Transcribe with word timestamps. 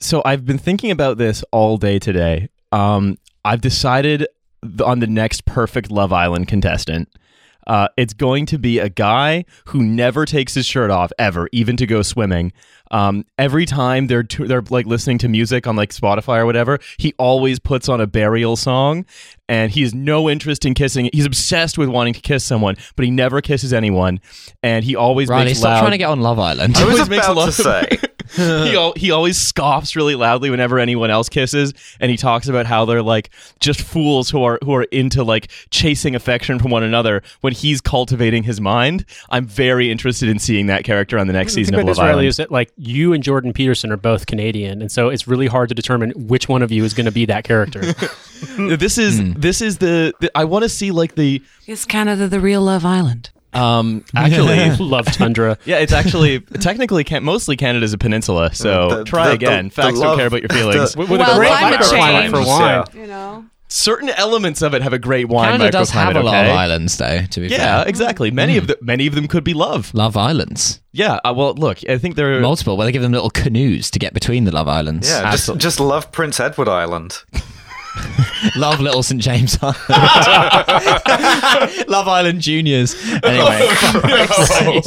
So 0.00 0.22
I've 0.24 0.44
been 0.46 0.58
thinking 0.58 0.90
about 0.90 1.18
this 1.18 1.44
all 1.52 1.76
day 1.76 1.98
today. 1.98 2.48
Um, 2.72 3.18
I've 3.44 3.60
decided 3.60 4.26
on 4.84 5.00
the 5.00 5.06
next 5.06 5.44
perfect 5.44 5.90
Love 5.90 6.12
Island 6.12 6.48
contestant. 6.48 7.08
Uh, 7.66 7.88
it's 7.96 8.14
going 8.14 8.46
to 8.46 8.58
be 8.58 8.78
a 8.78 8.88
guy 8.88 9.44
who 9.66 9.82
never 9.82 10.24
takes 10.24 10.54
his 10.54 10.64
shirt 10.66 10.90
off 10.90 11.12
ever, 11.18 11.48
even 11.52 11.76
to 11.76 11.86
go 11.86 12.02
swimming. 12.02 12.52
Um, 12.90 13.24
every 13.38 13.66
time 13.66 14.06
they're 14.08 14.24
t- 14.24 14.46
they're 14.46 14.62
like 14.70 14.86
listening 14.86 15.18
to 15.18 15.28
music 15.28 15.66
on 15.68 15.76
like 15.76 15.90
Spotify 15.90 16.38
or 16.38 16.46
whatever, 16.46 16.80
he 16.96 17.12
always 17.18 17.60
puts 17.60 17.88
on 17.88 18.00
a 18.00 18.06
burial 18.06 18.56
song, 18.56 19.04
and 19.48 19.70
he 19.70 19.82
has 19.82 19.94
no 19.94 20.28
interest 20.28 20.64
in 20.64 20.74
kissing. 20.74 21.10
He's 21.12 21.26
obsessed 21.26 21.78
with 21.78 21.90
wanting 21.90 22.14
to 22.14 22.20
kiss 22.20 22.42
someone, 22.42 22.76
but 22.96 23.04
he 23.04 23.10
never 23.12 23.40
kisses 23.40 23.72
anyone, 23.72 24.18
and 24.62 24.84
he 24.84 24.96
always 24.96 25.28
Riley, 25.28 25.44
makes 25.44 25.58
stop 25.60 25.68
loud. 25.74 25.80
trying 25.80 25.92
to 25.92 25.98
get 25.98 26.08
on 26.08 26.20
Love 26.22 26.38
Island. 26.40 26.76
I 26.76 26.84
was 26.86 26.98
a 27.00 27.02
about 27.04 27.36
lot 27.36 27.42
to 27.44 27.48
of- 27.50 27.54
say. 27.54 27.98
he 28.36 28.76
al- 28.76 28.94
he 28.96 29.10
always 29.10 29.38
scoffs 29.38 29.96
really 29.96 30.14
loudly 30.14 30.50
whenever 30.50 30.78
anyone 30.78 31.10
else 31.10 31.28
kisses, 31.28 31.74
and 31.98 32.10
he 32.10 32.16
talks 32.16 32.48
about 32.48 32.66
how 32.66 32.84
they're 32.84 33.02
like 33.02 33.30
just 33.58 33.80
fools 33.80 34.30
who 34.30 34.42
are 34.42 34.58
who 34.64 34.74
are 34.74 34.84
into 34.84 35.24
like 35.24 35.50
chasing 35.70 36.14
affection 36.14 36.58
from 36.58 36.70
one 36.70 36.82
another 36.82 37.22
when 37.40 37.52
he's 37.52 37.80
cultivating 37.80 38.42
his 38.44 38.60
mind. 38.60 39.04
I'm 39.30 39.46
very 39.46 39.90
interested 39.90 40.28
in 40.28 40.38
seeing 40.38 40.66
that 40.66 40.84
character 40.84 41.18
on 41.18 41.26
the 41.26 41.32
next 41.32 41.52
hmm, 41.52 41.56
The 41.56 41.64
season 41.64 41.74
thing 41.74 41.80
of 41.80 41.84
about 41.84 41.88
Love 41.88 41.96
this, 41.96 42.00
Riley, 42.02 42.10
Island. 42.12 42.28
is 42.28 42.36
that 42.36 42.50
like 42.50 42.70
you 42.76 43.12
and 43.12 43.22
Jordan 43.22 43.52
Peterson 43.52 43.90
are 43.90 43.96
both 43.96 44.26
Canadian, 44.26 44.80
and 44.80 44.92
so 44.92 45.08
it's 45.08 45.26
really 45.26 45.46
hard 45.46 45.68
to 45.70 45.74
determine 45.74 46.10
which 46.12 46.48
one 46.48 46.62
of 46.62 46.70
you 46.70 46.84
is 46.84 46.94
going 46.94 47.06
to 47.06 47.12
be 47.12 47.24
that 47.26 47.44
character. 47.44 47.80
this 48.56 48.98
is 48.98 49.18
hmm. 49.20 49.32
this 49.32 49.60
is 49.60 49.78
the, 49.78 50.14
the 50.20 50.30
I 50.36 50.44
want 50.44 50.62
to 50.62 50.68
see 50.68 50.90
like 50.90 51.14
the 51.14 51.42
Is 51.66 51.84
Canada 51.84 52.28
the 52.28 52.40
real 52.40 52.62
Love 52.62 52.84
Island? 52.84 53.30
Um 53.52 54.04
actually. 54.14 54.70
Love 54.84 55.06
Tundra. 55.06 55.58
Yeah, 55.64 55.78
it's 55.78 55.92
actually 55.92 56.40
technically 56.40 57.04
can- 57.04 57.24
mostly 57.24 57.56
Canada's 57.56 57.92
a 57.92 57.98
peninsula, 57.98 58.54
so 58.54 58.88
The- 58.98 59.04
try 59.04 59.28
the- 59.28 59.32
again. 59.34 59.64
the- 59.68 59.70
Facts 59.70 59.86
the 59.98 60.00
don't 60.00 60.08
love- 60.10 60.18
care 60.18 60.26
about 60.26 60.42
your 60.42 60.48
feelings. 60.50 60.92
the- 60.92 60.98
With 61.00 61.10
Well, 61.10 61.32
a 61.32 61.36
great 61.36 61.48
climate 61.48 61.80
microclimate 61.80 62.20
change. 62.20 62.30
for 62.34 62.40
wine. 62.46 62.84
Yeah. 62.94 63.00
You 63.00 63.06
know? 63.06 63.44
Certain 63.72 64.08
elements 64.10 64.62
of 64.62 64.74
it 64.74 64.82
have 64.82 64.92
a 64.92 64.98
great 64.98 65.28
wine 65.28 65.52
Canada 65.52 65.70
does 65.70 65.90
have 65.90 66.08
microclimate, 66.14 66.20
a 66.20 66.24
lot 66.24 66.34
of 66.44 66.46
okay? 66.50 66.56
islands, 66.56 66.96
though. 66.96 67.20
To 67.30 67.40
be 67.40 67.46
Yeah, 67.46 67.82
fair, 67.82 67.88
exactly. 67.88 68.32
Many 68.32 68.56
of 68.56 68.66
the 68.66 68.76
many 68.82 69.06
of 69.06 69.14
them 69.14 69.28
could 69.28 69.44
be 69.44 69.54
love. 69.54 69.94
Love 69.94 70.16
Islands, 70.16 70.80
Yeah. 70.92 71.20
Uh, 71.24 71.32
well, 71.36 71.54
look, 71.54 71.78
I 71.88 71.96
think 71.96 72.16
there. 72.16 72.36
are 72.36 72.40
multiple. 72.40 72.76
Where 72.76 72.84
they 72.84 72.90
give 72.90 73.02
them 73.02 73.12
little 73.12 73.30
canoes 73.30 73.88
to 73.92 74.00
get 74.00 74.12
between 74.12 74.42
the 74.42 74.50
Love 74.50 74.66
Islands. 74.66 75.08
Yeah, 75.08 75.20
just, 75.22 75.32
Absolutely. 75.34 75.60
just 75.62 75.78
love 75.80 76.10
Prince 76.10 76.40
Edward 76.40 76.68
Island. 76.68 77.18
Love 78.56 78.80
Little 78.80 79.02
St 79.02 79.20
James 79.20 79.58
Island. 79.60 79.76
Love 81.88 82.08
Island 82.08 82.40
Juniors. 82.40 82.94
Anyway, 83.22 83.58
oh, 84.62 84.82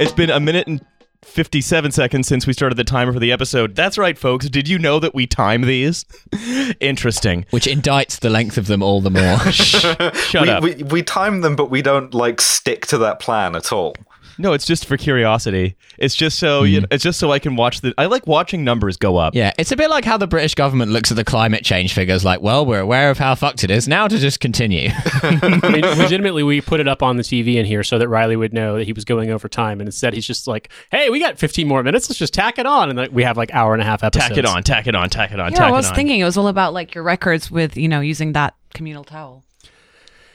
It's 0.00 0.12
been 0.12 0.30
a 0.30 0.38
minute 0.38 0.68
and 0.68 0.80
57 1.28 1.92
seconds 1.92 2.26
since 2.26 2.46
we 2.46 2.52
started 2.52 2.76
the 2.76 2.84
timer 2.84 3.12
for 3.12 3.20
the 3.20 3.30
episode. 3.30 3.74
That's 3.76 3.98
right, 3.98 4.18
folks. 4.18 4.48
Did 4.48 4.68
you 4.68 4.78
know 4.78 4.98
that 4.98 5.14
we 5.14 5.26
time 5.26 5.62
these? 5.62 6.04
Interesting. 6.80 7.46
which 7.50 7.66
indicts 7.66 8.18
the 8.18 8.30
length 8.30 8.58
of 8.58 8.66
them 8.66 8.82
all 8.82 9.00
the 9.00 9.10
more. 9.10 9.38
Shut 9.52 10.42
we, 10.42 10.48
up. 10.48 10.62
we 10.62 10.74
we 10.82 11.02
time 11.02 11.42
them, 11.42 11.56
but 11.56 11.70
we 11.70 11.82
don't 11.82 12.14
like 12.14 12.40
stick 12.40 12.86
to 12.86 12.98
that 12.98 13.20
plan 13.20 13.54
at 13.54 13.72
all. 13.72 13.94
No, 14.38 14.52
it's 14.52 14.64
just 14.64 14.86
for 14.86 14.96
curiosity. 14.96 15.76
It's 15.98 16.14
just 16.14 16.38
so 16.38 16.62
you 16.62 16.80
know, 16.82 16.86
it's 16.90 17.02
just 17.02 17.18
so 17.18 17.32
I 17.32 17.38
can 17.38 17.56
watch 17.56 17.80
the 17.80 17.92
I 17.98 18.06
like 18.06 18.26
watching 18.26 18.64
numbers 18.64 18.96
go 18.96 19.16
up. 19.16 19.34
yeah, 19.34 19.52
it's 19.58 19.72
a 19.72 19.76
bit 19.76 19.90
like 19.90 20.04
how 20.04 20.16
the 20.16 20.26
British 20.26 20.54
government 20.54 20.92
looks 20.92 21.10
at 21.10 21.16
the 21.16 21.24
climate 21.24 21.64
change 21.64 21.92
figures. 21.92 22.24
Like, 22.24 22.40
well, 22.40 22.64
we're 22.64 22.80
aware 22.80 23.10
of 23.10 23.18
how 23.18 23.34
fucked 23.34 23.64
it 23.64 23.70
is. 23.70 23.88
Now 23.88 24.06
to 24.08 24.18
just 24.18 24.40
continue. 24.40 24.90
I 25.22 25.70
mean, 25.70 25.82
legitimately, 25.84 26.42
we 26.42 26.60
put 26.60 26.80
it 26.80 26.88
up 26.88 27.02
on 27.02 27.16
the 27.16 27.22
TV 27.22 27.56
in 27.56 27.66
here 27.66 27.82
so 27.82 27.98
that 27.98 28.08
Riley 28.08 28.36
would 28.36 28.52
know 28.52 28.78
that 28.78 28.84
he 28.84 28.92
was 28.92 29.04
going 29.04 29.30
over 29.30 29.48
time, 29.48 29.80
and 29.80 29.88
instead 29.88 30.14
he's 30.14 30.26
just 30.26 30.46
like, 30.46 30.70
"Hey, 30.90 31.10
we 31.10 31.20
got 31.20 31.38
15 31.38 31.66
more 31.66 31.82
minutes. 31.82 32.08
Let's 32.08 32.18
just 32.18 32.34
tack 32.34 32.58
it 32.58 32.66
on," 32.66 32.90
and 32.90 32.98
like, 32.98 33.10
we 33.12 33.24
have 33.24 33.36
like 33.36 33.52
hour 33.52 33.72
and 33.72 33.82
a 33.82 33.84
half 33.84 34.04
episodes. 34.04 34.28
Tack 34.28 34.38
it 34.38 34.44
on, 34.46 34.62
tack 34.62 34.86
it 34.86 34.94
on, 34.94 35.08
tack 35.10 35.32
it 35.32 35.38
on, 35.38 35.38
tack 35.38 35.38
it 35.38 35.40
on. 35.40 35.52
Yeah, 35.52 35.58
tack 35.58 35.68
I 35.68 35.72
was 35.72 35.90
thinking 35.90 36.20
it 36.20 36.24
was 36.24 36.36
all 36.36 36.48
about 36.48 36.72
like 36.72 36.94
your 36.94 37.04
records 37.04 37.50
with, 37.50 37.76
you 37.76 37.88
know, 37.88 38.00
using 38.00 38.32
that 38.32 38.54
communal 38.74 39.04
towel. 39.04 39.44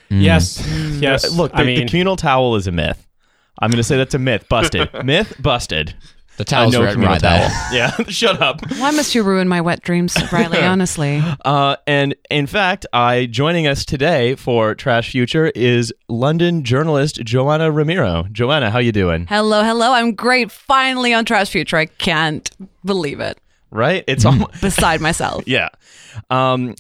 Yes, 0.10 0.66
yes. 1.00 1.26
Uh, 1.26 1.36
Look, 1.36 1.52
the, 1.54 1.60
I 1.60 1.66
the 1.66 1.86
communal 1.86 2.16
towel 2.16 2.56
is 2.56 2.68
a 2.68 2.72
myth. 2.72 3.08
I'm 3.60 3.70
going 3.70 3.78
to 3.78 3.84
say 3.84 3.98
that's 3.98 4.14
a 4.16 4.20
myth. 4.20 4.48
Busted. 4.50 4.90
myth 5.06 5.36
busted. 5.42 5.96
The 6.38 6.44
towel's 6.46 6.74
no 6.74 6.84
right, 6.84 6.96
right 6.96 7.22
towel. 7.22 7.48
Yeah, 7.72 7.92
shut 8.08 8.42
up. 8.42 8.60
Why 8.80 8.90
must 8.90 9.14
you 9.14 9.22
ruin 9.22 9.48
my 9.48 9.62
wet 9.62 9.84
dreams, 9.84 10.16
Riley? 10.32 10.64
Honestly. 10.64 11.22
Uh, 11.46 11.76
and 11.86 12.16
in 12.32 12.48
fact, 12.48 12.88
I 12.92 13.28
joining 13.28 13.68
us 13.68 13.86
today 13.86 14.34
for 14.34 14.74
Trash 14.74 15.12
Future 15.12 15.52
is 15.54 15.94
London 16.10 16.64
journalist 16.64 17.18
Joana 17.18 17.72
Ramiro. 17.74 18.24
Joana, 18.32 18.72
how 18.72 18.80
you 18.80 18.92
doing? 18.92 19.28
Hello, 19.28 19.64
hello. 19.64 19.92
I'm 19.94 20.16
great. 20.16 20.52
Finally 20.52 21.14
on 21.14 21.24
Trash 21.24 21.52
Future. 21.52 21.78
I 21.78 21.86
can't 21.86 22.50
believe 22.84 23.20
it. 23.20 23.38
Right? 23.70 24.04
It's 24.08 24.26
all 24.26 24.50
Beside 24.60 25.02
myself. 25.02 25.44
yeah. 25.46 25.70
Um, 26.32 26.74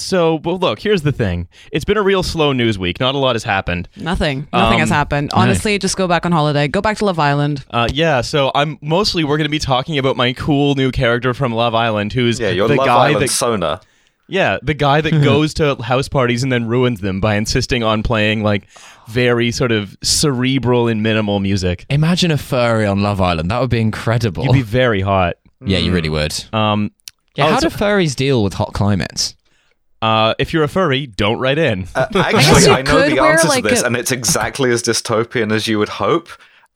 so, 0.00 0.36
well, 0.44 0.58
look, 0.58 0.78
here's 0.80 1.02
the 1.02 1.12
thing. 1.12 1.48
It's 1.72 1.84
been 1.84 1.96
a 1.96 2.02
real 2.02 2.22
slow 2.22 2.52
news 2.52 2.78
week. 2.78 3.00
Not 3.00 3.14
a 3.14 3.18
lot 3.18 3.34
has 3.34 3.44
happened. 3.44 3.88
Nothing. 3.96 4.46
Nothing 4.52 4.78
has 4.80 4.90
Um, 4.90 4.94
happened. 4.96 5.30
Honestly, 5.32 5.78
just 5.78 5.96
go 5.96 6.06
back 6.08 6.24
on 6.26 6.32
holiday. 6.32 6.68
Go 6.68 6.80
back 6.80 6.98
to 6.98 7.04
Love 7.04 7.18
Island. 7.18 7.64
Uh, 7.70 7.88
yeah, 7.92 8.20
so 8.20 8.50
I'm 8.54 8.78
mostly 8.80 9.24
we're 9.24 9.36
going 9.36 9.44
to 9.46 9.50
be 9.50 9.58
talking 9.58 9.98
about 9.98 10.16
my 10.16 10.32
cool 10.32 10.74
new 10.74 10.90
character 10.90 11.34
from 11.34 11.52
Love 11.52 11.74
Island, 11.74 12.12
who's 12.12 12.38
Yeah, 12.40 12.50
your 12.50 12.68
the 12.68 12.76
Love 12.76 12.86
guy 12.86 13.08
Island 13.08 13.22
that 13.22 13.30
Sona. 13.30 13.80
Yeah, 14.30 14.58
the 14.62 14.74
guy 14.74 15.00
that 15.00 15.10
goes 15.24 15.54
to 15.54 15.76
house 15.82 16.06
parties 16.08 16.42
and 16.42 16.52
then 16.52 16.66
ruins 16.66 17.00
them 17.00 17.18
by 17.20 17.36
insisting 17.36 17.82
on 17.82 18.02
playing 18.02 18.42
like 18.42 18.68
very 19.08 19.50
sort 19.50 19.72
of 19.72 19.96
cerebral 20.02 20.86
and 20.88 21.02
minimal 21.02 21.40
music. 21.40 21.86
Imagine 21.88 22.30
a 22.30 22.36
furry 22.36 22.84
on 22.86 23.00
Love 23.02 23.20
Island. 23.22 23.50
That 23.50 23.60
would 23.60 23.70
be 23.70 23.80
incredible. 23.80 24.44
You'd 24.44 24.52
be 24.52 24.60
very 24.62 25.00
hot. 25.00 25.36
yeah, 25.64 25.78
you 25.78 25.92
really 25.92 26.10
would. 26.10 26.34
Um, 26.52 26.90
Yeah, 27.36 27.46
oh, 27.46 27.50
how 27.52 27.60
do 27.60 27.68
furries 27.68 28.14
deal 28.14 28.42
with 28.44 28.52
hot 28.52 28.74
climates? 28.74 29.34
Uh, 30.02 30.34
if 30.38 30.52
you're 30.52 30.64
a 30.64 30.68
furry, 30.68 31.06
don't 31.06 31.38
write 31.38 31.58
in. 31.58 31.86
Uh, 31.94 32.06
actually, 32.14 32.64
you 32.64 32.72
I, 32.72 32.82
know 32.82 33.08
the 33.08 33.14
wear, 33.20 33.32
answer 33.32 33.48
like, 33.48 33.64
to 33.64 33.70
this, 33.70 33.82
a- 33.82 33.86
and 33.86 33.96
it's 33.96 34.12
exactly 34.12 34.70
as 34.70 34.82
dystopian 34.82 35.52
as 35.52 35.66
you 35.66 35.78
would 35.78 35.88
hope. 35.88 36.28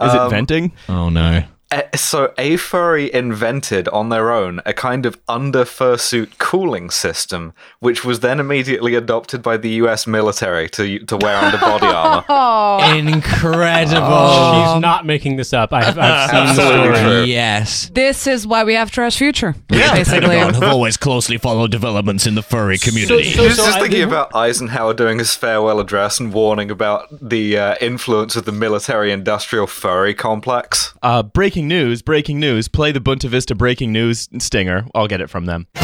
Is 0.03 0.12
it 0.15 0.21
Um, 0.21 0.31
venting? 0.31 0.72
Oh 0.88 1.09
no. 1.10 1.44
Uh, 1.72 1.83
So, 1.97 2.33
a 2.38 2.56
furry 2.56 3.12
invented 3.12 3.88
on 3.88 4.09
their 4.10 4.31
own 4.31 4.60
a 4.66 4.72
kind 4.72 5.06
of 5.06 5.19
under 5.28 5.65
fursuit 5.65 6.37
cooling 6.38 6.91
system, 6.91 7.53
which 7.81 8.05
was 8.05 8.21
then 8.21 8.38
immediately 8.41 8.94
adopted 8.94 9.43
by 9.43 9.56
the 9.56 9.71
U.S. 9.83 10.06
military 10.06 10.69
to 10.71 10.99
to 11.06 11.16
wear 11.16 11.37
under 11.37 11.59
body 11.59 11.87
armor. 11.87 12.25
Incredible. 13.09 14.75
she's 14.75 14.81
not 14.81 15.06
making 15.06 15.37
this 15.37 15.53
up. 15.53 15.72
I've, 15.72 15.99
I've 15.99 16.31
seen 16.31 16.47
the 16.47 16.55
story. 16.55 16.99
true. 17.00 17.25
yes. 17.25 17.91
This 17.94 18.27
is 18.27 18.47
why 18.47 18.65
we 18.65 18.75
have 18.75 18.91
Trash 18.91 19.16
Future. 19.16 19.54
Yeah, 19.71 19.94
Basically. 20.03 20.37
have 20.39 20.62
always 20.62 20.97
closely 20.97 21.39
followed 21.39 21.71
developments 21.71 22.27
in 22.27 22.34
the 22.34 22.43
furry 22.43 22.78
community. 22.78 23.25
So- 23.33 23.43
He 23.43 23.49
was 23.49 23.56
so 23.56 23.65
just 23.66 23.78
I- 23.78 23.81
thinking 23.81 24.03
about 24.03 24.34
Eisenhower 24.34 24.94
doing 24.94 25.19
his 25.19 25.34
farewell 25.34 25.81
address 25.81 26.21
and 26.21 26.33
warning 26.33 26.71
about 26.71 27.09
the 27.27 27.56
uh, 27.59 27.75
influence 27.81 28.37
of 28.37 28.44
the 28.44 28.53
military-industrial 28.53 29.66
furry 29.66 30.15
complex. 30.15 30.94
Uh, 31.03 31.22
breaking 31.22 31.62
news! 31.69 32.03
Breaking 32.03 32.41
news! 32.41 32.69
Play 32.69 32.93
the 32.93 33.00
Bunta 33.00 33.28
Vista 33.28 33.55
breaking 33.55 33.93
news 33.93 34.28
stinger. 34.39 34.87
I'll 34.95 35.09
get 35.09 35.21
it 35.21 35.31
from 35.31 35.47
them. 35.47 35.67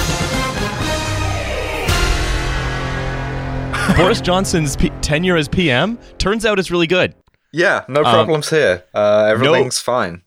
Boris 3.97 4.21
Johnson's 4.21 4.77
P- 4.77 4.91
tenure 5.01 5.37
as 5.37 5.49
PM 5.49 5.99
turns 6.19 6.45
out 6.45 6.59
is 6.59 6.71
really 6.71 6.87
good. 6.87 7.15
Yeah, 7.53 7.85
no 7.89 8.03
problems 8.03 8.51
here. 8.51 8.85
Uh, 8.95 9.29
everything's 9.31 9.79
fine. 9.79 10.23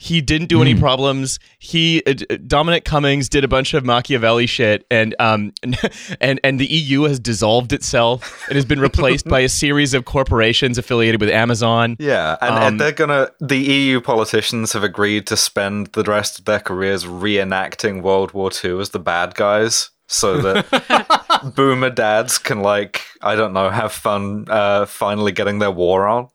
He 0.00 0.20
didn't 0.20 0.46
do 0.46 0.62
any 0.62 0.76
problems. 0.76 1.40
He 1.58 2.04
uh, 2.06 2.14
Dominic 2.46 2.84
Cummings 2.84 3.28
did 3.28 3.42
a 3.42 3.48
bunch 3.48 3.74
of 3.74 3.84
Machiavelli 3.84 4.46
shit, 4.46 4.86
and 4.92 5.16
um, 5.18 5.52
and 6.20 6.38
and 6.44 6.60
the 6.60 6.66
EU 6.66 7.02
has 7.02 7.18
dissolved 7.18 7.72
itself 7.72 8.46
and 8.46 8.54
has 8.54 8.64
been 8.64 8.78
replaced 8.78 9.26
by 9.26 9.40
a 9.40 9.48
series 9.48 9.94
of 9.94 10.04
corporations 10.04 10.78
affiliated 10.78 11.20
with 11.20 11.30
Amazon. 11.30 11.96
Yeah, 11.98 12.36
and, 12.40 12.54
Um, 12.54 12.62
and 12.62 12.80
they're 12.80 12.92
gonna. 12.92 13.30
The 13.40 13.58
EU 13.58 14.00
politicians 14.00 14.72
have 14.72 14.84
agreed 14.84 15.26
to 15.26 15.36
spend 15.36 15.88
the 15.88 16.04
rest 16.04 16.38
of 16.38 16.44
their 16.44 16.60
careers 16.60 17.04
reenacting 17.04 18.00
World 18.02 18.30
War 18.32 18.50
II 18.64 18.78
as 18.78 18.90
the 18.90 19.00
bad 19.00 19.34
guys, 19.34 19.90
so 20.06 20.40
that 20.40 21.52
boomer 21.56 21.90
dads 21.90 22.38
can 22.38 22.60
like 22.60 23.02
I 23.20 23.34
don't 23.34 23.52
know 23.52 23.68
have 23.68 23.92
fun 23.92 24.46
uh, 24.48 24.86
finally 24.86 25.32
getting 25.32 25.58
their 25.58 25.72
war 25.72 26.06
on. 26.06 26.28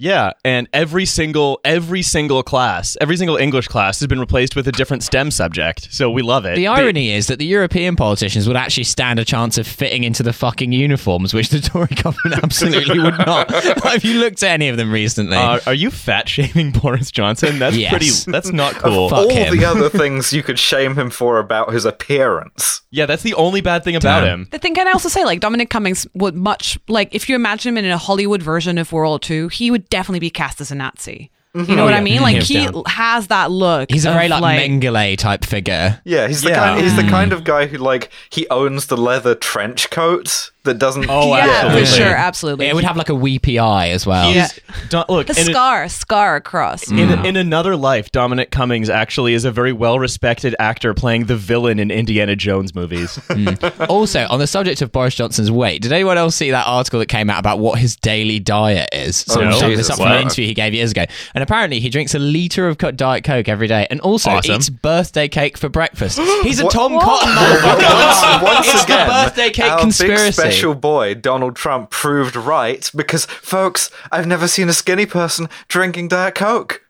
Yeah, 0.00 0.32
and 0.46 0.66
every 0.72 1.04
single 1.04 1.60
every 1.62 2.00
single 2.00 2.42
class, 2.42 2.96
every 3.02 3.18
single 3.18 3.36
English 3.36 3.68
class 3.68 4.00
has 4.00 4.06
been 4.06 4.18
replaced 4.18 4.56
with 4.56 4.66
a 4.66 4.72
different 4.72 5.02
STEM 5.02 5.30
subject. 5.30 5.88
So 5.92 6.10
we 6.10 6.22
love 6.22 6.46
it. 6.46 6.56
The 6.56 6.68
irony 6.68 7.10
is 7.12 7.26
that 7.26 7.38
the 7.38 7.44
European 7.44 7.96
politicians 7.96 8.48
would 8.48 8.56
actually 8.56 8.84
stand 8.84 9.18
a 9.18 9.26
chance 9.26 9.58
of 9.58 9.66
fitting 9.66 10.04
into 10.04 10.22
the 10.22 10.32
fucking 10.32 10.72
uniforms, 10.72 11.34
which 11.34 11.50
the 11.50 11.60
Tory 11.60 11.88
government 11.88 12.42
absolutely 12.42 12.98
would 12.98 13.18
not. 13.18 13.50
Have 13.84 14.02
you 14.02 14.20
looked 14.20 14.42
at 14.42 14.52
any 14.52 14.68
of 14.70 14.78
them 14.78 14.90
recently? 14.90 15.36
Uh, 15.36 15.60
are 15.66 15.74
you 15.74 15.90
fat 15.90 16.30
shaming 16.30 16.70
Boris 16.80 17.10
Johnson? 17.10 17.58
That's 17.58 17.76
Yes. 17.76 17.90
pretty. 17.90 18.32
That's 18.32 18.52
not 18.52 18.76
cool. 18.76 19.10
Fuck 19.10 19.18
All 19.18 19.28
him. 19.28 19.54
the 19.54 19.66
other 19.66 19.90
things 19.90 20.32
you 20.32 20.42
could 20.42 20.58
shame 20.58 20.94
him 20.98 21.10
for 21.10 21.38
about 21.38 21.74
his 21.74 21.84
appearance. 21.84 22.80
Yeah, 22.90 23.04
that's 23.06 23.22
the 23.22 23.34
only 23.34 23.60
bad 23.60 23.84
thing 23.84 23.96
about 23.96 24.20
Damn. 24.22 24.40
him. 24.42 24.48
The 24.50 24.58
thing 24.58 24.74
can 24.74 24.88
I 24.88 24.92
also 24.92 25.10
say, 25.10 25.24
like 25.26 25.40
Dominic 25.40 25.68
Cummings 25.68 26.06
would 26.14 26.34
much 26.34 26.78
like 26.88 27.14
if 27.14 27.28
you 27.28 27.34
imagine 27.36 27.76
him 27.76 27.84
in 27.84 27.90
a 27.90 27.98
Hollywood 27.98 28.42
version 28.42 28.78
of 28.78 28.90
World 28.92 29.10
War 29.30 29.36
II, 29.36 29.48
he 29.50 29.70
would 29.70 29.89
definitely 29.90 30.20
be 30.20 30.30
cast 30.30 30.60
as 30.60 30.70
a 30.70 30.74
Nazi. 30.74 31.30
You 31.52 31.62
mm-hmm. 31.62 31.74
know 31.74 31.84
what 31.84 31.94
I 31.94 32.00
mean? 32.00 32.22
Like 32.22 32.34
Hands 32.34 32.48
he 32.48 32.64
down. 32.64 32.84
has 32.86 33.26
that 33.26 33.50
look. 33.50 33.90
He's 33.90 34.04
a 34.04 34.10
of, 34.10 34.14
very 34.14 34.28
like, 34.28 34.70
Mengele 34.70 35.18
type 35.18 35.44
figure. 35.44 36.00
Yeah, 36.04 36.28
he's 36.28 36.42
the 36.42 36.50
Yeah. 36.50 36.54
kind. 36.54 36.80
He's 36.80 36.94
the 36.94 37.02
mm. 37.02 37.10
kind 37.10 37.32
of 37.32 37.42
guy 37.42 37.66
who 37.66 37.76
like 37.78 38.10
he 38.30 38.46
owns 38.50 38.86
the 38.86 38.96
leather 38.96 39.34
trench 39.34 39.90
coat 39.90 40.52
that 40.64 40.78
doesn't. 40.78 41.06
Oh, 41.08 41.34
yeah, 41.36 41.46
absolutely. 41.46 41.80
for 41.80 41.86
sure, 41.86 42.14
absolutely. 42.14 42.66
It 42.66 42.74
would 42.74 42.84
have 42.84 42.96
like 42.96 43.08
a 43.08 43.14
weepy 43.14 43.58
eye 43.58 43.88
as 43.88 44.06
well. 44.06 44.30
He's 44.32 44.58
do- 44.90 45.02
look 45.08 45.28
a 45.30 45.32
in 45.40 45.48
a- 45.48 45.52
scar, 45.52 45.88
scar 45.88 46.36
across. 46.36 46.90
In, 46.90 46.96
mm. 47.08 47.24
in 47.24 47.36
another 47.36 47.76
life, 47.76 48.12
Dominic 48.12 48.50
Cummings 48.50 48.90
actually 48.90 49.32
is 49.34 49.44
a 49.46 49.50
very 49.50 49.72
well 49.72 49.98
respected 49.98 50.54
actor 50.58 50.92
playing 50.92 51.26
the 51.26 51.36
villain 51.36 51.78
in 51.78 51.90
Indiana 51.90 52.36
Jones 52.36 52.74
movies. 52.74 53.18
Mm. 53.40 53.88
Also, 53.88 54.26
on 54.28 54.38
the 54.38 54.46
subject 54.46 54.82
of 54.82 54.92
Boris 54.92 55.14
Johnson's 55.14 55.50
weight, 55.50 55.80
did 55.82 55.92
anyone 55.92 56.18
else 56.18 56.34
see 56.36 56.50
that 56.50 56.66
article 56.66 56.98
that 56.98 57.06
came 57.06 57.30
out 57.30 57.38
about 57.38 57.58
what 57.58 57.78
his 57.78 57.96
daily 57.96 58.38
diet 58.38 58.88
is? 58.92 59.16
So 59.18 59.40
Oh, 59.40 59.44
I 59.44 59.48
looked 59.50 59.60
Jesus, 59.64 59.86
this 59.86 59.90
up 59.90 59.96
from 59.96 60.06
an 60.08 60.12
wow. 60.14 60.20
interview 60.22 60.46
he 60.46 60.52
gave 60.52 60.74
years 60.74 60.90
ago, 60.90 61.04
and 61.34 61.42
apparently 61.42 61.80
he 61.80 61.88
drinks 61.88 62.14
a 62.14 62.18
liter 62.18 62.66
of 62.68 62.76
co- 62.76 62.90
Diet 62.90 63.24
Coke 63.24 63.48
every 63.48 63.66
day, 63.66 63.86
and 63.88 64.00
also 64.00 64.30
Awesome. 64.30 64.56
eats 64.56 64.68
birthday 64.68 65.28
cake 65.28 65.56
for 65.56 65.68
breakfast. 65.70 66.18
He's 66.42 66.58
a 66.60 66.68
Tom 66.68 66.98
Cotton 66.98 67.28
motherfucker. 67.32 68.42
once, 68.42 68.42
once 68.42 68.74
it's 68.74 68.84
again, 68.84 69.06
the 69.08 69.12
birthday 69.14 69.50
cake 69.50 69.70
our 69.72 69.78
conspiracy. 69.80 70.49
Big 70.50 70.54
special 70.54 70.74
boy 70.74 71.14
Donald 71.14 71.56
Trump 71.56 71.90
proved 71.90 72.36
right 72.36 72.90
because, 72.94 73.24
folks, 73.26 73.90
I've 74.12 74.26
never 74.26 74.46
seen 74.48 74.68
a 74.68 74.72
skinny 74.72 75.06
person 75.06 75.48
drinking 75.68 76.08
Diet 76.08 76.34
Coke. 76.34 76.82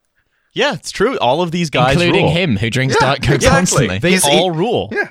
yeah, 0.53 0.75
it's 0.75 0.91
true. 0.91 1.17
All 1.19 1.43
of 1.43 1.51
these 1.53 1.71
guys, 1.71 1.93
including 1.93 2.25
rule. 2.27 2.35
him, 2.35 2.57
who 2.57 2.71
drinks 2.71 2.97
Yeah, 3.01 3.07
Diet 3.09 3.23
Coke 3.23 3.35
exactly. 3.37 3.57
constantly. 3.59 3.99
They 3.99 4.11
He's- 4.11 4.25
all 4.27 4.53
he- 4.53 4.59
rule. 4.59 4.89
Yeah, 4.93 5.09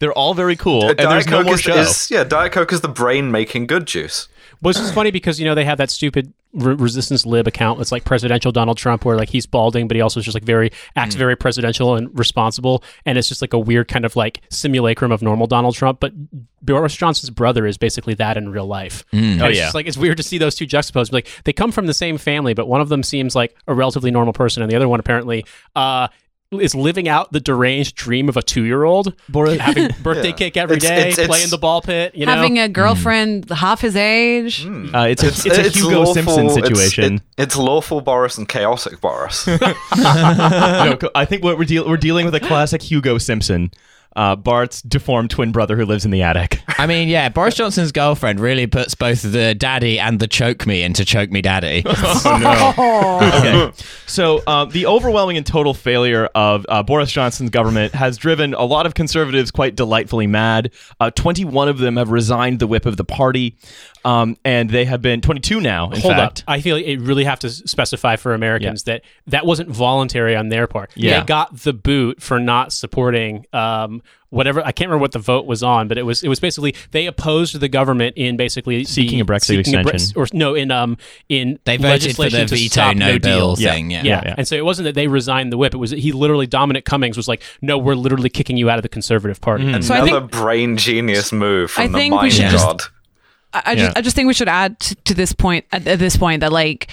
They're 0.00 0.12
all 0.12 0.34
very 0.34 0.54
cool, 0.56 0.84
Uh, 0.84 0.88
and 0.90 0.98
there's 0.98 1.26
Diet 1.26 1.30
no 1.30 1.36
Coke 1.38 1.46
more 1.46 1.54
is, 1.54 1.60
show. 1.60 1.74
is 1.74 2.10
yeah. 2.10 2.24
Diet 2.24 2.52
Coke 2.52 2.72
is 2.72 2.80
the 2.82 2.88
brain 2.88 3.30
making 3.32 3.66
good 3.66 3.86
juice. 3.86 4.28
Well, 4.62 4.70
it's 4.70 4.78
just 4.78 4.94
funny 4.94 5.10
because 5.10 5.38
you 5.38 5.46
know 5.46 5.54
they 5.54 5.64
have 5.64 5.78
that 5.78 5.90
stupid 5.90 6.32
re- 6.52 6.74
resistance 6.74 7.24
lib 7.24 7.46
account. 7.46 7.80
It's 7.80 7.92
like 7.92 8.04
presidential 8.04 8.50
Donald 8.52 8.76
Trump, 8.78 9.04
where 9.04 9.16
like 9.16 9.28
he's 9.28 9.46
balding, 9.46 9.86
but 9.88 9.96
he 9.96 10.00
also 10.00 10.20
is 10.20 10.24
just 10.26 10.34
like 10.34 10.44
very 10.44 10.70
acts 10.96 11.14
very 11.14 11.36
presidential 11.36 11.94
and 11.94 12.16
responsible, 12.18 12.82
and 13.06 13.16
it's 13.18 13.28
just 13.28 13.40
like 13.42 13.52
a 13.52 13.58
weird 13.58 13.88
kind 13.88 14.04
of 14.04 14.16
like 14.16 14.40
simulacrum 14.50 15.12
of 15.12 15.22
normal 15.22 15.46
Donald 15.46 15.74
Trump. 15.74 16.00
But 16.00 16.12
Boris 16.62 16.96
Johnson's 16.96 17.30
brother 17.30 17.66
is 17.66 17.78
basically 17.78 18.14
that 18.14 18.36
in 18.36 18.48
real 18.50 18.66
life. 18.66 19.04
And 19.12 19.40
Oh, 19.42 19.46
it's 19.46 19.58
yeah. 19.58 19.64
just 19.64 19.74
like 19.74 19.86
it's 19.86 19.96
weird 19.98 20.16
to 20.16 20.22
see 20.22 20.38
those 20.38 20.54
two 20.54 20.66
juxtaposed. 20.66 21.12
Like 21.12 21.28
they 21.44 21.52
come 21.52 21.70
from 21.72 21.86
the 21.86 21.94
same 21.94 22.18
family, 22.18 22.54
but 22.54 22.66
one 22.66 22.80
of 22.80 22.88
them 22.88 23.02
seems 23.02 23.34
like 23.36 23.54
a 23.68 23.74
relatively 23.74 24.10
normal 24.10 24.32
person, 24.32 24.62
and 24.62 24.70
the 24.72 24.76
other 24.76 24.88
one 24.88 25.00
apparently. 25.00 25.44
uh 25.76 26.08
is 26.50 26.74
living 26.74 27.08
out 27.08 27.30
the 27.30 27.40
deranged 27.40 27.94
dream 27.94 28.26
of 28.28 28.36
a 28.36 28.42
two-year-old, 28.42 29.12
having 29.34 29.90
birthday 30.02 30.28
Yeah. 30.28 30.34
cake 30.34 30.56
every 30.56 30.78
It's- 30.78 30.90
day, 30.90 30.96
it's- 31.00 31.12
it's- 31.18 31.28
playing 31.28 31.50
the 31.50 31.58
ball 31.58 31.82
pit. 31.82 32.14
You 32.14 32.24
know, 32.24 32.34
Having 32.34 32.58
a 32.58 32.68
girlfriend 32.70 33.50
half 33.50 33.82
his 33.82 33.94
age. 33.96 34.64
Uh, 34.66 35.08
it's 35.10 35.22
a, 35.22 35.26
it's, 35.28 35.46
a 35.46 35.62
Hugo 35.68 35.98
lawful- 35.98 36.14
Simpson 36.14 36.46
it's- 36.46 36.54
situation. 36.54 37.14
it- 37.16 37.22
it's 37.36 37.56
lawful 37.56 38.00
Boris 38.00 38.38
and 38.38 38.48
chaotic 38.48 38.98
Boris. 39.00 39.46
no, 39.46 39.58
I 41.14 41.26
think 41.26 41.44
what 41.44 41.58
we're 41.58 41.64
deal- 41.64 41.86
we're 41.86 41.98
dealing 41.98 42.24
with 42.24 42.34
a 42.34 42.40
classic 42.40 42.80
Hugo 42.82 43.18
Simpson, 43.18 43.70
uh, 44.16 44.36
Bart's 44.36 44.82
deformed 44.82 45.30
twin 45.30 45.52
brother 45.52 45.76
who 45.76 45.84
lives 45.84 46.04
in 46.04 46.10
the 46.10 46.22
attic. 46.22 46.60
I 46.78 46.86
mean, 46.86 47.08
yeah, 47.08 47.28
Boris 47.28 47.54
Johnson's 47.54 47.92
girlfriend 47.92 48.40
really 48.40 48.66
puts 48.66 48.94
both 48.94 49.22
the 49.22 49.54
daddy 49.54 49.98
and 49.98 50.18
the 50.18 50.26
choke 50.26 50.66
me 50.66 50.82
into 50.82 51.04
choke 51.04 51.30
me 51.30 51.40
daddy. 51.40 51.82
okay. 51.86 53.72
So 54.06 54.42
uh, 54.46 54.64
the 54.64 54.86
overwhelming 54.86 55.36
and 55.36 55.46
total 55.46 55.74
failure 55.74 56.28
of 56.34 56.66
uh, 56.68 56.82
Boris 56.82 57.12
Johnson's 57.12 57.50
government 57.50 57.94
has 57.94 58.16
driven 58.16 58.54
a 58.54 58.64
lot 58.64 58.86
of 58.86 58.94
conservatives 58.94 59.50
quite 59.50 59.76
delightfully 59.76 60.26
mad. 60.26 60.72
Uh, 60.98 61.10
21 61.10 61.68
of 61.68 61.78
them 61.78 61.96
have 61.96 62.10
resigned 62.10 62.58
the 62.58 62.66
whip 62.66 62.86
of 62.86 62.96
the 62.96 63.04
party, 63.04 63.56
um, 64.04 64.36
and 64.44 64.70
they 64.70 64.84
have 64.84 65.02
been 65.02 65.20
22 65.20 65.60
now. 65.60 65.90
In 65.90 66.00
Hold 66.00 66.14
fact, 66.14 66.38
up. 66.40 66.44
I 66.48 66.60
feel 66.60 66.76
like 66.76 66.86
it 66.86 67.00
really 67.00 67.24
have 67.24 67.38
to 67.40 67.50
specify 67.50 68.16
for 68.16 68.34
Americans 68.34 68.84
that 68.84 69.02
that 69.26 69.44
wasn't 69.46 69.70
voluntary 69.70 70.36
on 70.36 70.48
their 70.48 70.66
part. 70.66 70.90
Yeah. 70.94 71.20
They 71.20 71.26
got 71.26 71.56
the 71.58 71.72
boot 71.72 72.22
for 72.22 72.38
not 72.38 72.72
supporting 72.72 73.46
um, 73.52 74.02
whatever. 74.30 74.60
I 74.60 74.72
can't 74.72 74.88
remember 74.88 75.02
what 75.02 75.12
the 75.12 75.18
vote 75.18 75.46
was 75.46 75.62
on, 75.62 75.88
but 75.88 75.98
it 75.98 76.02
was 76.02 76.22
it 76.22 76.28
was 76.28 76.40
basically 76.40 76.74
they 76.90 77.06
opposed 77.06 77.58
the 77.58 77.68
government 77.68 78.16
in 78.16 78.36
basically 78.36 78.84
Seeking 78.84 79.18
the- 79.18 79.22
a 79.22 79.26
Brexit 79.26 79.44
seeking 79.46 79.74
a 79.74 79.82
Bre- 79.82 79.90
extension. 79.90 80.20
or 80.20 80.26
no, 80.32 80.54
in 80.54 80.70
um 80.70 80.96
in 81.28 81.58
They 81.64 81.76
voted 81.76 82.14
for 82.16 82.24
the 82.24 82.30
to 82.30 82.46
veto 82.46 82.68
stop 82.68 82.96
no 82.96 83.18
deal. 83.18 83.56
thing. 83.56 83.90
Yeah. 83.90 84.02
Yeah. 84.02 84.22
Yeah. 84.24 84.34
and 84.38 84.46
so 84.46 84.54
it 84.56 84.64
wasn't 84.64 84.84
that 84.84 84.94
they 84.94 85.06
resigned 85.08 85.52
the 85.52 85.56
whip. 85.58 85.74
It 85.74 85.78
was 85.78 85.90
that 85.90 85.98
he 85.98 86.12
literally 86.12 86.46
Dominic 86.46 86.84
Cummings 86.84 87.16
was 87.16 87.28
like, 87.28 87.42
"No, 87.62 87.78
we're 87.78 87.94
literally 87.94 88.28
kicking 88.30 88.56
you 88.56 88.68
out 88.70 88.78
of 88.78 88.82
the 88.82 88.88
Conservative 88.88 89.40
Party." 89.40 89.64
Mm-hmm. 89.64 89.74
And 89.74 89.84
So 89.84 89.94
I 89.94 89.98
Another 89.98 90.20
think- 90.20 90.32
brain 90.32 90.76
genius 90.76 91.32
move 91.32 91.70
from 91.70 91.84
I 91.84 91.86
the 91.88 91.92
think 91.98 92.12
we 92.12 92.16
mind 92.18 92.32
should 92.32 92.50
just- 92.50 92.64
god. 92.66 92.82
I, 93.52 93.62
I 93.66 93.72
Yeah. 93.72 93.84
just 93.86 93.96
I 93.98 94.00
just 94.02 94.16
think 94.16 94.26
we 94.28 94.34
should 94.34 94.48
add 94.48 94.78
to, 94.80 94.94
to 94.94 95.14
this 95.14 95.32
point 95.32 95.64
at, 95.72 95.86
at 95.86 95.98
this 95.98 96.16
point 96.16 96.40
that 96.40 96.52
like 96.52 96.88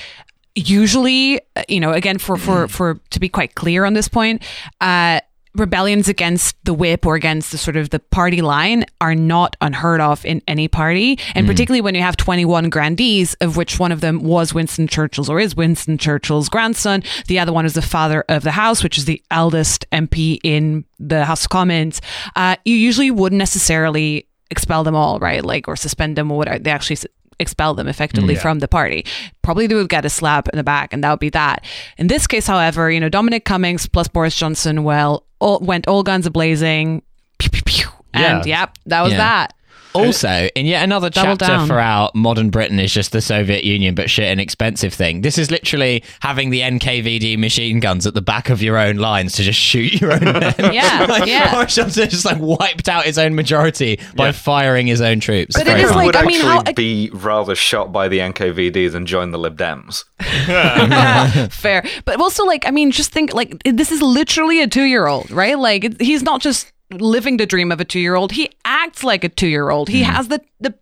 usually 0.55 1.39
uh, 1.55 1.63
you 1.67 1.79
know 1.79 1.91
again 1.91 2.17
for 2.17 2.37
for 2.37 2.67
for 2.67 2.99
to 3.09 3.19
be 3.19 3.27
quite 3.29 3.55
clear 3.55 3.83
on 3.85 3.93
this 3.93 4.07
point 4.07 4.41
uh 4.81 5.19
rebellions 5.53 6.09
against 6.09 6.53
the 6.65 6.73
whip 6.73 7.05
or 7.05 7.15
against 7.15 7.49
the 7.53 7.57
sort 7.57 7.77
of 7.77 7.89
the 7.89 7.99
party 7.99 8.41
line 8.41 8.83
are 8.99 9.15
not 9.15 9.55
unheard 9.61 10.01
of 10.01 10.25
in 10.25 10.41
any 10.49 10.67
party. 10.67 11.17
And 11.33 11.47
particularly 11.47 11.79
when 11.79 11.95
you 11.95 12.01
have 12.01 12.17
21 12.17 12.69
grandees 12.69 13.35
of 13.35 13.55
which 13.55 13.79
one 13.79 13.93
of 13.93 14.01
them 14.01 14.21
was 14.21 14.53
Winston 14.53 14.85
Churchill's 14.89 15.29
or 15.29 15.39
is 15.39 15.55
Winston 15.55 15.97
Churchill's 15.97 16.49
grandson 16.49 17.03
the 17.27 17.39
other 17.39 17.53
one 17.53 17.65
is 17.65 17.73
the 17.73 17.81
father 17.81 18.25
of 18.27 18.43
the 18.43 18.51
house 18.51 18.83
which 18.83 18.97
is 18.97 19.05
the 19.05 19.21
eldest 19.31 19.85
MP 19.93 20.39
in 20.43 20.83
the 20.99 21.23
House 21.23 21.45
of 21.45 21.49
Commons 21.51 22.01
uh, 22.35 22.57
you 22.65 22.75
usually 22.75 23.09
wouldn't 23.09 23.39
necessarily 23.39 24.27
expel 24.55 24.83
them 24.83 24.95
all, 24.95 25.19
right? 25.19 25.43
Like, 25.43 25.67
or 25.67 25.75
suspend 25.75 26.15
them 26.17 26.31
or 26.31 26.37
whatever. 26.37 26.59
They 26.59 26.71
actually 26.71 26.97
expel 27.39 27.73
them 27.73 27.87
effectively 27.87 28.35
from 28.35 28.59
the 28.59 28.67
party. 28.67 29.05
Probably 29.41 29.67
they 29.67 29.75
would 29.75 29.89
get 29.89 30.05
a 30.05 30.09
slap 30.09 30.47
in 30.49 30.57
the 30.57 30.63
back, 30.63 30.93
and 30.93 31.03
that 31.03 31.09
would 31.11 31.19
be 31.19 31.29
that. 31.31 31.65
In 31.97 32.07
this 32.07 32.27
case, 32.27 32.47
however, 32.47 32.89
you 32.89 32.99
know, 33.01 33.09
Dominic 33.09 33.43
Cummings 33.43 33.87
plus 33.87 34.07
Boris 34.07 34.35
Johnson, 34.37 34.83
well, 34.85 35.25
all, 35.39 35.59
went 35.59 35.87
all 35.87 36.01
guns 36.03 36.25
a 36.25 36.31
blazing. 36.31 37.01
Pew, 37.37 37.49
pew, 37.49 37.61
pew, 37.65 37.89
and 38.13 38.45
Yeah. 38.45 38.59
yep, 38.61 38.77
that 38.85 39.01
was 39.01 39.11
Yeah. 39.11 39.17
that. 39.17 39.53
Also, 39.95 40.49
in 40.55 40.65
yet 40.65 40.83
another 40.83 41.09
Double 41.09 41.37
chapter 41.37 41.45
down. 41.45 41.67
for 41.67 41.79
our 41.79 42.11
modern 42.13 42.49
Britain 42.49 42.79
is 42.79 42.93
just 42.93 43.11
the 43.11 43.21
Soviet 43.21 43.63
Union, 43.63 43.95
but 43.95 44.09
shit 44.09 44.25
and 44.25 44.39
expensive 44.39 44.93
thing. 44.93 45.21
This 45.21 45.37
is 45.37 45.51
literally 45.51 46.03
having 46.21 46.49
the 46.49 46.61
NKVD 46.61 47.37
machine 47.37 47.79
guns 47.79 48.05
at 48.05 48.13
the 48.13 48.21
back 48.21 48.49
of 48.49 48.61
your 48.61 48.77
own 48.77 48.97
lines 48.97 49.33
to 49.33 49.43
just 49.43 49.59
shoot 49.59 49.99
your 50.01 50.13
own 50.13 50.23
men. 50.23 50.53
Yeah, 50.73 51.05
like, 51.09 51.25
yeah. 51.27 51.51
Boris 51.53 51.75
Johnson 51.75 52.09
just 52.09 52.25
like 52.25 52.37
wiped 52.39 52.89
out 52.89 53.05
his 53.05 53.17
own 53.17 53.35
majority 53.35 53.99
by 54.15 54.27
Yeah. 54.27 54.31
firing 54.33 54.87
his 54.87 55.01
own 55.01 55.19
troops. 55.19 55.55
But 55.55 55.63
it 55.63 55.65
Very 55.71 55.81
is 55.81 55.89
fun. 55.89 55.97
like- 55.97 56.05
would 56.07 56.15
I 56.15 56.25
mean, 56.25 56.41
actually 56.45 56.49
how- 56.65 56.73
be 56.73 57.09
rather 57.13 57.55
shot 57.55 57.91
by 57.91 58.07
the 58.07 58.19
NKVD 58.19 58.91
than 58.91 59.05
join 59.05 59.31
the 59.31 59.37
Lib 59.39 59.57
Dems. 59.57 60.03
Fair, 61.51 61.85
but 62.05 62.19
also 62.19 62.45
like 62.45 62.67
I 62.67 62.71
mean, 62.71 62.91
just 62.91 63.11
think 63.11 63.33
like 63.33 63.61
this 63.63 63.91
is 63.91 64.01
literally 64.01 64.61
a 64.61 64.67
two-year-old, 64.67 65.31
right? 65.31 65.57
Like 65.57 65.83
it, 65.83 66.01
he's 66.01 66.23
not 66.23 66.41
just 66.41 66.71
living 67.01 67.37
the 67.37 67.45
dream 67.45 67.71
of 67.71 67.79
a 67.79 67.85
two-year-old; 67.85 68.31
he 68.31 68.49
acts 68.63 69.03
like 69.03 69.23
a 69.23 69.29
two-year-old. 69.29 69.89
He 69.89 70.03
hmm. 70.03 70.11
has 70.11 70.27
the 70.27 70.41
the 70.59 70.73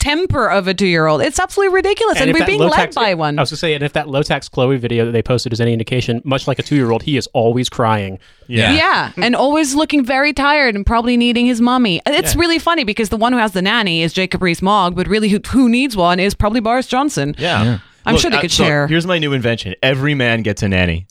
temper 0.00 0.50
of 0.50 0.68
a 0.68 0.74
two-year-old. 0.74 1.22
It's 1.22 1.38
absolutely 1.38 1.74
ridiculous, 1.74 2.20
and, 2.20 2.30
if 2.30 2.38
we're 2.38 2.46
being 2.46 2.60
led 2.60 2.72
tax- 2.72 2.94
by 2.94 3.14
one. 3.14 3.38
I 3.38 3.42
was 3.42 3.50
gonna 3.50 3.58
say, 3.58 3.74
and 3.74 3.82
if 3.82 3.92
that 3.94 4.08
low 4.08 4.22
tax 4.22 4.48
Chloe 4.48 4.76
video 4.76 5.04
that 5.06 5.12
they 5.12 5.22
posted 5.22 5.52
is 5.52 5.60
any 5.60 5.72
indication, 5.72 6.20
much 6.24 6.46
like 6.46 6.58
a 6.58 6.62
two 6.62 6.76
year 6.76 6.90
old, 6.90 7.02
he 7.02 7.16
is 7.16 7.26
always 7.28 7.68
crying. 7.68 8.18
yeah. 8.46 8.72
Yeah, 8.72 9.12
and 9.16 9.34
always 9.34 9.74
looking 9.74 10.04
very 10.04 10.32
tired 10.32 10.74
and 10.74 10.84
probably 10.84 11.16
needing 11.16 11.46
his 11.46 11.60
mommy. 11.60 12.00
It's 12.06 12.36
really 12.36 12.58
funny 12.58 12.84
because 12.84 13.08
the 13.08 13.16
one 13.16 13.32
who 13.32 13.38
has 13.38 13.52
the 13.52 13.62
nanny 13.62 14.02
is 14.02 14.12
Jacob 14.12 14.42
Rees-Mogg, 14.42 14.94
but 14.94 15.06
really 15.06 15.28
who, 15.28 15.40
who 15.48 15.68
needs 15.68 15.96
one 15.96 16.20
is 16.20 16.34
probably 16.34 16.60
Boris 16.60 16.86
Johnson. 16.86 17.34
Yeah. 17.38 17.78
I'm 18.06 18.18
sure 18.18 18.30
they 18.30 18.36
uh, 18.36 18.42
could 18.42 18.52
so 18.52 18.64
share. 18.64 18.86
Here's 18.86 19.06
my 19.06 19.18
new 19.18 19.32
invention. 19.32 19.74
Every 19.82 20.14
man 20.14 20.42
gets 20.42 20.62
a 20.62 20.68
nanny. 20.68 21.06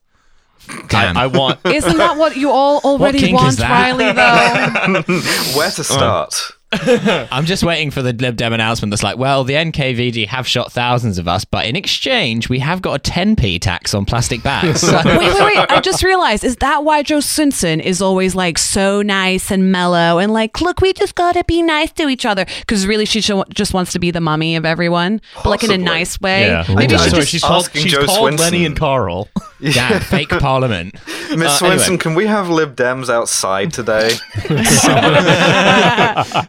Damn. 0.87 1.17
I, 1.17 1.23
I 1.23 1.27
want. 1.27 1.59
Isn't 1.65 1.97
that 1.97 2.17
what 2.17 2.35
you 2.35 2.51
all 2.51 2.79
already 2.83 3.19
kink 3.19 3.39
want. 3.39 3.59
Riley? 3.59 4.11
Though 4.11 5.03
Where 5.57 5.71
to 5.71 5.83
start? 5.83 6.33
Uh, 6.33 6.53
I'm 7.31 7.45
just 7.45 7.63
waiting 7.63 7.91
for 7.91 8.01
the 8.01 8.13
Lib 8.13 8.35
Dem 8.35 8.53
announcement 8.53 8.91
that's 8.91 9.03
like, 9.03 9.17
well, 9.17 9.43
the 9.43 9.53
NKVD 9.53 10.27
have 10.27 10.47
shot 10.47 10.71
thousands 10.71 11.17
of 11.17 11.27
us, 11.27 11.45
but 11.45 11.65
in 11.65 11.75
exchange, 11.75 12.49
we 12.49 12.59
have 12.59 12.81
got 12.81 13.07
a 13.07 13.11
10p 13.11 13.59
tax 13.61 13.93
on 13.93 14.05
plastic 14.05 14.41
bags. 14.43 14.83
wait, 15.05 15.05
wait, 15.05 15.39
wait. 15.41 15.57
I 15.69 15.79
just 15.81 16.03
realized, 16.03 16.43
is 16.43 16.55
that 16.57 16.83
why 16.83 17.03
Jo 17.03 17.17
Swinson 17.19 17.81
is 17.81 18.01
always 18.01 18.35
like 18.35 18.57
so 18.57 19.01
nice 19.01 19.51
and 19.51 19.71
mellow 19.71 20.19
and 20.19 20.33
like, 20.33 20.61
look, 20.61 20.81
we 20.81 20.93
just 20.93 21.15
gotta 21.15 21.43
be 21.45 21.61
nice 21.61 21.91
to 21.93 22.07
each 22.09 22.25
other? 22.25 22.45
Because 22.59 22.87
really, 22.87 23.05
she 23.05 23.21
just 23.21 23.73
wants 23.73 23.91
to 23.93 23.99
be 23.99 24.11
the 24.11 24.21
mummy 24.21 24.55
of 24.55 24.65
everyone, 24.65 25.21
but 25.35 25.47
like 25.47 25.63
in 25.63 25.71
a 25.71 25.77
nice 25.77 26.19
way. 26.19 26.47
Yeah. 26.47 26.65
Maybe 26.69 26.97
she 26.97 27.09
just 27.11 27.29
she's 27.29 27.41
called, 27.43 27.65
asking 27.65 27.83
she's 27.83 27.91
Jo 27.93 28.05
called 28.05 28.33
Swinson. 28.33 28.39
Lenny 28.39 28.65
and 28.65 28.75
Carl. 28.77 29.29
Damn, 29.61 30.01
fake 30.01 30.29
parliament. 30.29 30.93
Miss 31.37 31.61
Uh, 31.61 31.65
anyway. 31.67 31.83
Swinson, 31.83 31.99
can 31.99 32.15
we 32.15 32.25
have 32.27 32.49
Lib 32.49 32.75
Dems 32.75 33.09
outside 33.09 33.71
today? 33.71 34.09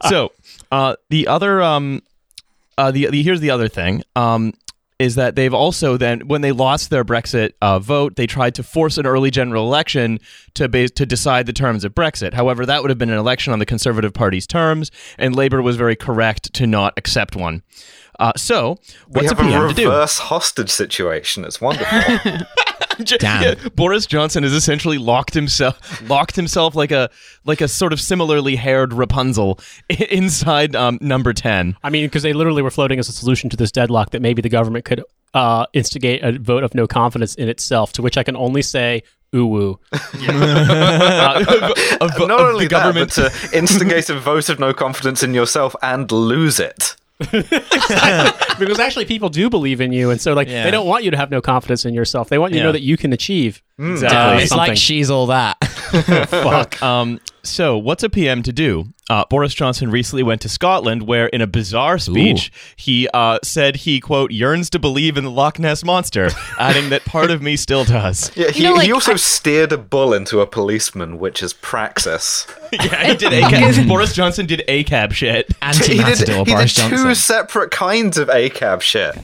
so 0.09 0.14
uh, 0.73 0.97
the 1.11 1.27
other 1.29 1.63
um, 1.63 2.03
uh, 2.79 2.91
the, 2.91 3.07
the 3.11 3.23
here's 3.23 3.41
the 3.41 3.51
other 3.51 3.69
thing 3.69 4.03
um, 4.17 4.53
is 4.99 5.17
that 5.17 5.35
they've 5.37 5.53
also 5.55 5.97
then 5.97 6.21
when 6.29 6.41
they 6.41 6.53
lost 6.53 6.91
their 6.91 7.05
Brexit 7.05 7.53
uh, 7.61 7.79
vote, 7.79 8.17
they 8.17 8.27
tried 8.27 8.55
to 8.57 8.63
force 8.63 8.97
an 8.99 9.07
early 9.07 9.31
general 9.31 9.65
election 9.67 10.19
to 10.55 10.69
base, 10.69 10.91
to 10.93 11.05
decide 11.07 11.47
the 11.47 11.53
terms 11.53 11.85
of 11.85 11.95
Brexit. 11.95 12.33
However, 12.35 12.65
that 12.67 12.81
would 12.83 12.91
have 12.91 12.99
been 12.99 13.11
an 13.11 13.19
election 13.19 13.53
on 13.53 13.59
the 13.59 13.67
Conservative 13.67 14.13
Party's 14.15 14.47
terms, 14.47 14.91
and 15.19 15.35
Labour 15.35 15.63
was 15.63 15.77
very 15.77 15.97
correct 15.97 16.53
to 16.55 16.67
not 16.67 16.95
accept 16.97 17.35
one. 17.37 17.63
Uh, 18.21 18.33
so 18.37 18.79
We 19.09 19.23
what's 19.27 19.33
a 19.33 19.35
have 19.35 19.45
a 19.45 19.49
PM 19.51 19.69
to 19.69 19.75
do? 19.75 19.89
reverse 19.89 20.19
hostage 20.19 20.71
situation. 20.71 21.45
It's 21.45 21.61
wonderful. 21.61 21.99
Damn. 23.19 23.43
Yeah, 23.43 23.55
Boris 23.75 24.07
Johnson 24.07 24.43
has 24.45 24.53
essentially 24.53 24.99
locked 24.99 25.35
himself 25.35 26.01
locked 26.09 26.37
himself 26.37 26.75
like 26.75 26.91
a 26.93 27.11
like 27.45 27.61
a 27.61 27.69
sort 27.69 27.93
of 27.93 28.01
similarly 28.01 28.57
haired 28.57 28.93
Rapunzel 28.93 29.59
inside 30.11 30.77
um, 30.77 30.99
number 31.01 31.33
ten. 31.33 31.77
I 31.83 31.91
mean, 31.91 32.07
because 32.07 32.23
they 32.23 32.33
literally 32.33 32.63
were 32.63 32.71
floating 32.71 32.99
as 32.99 33.09
a 33.09 33.13
solution 33.13 33.51
to 33.51 33.57
this 33.57 33.73
deadlock 33.73 34.11
that 34.11 34.23
maybe 34.23 34.43
the 34.43 34.49
government 34.49 34.85
could 34.85 35.03
uh, 35.35 35.67
instigate 35.73 36.23
a 36.23 36.39
vote 36.39 36.63
of 36.63 36.75
no 36.75 36.87
confidence 36.87 37.35
in 37.35 37.49
itself. 37.49 37.93
To 37.95 38.03
which 38.03 38.17
I 38.17 38.23
can 38.23 38.37
only 38.37 38.63
say, 38.63 39.03
ooh 39.35 39.47
woo. 39.47 39.81
Uh, 39.93 41.45
of- 42.01 42.13
of- 42.13 42.29
Not 42.29 42.41
only 42.41 42.65
the 42.67 42.71
government. 42.71 43.11
that, 43.13 43.33
but 43.33 43.51
to 43.51 43.59
instigate 43.59 44.09
a 44.11 44.19
vote 44.19 44.49
of 44.49 44.59
no 44.61 44.73
confidence 44.73 45.23
in 45.23 45.35
yourself 45.35 45.75
and 45.83 46.11
lose 46.13 46.61
it. 46.61 46.97
because 48.59 48.79
actually, 48.81 49.05
people 49.05 49.29
do 49.29 49.49
believe 49.49 49.81
in 49.81 49.93
you, 49.93 50.11
and 50.11 50.21
so 50.21 50.33
like 50.35 50.49
Yeah. 50.49 50.65
they 50.65 50.71
don't 50.71 50.87
want 50.87 51.05
you 51.05 51.11
to 51.13 51.17
have 51.17 51.31
no 51.31 51.41
confidence 51.41 51.85
in 51.85 51.95
yourself. 51.95 52.29
They 52.29 52.39
want 52.39 52.53
you 52.53 52.59
to 52.61 52.65
know 52.67 52.73
that 52.73 52.83
you 52.83 52.97
can 52.97 53.13
achieve. 53.13 53.63
Exactly. 53.79 54.17
uh, 54.19 54.39
it's 54.39 54.53
like 54.53 54.77
she's 54.77 55.11
all 55.11 55.27
that. 55.27 55.55
Fuck. 56.29 56.83
Um, 56.83 57.21
so, 57.45 57.79
what's 57.79 58.03
a 58.03 58.11
PM 58.11 58.43
to 58.43 58.53
do? 58.53 58.87
Uh, 59.11 59.25
Boris 59.29 59.53
Johnson 59.53 59.91
recently 59.91 60.23
went 60.23 60.41
to 60.41 60.49
Scotland, 60.49 61.03
where 61.03 61.27
in 61.27 61.43
a 61.43 61.47
bizarre 61.47 61.99
speech, 61.99 62.51
he 62.77 63.07
uh, 63.13 63.39
said 63.43 63.77
he, 63.77 64.01
quote, 64.01 64.31
yearns 64.31 64.71
to 64.71 64.79
believe 64.79 65.19
in 65.19 65.25
the 65.25 65.31
Loch 65.31 65.59
Ness 65.59 65.85
Monster, 65.85 66.31
adding 66.59 66.89
that 66.89 67.05
part 67.05 67.31
of 67.31 67.43
me 67.43 67.57
still 67.57 67.85
does. 67.85 68.35
Yeah, 68.35 68.51
he, 68.51 68.65
know, 68.65 68.73
like, 68.73 68.87
he 68.87 68.93
also 68.93 69.13
I- 69.13 69.17
steered 69.17 69.73
a 69.73 69.79
bull 69.79 70.15
into 70.15 70.41
a 70.41 70.47
policeman, 70.47 71.19
which 71.19 71.43
is 71.43 71.53
praxis. 71.53 72.47
yeah, 72.73 73.09
he 73.09 73.17
did 73.17 73.33
ACAB. 73.33 73.89
Boris 73.89 74.15
Johnson 74.15 74.47
did 74.47 74.63
ACAB 74.67 75.13
shit. 75.13 75.47
He 75.49 75.53
did, 75.53 75.63
Anti-matador 75.63 76.35
he 76.35 76.45
did 76.45 76.47
Boris 76.47 76.75
two 76.75 77.15
separate 77.15 77.71
kinds 77.71 78.17
of 78.17 78.29
ACAB 78.29 78.81
shit. 78.81 79.17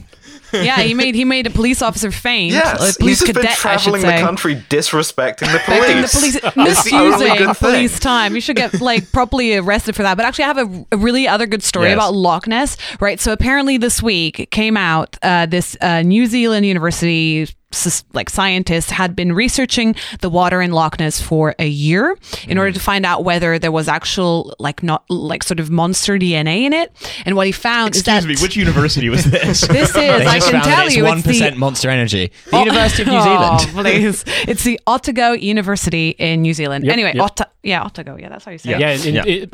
Yeah, 0.53 0.79
he 0.81 0.93
made 0.93 1.15
he 1.15 1.25
made 1.25 1.47
a 1.47 1.49
police 1.49 1.81
officer 1.81 2.11
faint. 2.11 2.53
Yes, 2.53 2.79
a 2.81 2.85
he's 2.85 2.97
police 2.97 3.23
been 3.23 3.33
cadet, 3.35 3.51
should 3.51 3.59
traveling 3.59 4.01
the 4.01 4.17
country 4.19 4.55
disrespecting 4.69 5.51
the 5.51 5.61
Respecting 5.67 6.01
the 6.01 6.07
police. 6.07 6.39
police, 6.39 6.55
misusing 6.55 7.53
police 7.55 7.99
time. 7.99 8.35
You 8.35 8.41
should 8.41 8.55
get 8.55 8.79
like 8.81 9.11
properly 9.11 9.55
arrested 9.55 9.95
for 9.95 10.03
that. 10.03 10.15
But 10.17 10.25
actually, 10.25 10.45
I 10.45 10.47
have 10.47 10.57
a, 10.57 10.85
a 10.91 10.97
really 10.97 11.27
other 11.27 11.45
good 11.45 11.63
story 11.63 11.87
Yes. 11.89 11.95
about 11.95 12.13
Loch 12.13 12.47
Ness. 12.47 12.77
Right. 12.99 13.19
So 13.19 13.31
apparently, 13.31 13.77
this 13.77 14.01
week 14.03 14.49
came 14.51 14.77
out 14.77 15.17
uh, 15.21 15.45
this 15.45 15.77
uh, 15.81 16.01
New 16.01 16.25
Zealand 16.25 16.65
university. 16.65 17.47
Sus- 17.71 18.03
Like 18.13 18.29
scientists 18.29 18.91
had 18.91 19.15
been 19.15 19.33
researching 19.33 19.95
the 20.21 20.29
water 20.29 20.61
in 20.61 20.71
Loch 20.71 20.99
Ness 20.99 21.21
for 21.21 21.55
a 21.59 21.67
year 21.67 22.17
in 22.47 22.57
order 22.57 22.71
to 22.71 22.79
mm. 22.79 22.83
find 22.83 23.05
out 23.05 23.23
whether 23.23 23.57
there 23.59 23.71
was 23.71 23.87
actual 23.87 24.53
like 24.59 24.83
not 24.83 25.03
like 25.09 25.43
sort 25.43 25.59
of 25.59 25.69
monster 25.69 26.17
DNA 26.17 26.63
in 26.63 26.73
it. 26.73 26.91
And 27.25 27.35
what 27.35 27.45
he 27.47 27.51
found 27.51 27.95
is 27.95 28.01
Excuse 28.01 28.23
that 28.23 28.27
me, 28.27 28.35
which 28.41 28.55
university 28.55 29.09
was 29.09 29.23
this? 29.31 29.61
this 29.67 29.89
is 29.89 29.93
They 29.93 30.25
I 30.25 30.35
just 30.39 30.51
can 30.51 30.61
found 30.61 30.75
tell 30.75 30.85
it's 30.87 30.95
you 30.95 31.03
one 31.05 31.19
it's 31.19 31.27
the 31.27 31.51
monster 31.55 31.89
energy. 31.89 32.31
The 32.49 32.57
oh, 32.57 32.59
University 32.65 33.03
of 33.03 33.07
New 33.07 33.13
oh, 33.17 33.23
Zealand. 33.23 33.59
Oh, 33.61 33.69
please. 33.81 34.23
It's 34.47 34.63
the 34.63 34.79
Otago 34.87 35.31
University 35.31 36.09
in 36.11 36.41
New 36.41 36.53
Zealand. 36.53 36.85
Yep, 36.85 36.93
anyway, 36.93 37.13
yep. 37.15 37.23
Ota- 37.23 37.49
yeah, 37.63 37.85
Otago. 37.85 38.17
Yeah, 38.17 38.29
that's 38.29 38.45
how 38.45 38.51
you 38.51 38.57
say 38.57 38.71
Yeah. 38.71 38.89
it. 38.89 39.05
Yeah, 39.05 39.09
in, 39.09 39.15
Yeah. 39.15 39.23
in, 39.43 39.51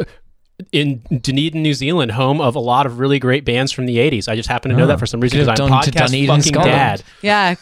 in 0.72 1.04
Dunedin, 1.22 1.62
New 1.62 1.74
Zealand, 1.74 2.12
home 2.12 2.42
of 2.42 2.56
a 2.56 2.60
lot 2.60 2.86
of 2.86 3.00
really 3.00 3.20
great 3.20 3.46
bands 3.46 3.72
from 3.72 3.86
the 3.86 3.98
'80s. 3.98 4.28
I 4.28 4.36
just 4.36 4.50
happen 4.50 4.72
to 4.72 4.78
know 4.78 4.88
that 4.88 4.96
ah. 4.96 4.98
for 4.98 5.06
some 5.06 5.20
reason 5.20 5.38
because 5.40 5.48
have 5.48 5.60
I'm 5.60 5.70
done 5.70 5.84
to 5.84 5.92
podcast 5.92 6.08
Dunedin, 6.08 6.28
fucking 6.28 6.44
Scotland. 6.44 6.76
dad. 6.76 7.04
Yeah, 7.22 7.56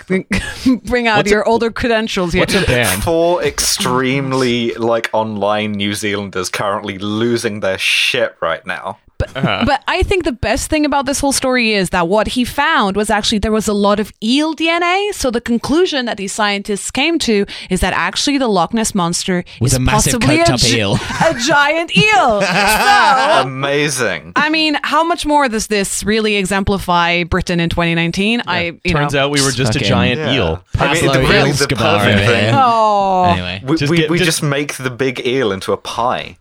bring 0.86 1.08
out 1.08 1.18
What's 1.18 1.32
your 1.32 1.48
older 1.48 1.72
credentials 1.72 2.34
here. 2.34 2.42
What's 2.42 2.56
a 2.56 2.66
band? 2.66 3.04
Four 3.04 3.44
extremely 3.44 4.74
like 4.76 5.10
online 5.14 5.74
New 5.74 5.94
Zealanders 5.94 6.50
currently 6.50 6.98
losing 6.98 7.60
their 7.60 7.78
shit 7.78 8.36
right 8.42 8.66
now. 8.66 9.00
Uh-huh. 9.36 9.64
But 9.66 9.84
I 9.88 10.04
think 10.04 10.24
the 10.24 10.32
best 10.32 10.70
thing 10.70 10.86
about 10.86 11.06
this 11.06 11.20
whole 11.20 11.32
story 11.32 11.74
is 11.74 11.90
that 11.92 12.08
what 12.08 12.28
he 12.28 12.44
found 12.46 12.96
was 12.98 13.10
actually 13.10 13.40
there 13.40 13.52
was 13.52 13.68
a 13.68 13.74
lot 13.74 14.00
of 14.00 14.12
eel 14.24 14.56
DNA. 14.56 15.14
So 15.14 15.32
the 15.32 15.42
conclusion 15.42 16.06
that 16.06 16.18
these 16.18 16.34
scientists 16.34 16.92
came 16.92 17.18
to 17.20 17.46
is 17.70 17.80
that 17.82 17.94
actually 17.94 18.38
the 18.38 18.48
Loch 18.48 18.74
Ness 18.74 18.94
monster 18.94 19.44
Was 19.62 19.74
is 19.74 19.78
a 19.78 19.82
massive 19.82 20.20
possibly 20.20 20.40
a, 20.42 20.58
gi- 20.58 20.78
eel. 20.80 20.94
a 21.26 21.34
giant 21.40 21.96
eel. 21.98 22.42
so 22.42 23.42
Amazing. 23.48 24.34
I 24.36 24.50
mean, 24.50 24.78
how 24.84 25.04
much 25.04 25.26
more 25.26 25.48
does 25.50 25.68
this 25.68 26.04
really 26.04 26.36
exemplify 26.36 27.24
Britain 27.24 27.60
in 27.60 27.70
2019? 27.70 28.44
I 28.48 28.78
you 28.84 28.92
Turns 28.94 29.14
know. 29.14 29.26
out 29.26 29.32
we 29.32 29.42
were 29.42 29.52
just 29.52 29.76
a 29.76 29.80
giant 29.80 30.20
Yeah. 30.20 30.34
eel. 30.34 30.64
I 30.78 30.94
mean, 30.94 31.12
the, 31.12 31.20
really, 31.20 31.52
the 31.52 31.68
perfect 31.68 32.26
thing. 32.28 32.54
Oh, 32.56 33.26
Anyway, 33.32 33.62
We, 33.66 33.78
Just 33.78 33.90
we, 33.92 33.98
get- 33.98 34.10
we 34.10 34.18
just- 34.18 34.26
just 34.28 34.44
make 34.44 34.76
the 34.76 34.90
big 34.90 35.26
eel 35.26 35.52
into 35.52 35.72
a 35.72 35.78
pie. 35.78 36.38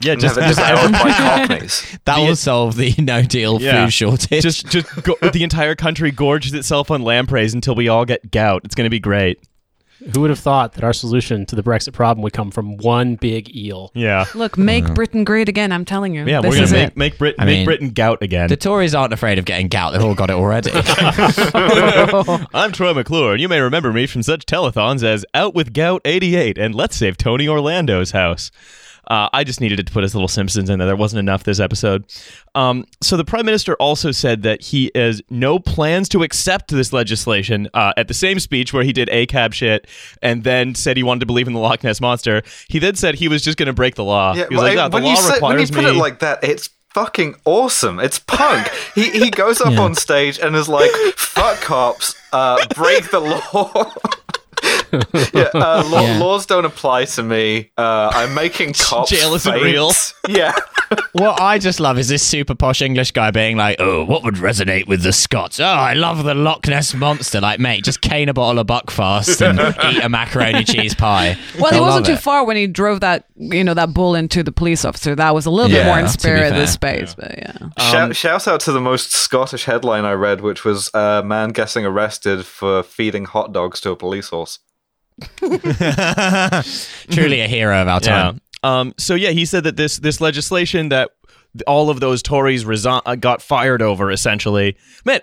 Yeah, 0.00 0.16
just, 0.16 0.36
Never, 0.36 0.48
just 0.48 0.58
just 0.58 0.60
out 0.60 0.92
by 0.92 1.10
Cockneys. 1.46 1.98
that 2.04 2.16
The- 2.16 2.22
will 2.24 2.36
solve 2.36 2.76
the 2.76 2.94
no 2.98 3.22
deal 3.22 3.60
Yeah. 3.60 3.84
food 3.86 3.92
shortage. 3.92 4.42
just 4.42 4.66
just 4.68 5.02
go, 5.04 5.14
the 5.32 5.42
entire 5.44 5.74
country 5.74 6.10
gorges 6.10 6.52
itself 6.52 6.90
on 6.90 7.02
lampreys 7.02 7.54
until 7.54 7.74
we 7.74 7.88
all 7.88 8.04
get 8.04 8.30
gout. 8.30 8.62
It's 8.64 8.74
going 8.74 8.86
to 8.86 8.90
be 8.90 9.00
great. 9.00 9.38
Who 10.12 10.22
would 10.22 10.30
have 10.30 10.40
thought 10.40 10.72
that 10.74 10.84
our 10.84 10.92
solution 10.92 11.46
to 11.46 11.56
the 11.56 11.62
Brexit 11.62 11.92
problem 11.94 12.22
would 12.24 12.32
come 12.34 12.50
from 12.50 12.76
one 12.78 13.14
big 13.14 13.54
eel? 13.56 13.90
Yeah. 13.94 14.26
look, 14.34 14.58
make 14.58 14.84
uh-huh. 14.84 14.92
Britain 14.94 15.24
great 15.24 15.48
again. 15.48 15.70
I'm 15.72 15.84
telling 15.86 16.14
you. 16.14 16.26
Yeah, 16.26 16.40
this 16.42 16.56
we're 16.56 16.62
is 16.64 16.72
gonna 16.72 16.82
it. 16.82 16.86
make 16.88 16.96
make, 17.12 17.18
Brit- 17.18 17.36
I 17.38 17.44
make 17.46 17.58
mean- 17.58 17.64
Britain 17.64 17.90
gout 17.90 18.20
again. 18.20 18.48
the 18.48 18.56
Tories 18.56 18.94
aren't 18.94 19.12
afraid 19.14 19.38
of 19.38 19.44
getting 19.46 19.68
gout. 19.68 19.92
They've 19.92 20.04
all 20.04 20.14
got 20.16 20.28
it 20.28 20.34
already. 20.34 20.72
I'm 22.54 22.72
Troy 22.72 22.92
McClure, 22.92 23.32
and 23.32 23.40
you 23.40 23.48
may 23.48 23.60
remember 23.60 23.92
me 23.92 24.06
from 24.06 24.22
such 24.22 24.44
telethons 24.46 25.02
as 25.02 25.24
Out 25.32 25.54
with 25.54 25.72
Gout 25.72 26.02
88 26.04 26.58
and 26.58 26.74
Let's 26.74 26.96
Save 26.96 27.16
Tony 27.16 27.46
Orlando's 27.48 28.10
House. 28.10 28.50
Uh, 29.08 29.28
I 29.32 29.44
just 29.44 29.60
needed 29.60 29.84
to 29.84 29.92
put 29.92 30.02
his 30.02 30.14
little 30.14 30.28
Simpsons 30.28 30.70
in 30.70 30.78
there. 30.78 30.86
There 30.86 30.96
wasn't 30.96 31.20
enough 31.20 31.44
this 31.44 31.60
episode. 31.60 32.04
Um, 32.54 32.84
so 33.00 33.16
the 33.16 33.24
prime 33.24 33.46
minister 33.46 33.74
also 33.74 34.10
said 34.10 34.42
that 34.42 34.62
he 34.62 34.90
has 34.94 35.22
no 35.30 35.58
plans 35.58 36.08
to 36.10 36.22
accept 36.22 36.70
this 36.70 36.92
legislation. 36.92 37.68
Uh, 37.74 37.92
at 37.96 38.08
the 38.08 38.14
same 38.14 38.38
speech 38.40 38.72
where 38.72 38.84
he 38.84 38.92
did 38.92 39.08
ACAB 39.08 39.52
shit 39.52 39.86
and 40.22 40.44
then 40.44 40.74
said 40.74 40.96
he 40.96 41.02
wanted 41.02 41.20
to 41.20 41.26
believe 41.26 41.46
in 41.46 41.52
the 41.52 41.60
Loch 41.60 41.82
Ness 41.82 42.00
monster, 42.00 42.42
he 42.68 42.78
then 42.78 42.94
said 42.94 43.16
he 43.16 43.28
was 43.28 43.42
just 43.42 43.58
going 43.58 43.66
to 43.66 43.72
break 43.72 43.94
the 43.94 44.04
law. 44.04 44.34
Yeah, 44.34 44.46
he 44.48 44.54
was 44.54 44.62
but 44.62 44.62
like, 44.62 44.76
"Yeah, 44.76 44.88
the 44.88 44.94
when, 44.94 45.02
law 45.04 45.10
you 45.10 45.16
say, 45.16 45.40
when 45.40 45.58
you 45.58 45.66
put 45.66 45.84
me." 45.84 45.90
it 45.90 45.94
like 45.94 46.18
that, 46.20 46.44
it's 46.44 46.70
fucking 46.94 47.34
awesome. 47.44 47.98
It's 47.98 48.18
punk. 48.18 48.68
he 48.94 49.10
he 49.10 49.30
goes 49.30 49.60
up 49.60 49.78
on 49.78 49.94
stage 49.94 50.38
and 50.38 50.56
is 50.56 50.68
like, 50.68 50.90
"Fuck 51.16 51.60
cops, 51.60 52.14
uh, 52.32 52.64
break 52.74 53.10
the 53.10 53.20
law." 53.20 53.92
yeah, 55.34 55.48
uh, 55.54 55.84
law, 55.88 56.00
Yeah. 56.02 56.18
laws 56.18 56.46
don't 56.46 56.64
apply 56.64 57.04
to 57.06 57.22
me. 57.22 57.70
Uh, 57.76 58.10
I'm 58.14 58.34
making 58.34 58.72
cops. 58.78 59.10
Jail 59.10 59.34
isn't 59.34 59.52
faint. 59.52 59.64
real. 59.64 59.90
Yeah, 60.28 60.52
what 61.12 61.40
I 61.40 61.58
just 61.58 61.80
love 61.80 61.98
is 61.98 62.08
this 62.08 62.22
super 62.22 62.54
posh 62.54 62.82
English 62.82 63.12
guy 63.12 63.30
being 63.30 63.56
like, 63.56 63.76
"Oh, 63.80 64.04
what 64.04 64.22
would 64.24 64.34
resonate 64.36 64.86
with 64.86 65.02
the 65.02 65.12
Scots? 65.12 65.60
Oh, 65.60 65.64
I 65.64 65.94
love 65.94 66.24
the 66.24 66.34
Loch 66.34 66.66
Ness 66.66 66.94
monster. 66.94 67.40
Like, 67.40 67.60
mate, 67.60 67.84
just 67.84 68.00
cane 68.00 68.28
a 68.28 68.34
bottle 68.34 68.58
of 68.60 68.66
Buckfast 68.66 69.40
and 69.46 69.58
eat 69.96 70.02
a 70.02 70.08
macaroni 70.08 70.64
cheese 70.64 70.94
pie." 70.94 71.36
Well, 71.58 71.72
I 71.72 71.74
he 71.74 71.80
wasn't 71.80 72.02
love 72.02 72.06
too 72.06 72.12
it. 72.12 72.20
far 72.20 72.44
when 72.44 72.56
he 72.56 72.66
drove 72.66 73.00
that, 73.00 73.26
you 73.36 73.64
know, 73.64 73.74
that 73.74 73.92
bull 73.94 74.14
into 74.14 74.42
the 74.42 74.52
police 74.52 74.84
officer. 74.84 75.14
That 75.14 75.34
was 75.34 75.46
a 75.46 75.50
little 75.50 75.70
bit 75.70 75.84
more 75.86 75.98
in 75.98 76.08
spirit 76.08 76.50
fair. 76.50 76.58
this 76.58 76.72
space, 76.72 77.14
but 77.14 77.36
yeah. 77.38 77.56
shout, 77.78 78.16
shout 78.16 78.48
out 78.48 78.60
to 78.60 78.72
the 78.72 78.80
most 78.80 79.12
Scottish 79.12 79.64
headline 79.64 80.04
I 80.04 80.12
read, 80.12 80.40
which 80.40 80.64
was 80.64 80.90
a 80.94 81.22
man 81.24 81.50
getting 81.50 81.84
arrested 81.86 82.44
for 82.46 82.82
feeding 82.82 83.24
hot 83.24 83.52
dogs 83.52 83.80
to 83.82 83.90
a 83.90 83.96
police 83.96 84.28
horse. 84.28 84.58
Truly 87.10 87.40
a 87.40 87.48
hero 87.48 87.80
of 87.82 87.88
our 87.88 88.00
Yeah. 88.02 88.08
time. 88.08 88.40
Um, 88.62 88.94
so 88.98 89.14
yeah, 89.14 89.30
he 89.30 89.44
said 89.44 89.64
that 89.64 89.76
this 89.76 89.98
this 89.98 90.20
legislation 90.20 90.88
that 90.88 91.10
all 91.66 91.90
of 91.90 92.00
those 92.00 92.22
Tories 92.22 92.64
resi- 92.64 93.02
uh, 93.04 93.14
got 93.16 93.42
fired 93.42 93.82
over, 93.82 94.10
essentially, 94.10 94.76
man. 95.04 95.20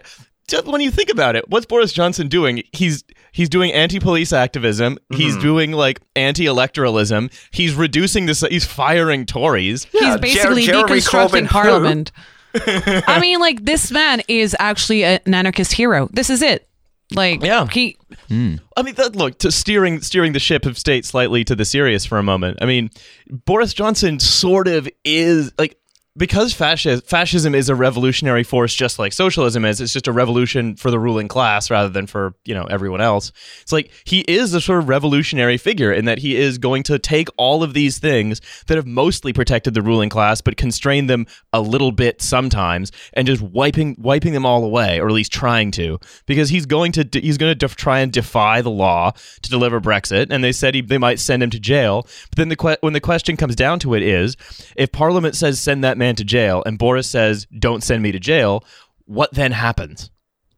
just 0.48 0.66
when 0.66 0.80
you 0.82 0.92
think 0.92 1.10
about 1.10 1.36
it, 1.36 1.50
what's 1.50 1.66
Boris 1.66 1.92
Johnson 1.92 2.28
doing? 2.28 2.62
He's 2.72 3.04
he's 3.32 3.50
doing 3.50 3.72
anti-police 3.74 4.32
activism. 4.32 4.98
He's 5.12 5.34
Mm-hmm. 5.34 5.42
doing 5.42 5.72
like 5.72 6.02
anti-electoralism. 6.16 7.32
He's 7.52 7.74
reducing 7.74 8.28
this. 8.28 8.42
He's 8.42 8.66
firing 8.66 9.26
Tories. 9.26 9.88
Yeah, 9.94 10.12
He's 10.12 10.22
basically 10.22 10.64
Jer- 10.64 10.74
deconstructing 10.84 11.48
Parliament. 11.48 12.12
I 12.54 13.18
mean, 13.22 13.40
like 13.40 13.64
this 13.66 13.92
man 13.92 14.22
is 14.28 14.56
actually 14.60 15.04
an 15.06 15.20
anarchist 15.34 15.74
hero. 15.74 16.10
This 16.12 16.30
is 16.30 16.42
it. 16.42 16.68
Like, 17.14 17.44
Yeah. 17.44 17.68
he. 17.68 17.98
Hmm. 18.30 18.56
I 18.78 18.82
mean, 18.84 18.96
that, 18.96 19.16
look 19.16 19.38
to 19.40 19.52
steering 19.52 20.02
steering 20.02 20.34
the 20.34 20.40
ship 20.40 20.66
of 20.66 20.78
state 20.78 21.06
slightly 21.06 21.44
to 21.46 21.56
the 21.56 21.66
serious 21.66 22.06
for 22.06 22.18
a 22.18 22.24
moment. 22.24 22.58
I 22.62 22.66
mean, 22.66 22.90
Boris 23.30 23.74
Johnson 23.74 24.20
sort 24.20 24.68
of 24.68 24.88
is 25.04 25.52
like 25.58 25.78
because 26.18 26.54
fascism 26.54 27.02
fascism 27.02 27.56
is 27.56 27.70
a 27.70 27.76
revolutionary 27.76 28.44
force, 28.44 28.76
just 28.76 29.00
like 29.00 29.14
socialism 29.14 29.64
is. 29.64 29.80
It's 29.80 29.94
just 29.94 30.08
a 30.08 30.12
revolution 30.12 30.76
for 30.76 30.92
the 30.92 31.00
ruling 31.00 31.30
class 31.30 31.72
rather 31.72 31.88
than 31.88 32.06
for 32.06 32.36
you 32.44 32.54
know 32.54 32.66
everyone 32.66 33.00
else. 33.00 33.32
It's 33.62 33.72
like 33.72 33.92
he 34.04 34.22
is 34.22 34.54
a 34.54 34.60
sort 34.60 34.80
of 34.80 34.90
revolutionary 34.90 35.58
figure 35.58 35.92
in 35.92 36.06
that 36.06 36.20
he 36.20 36.36
is 36.36 36.58
going 36.58 36.84
to 36.84 37.00
take 37.00 37.30
all 37.38 37.64
of 37.64 37.74
these 37.74 37.98
things 37.98 38.42
that 38.68 38.76
have 38.76 38.86
mostly 38.86 39.32
protected 39.32 39.74
the 39.74 39.82
ruling 39.82 40.10
class, 40.10 40.42
but 40.42 40.58
constrain 40.58 41.08
them 41.08 41.28
a 41.54 41.62
little 41.62 41.94
bit 41.94 42.22
sometimes, 42.22 42.92
and 43.14 43.26
just 43.26 43.42
wiping 43.42 43.96
wiping 43.98 44.34
them 44.34 44.46
all 44.46 44.66
away, 44.66 45.00
or 45.00 45.08
at 45.08 45.14
least 45.14 45.32
trying 45.32 45.72
to, 45.72 45.98
because 46.26 46.50
he's 46.50 46.66
going 46.66 46.92
to 46.92 47.08
he's 47.14 47.38
going 47.38 47.52
to 47.52 47.56
def- 47.56 47.78
try 47.78 48.00
and 48.02 48.12
defy 48.12 48.62
the 48.62 48.70
law 48.70 49.12
to 49.42 49.50
deliver 49.50 49.80
Brexit, 49.80 50.28
and 50.30 50.44
they 50.44 50.52
said 50.52 50.76
he, 50.76 50.82
they 50.82 50.98
might 50.98 51.20
send 51.20 51.42
him 51.42 51.50
to 51.52 51.60
jail. 51.60 52.06
But 52.30 52.36
then 52.36 52.50
the 52.50 52.58
que- 52.58 52.78
when 52.82 52.92
the 52.92 53.00
question 53.00 53.38
comes 53.38 53.56
down 53.56 53.80
to 53.80 53.94
it 53.94 54.04
is, 54.04 54.36
if 54.76 54.92
Parliament 54.92 55.38
says 55.38 55.62
send 55.62 55.86
that 55.86 56.01
man 56.02 56.16
to 56.16 56.26
jail, 56.26 56.64
and 56.66 56.78
Boris 56.78 57.08
says 57.08 57.48
don't 57.58 57.84
send 57.84 58.02
me 58.04 58.12
to 58.12 58.20
jail, 58.20 58.66
what 59.06 59.32
then 59.34 59.52
happens? 59.52 60.10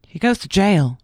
He 0.06 0.18
goes 0.18 0.38
to 0.38 0.48
jail. 0.48 0.98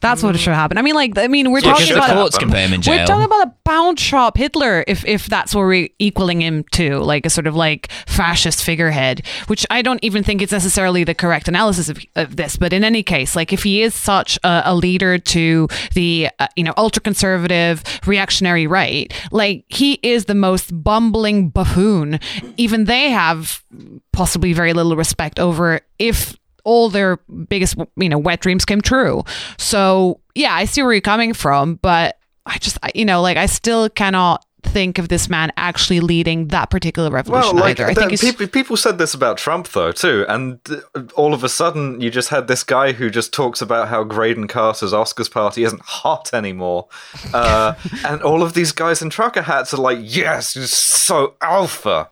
That's 0.00 0.22
what 0.22 0.38
should 0.38 0.54
happen. 0.54 0.78
I 0.78 0.82
mean, 0.82 0.94
like, 0.94 1.18
I 1.18 1.26
mean, 1.26 1.50
we're 1.50 1.60
talking 1.60 1.92
about 1.92 2.10
courts 2.10 2.38
can 2.38 2.50
put 2.50 2.58
him 2.58 2.72
in 2.72 2.82
jail. 2.82 2.98
We're 2.98 3.06
talking 3.06 3.24
about 3.24 3.48
a 3.48 3.54
pound 3.64 3.98
shop 3.98 4.36
Hitler, 4.36 4.84
if 4.86 5.04
if 5.04 5.26
that's 5.26 5.54
what 5.54 5.62
we're 5.62 5.88
equaling 5.98 6.40
him 6.40 6.64
to, 6.72 6.98
like 6.98 7.26
a 7.26 7.30
sort 7.30 7.46
of 7.46 7.56
like 7.56 7.90
fascist 8.06 8.62
figurehead, 8.62 9.26
which 9.48 9.66
I 9.70 9.82
don't 9.82 10.02
even 10.02 10.22
think 10.22 10.40
it's 10.40 10.52
necessarily 10.52 11.04
the 11.04 11.14
correct 11.14 11.48
analysis 11.48 11.88
of, 11.88 11.98
of 12.14 12.36
this. 12.36 12.56
But 12.56 12.72
in 12.72 12.84
any 12.84 13.02
case, 13.02 13.34
like 13.34 13.52
if 13.52 13.64
he 13.64 13.82
is 13.82 13.94
such 13.94 14.38
a, 14.44 14.62
a 14.66 14.74
leader 14.74 15.18
to 15.18 15.68
the 15.94 16.28
uh, 16.38 16.46
you 16.54 16.62
know 16.62 16.74
ultra 16.76 17.02
conservative 17.02 17.82
reactionary 18.06 18.66
right, 18.66 19.12
like 19.32 19.64
he 19.68 19.94
is 20.02 20.26
the 20.26 20.34
most 20.34 20.70
bumbling 20.82 21.48
buffoon. 21.48 22.20
Even 22.56 22.84
they 22.84 23.10
have 23.10 23.64
possibly 24.12 24.52
very 24.52 24.72
little 24.72 24.96
respect 24.96 25.40
over 25.40 25.80
if 25.98 26.36
all 26.68 26.90
their 26.90 27.16
biggest 27.48 27.76
you 27.96 28.08
know 28.08 28.18
wet 28.18 28.40
dreams 28.40 28.64
came 28.64 28.80
true. 28.80 29.24
So 29.56 30.20
yeah 30.38 30.54
i 30.54 30.64
see 30.64 30.82
where 30.82 30.92
you're 30.92 31.00
coming 31.00 31.34
from 31.34 31.74
but 31.82 32.18
i 32.46 32.56
just 32.58 32.78
you 32.94 33.04
know 33.04 33.20
like 33.20 33.36
i 33.36 33.46
still 33.46 33.88
cannot 33.90 34.44
think 34.62 34.98
of 34.98 35.08
this 35.08 35.28
man 35.28 35.50
actually 35.56 36.00
leading 36.00 36.48
that 36.48 36.68
particular 36.70 37.10
revolution 37.10 37.56
Well, 37.56 37.64
like 37.64 37.80
either. 37.80 37.90
I 37.90 37.94
think 37.94 38.20
people, 38.20 38.46
people 38.48 38.76
said 38.76 38.98
this 38.98 39.14
about 39.14 39.38
Trump 39.38 39.68
though 39.68 39.92
too, 39.92 40.24
and 40.28 40.60
uh, 40.70 41.02
all 41.14 41.32
of 41.34 41.42
a 41.44 41.48
sudden 41.48 42.00
you 42.00 42.10
just 42.10 42.28
had 42.28 42.48
this 42.48 42.62
guy 42.64 42.92
who 42.92 43.08
just 43.10 43.32
talks 43.32 43.60
about 43.62 43.88
how 43.88 44.04
Graydon 44.04 44.46
Carter's 44.48 44.92
Oscars 44.92 45.30
party 45.30 45.64
isn't 45.64 45.82
hot 45.82 46.34
anymore, 46.34 46.88
uh, 47.32 47.74
and 48.04 48.22
all 48.22 48.42
of 48.42 48.52
these 48.54 48.72
guys 48.72 49.00
in 49.02 49.10
trucker 49.10 49.42
hats 49.42 49.72
are 49.72 49.80
like, 49.80 49.98
"Yes, 50.02 50.50
so 50.72 51.34
alpha." 51.40 52.10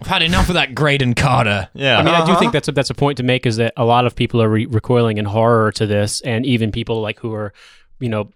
I've 0.00 0.06
had 0.06 0.22
enough 0.22 0.48
of 0.48 0.54
that 0.54 0.74
Graydon 0.74 1.14
Carter. 1.14 1.68
Yeah, 1.74 1.98
I 1.98 2.02
mean, 2.02 2.14
I 2.14 2.24
do 2.24 2.32
Uh-huh. 2.32 2.40
think 2.40 2.52
that's 2.52 2.68
a, 2.68 2.72
that's 2.72 2.90
a 2.90 2.94
point 2.94 3.16
to 3.18 3.22
make 3.22 3.46
is 3.46 3.56
that 3.56 3.72
a 3.76 3.84
lot 3.84 4.06
of 4.06 4.14
people 4.14 4.40
are 4.42 4.48
re- 4.48 4.66
recoiling 4.66 5.18
in 5.18 5.24
horror 5.24 5.72
to 5.72 5.86
this, 5.86 6.20
and 6.22 6.46
even 6.46 6.70
people 6.72 7.00
like 7.00 7.18
who 7.18 7.34
are, 7.34 7.52
you 8.00 8.08
know, 8.08 8.30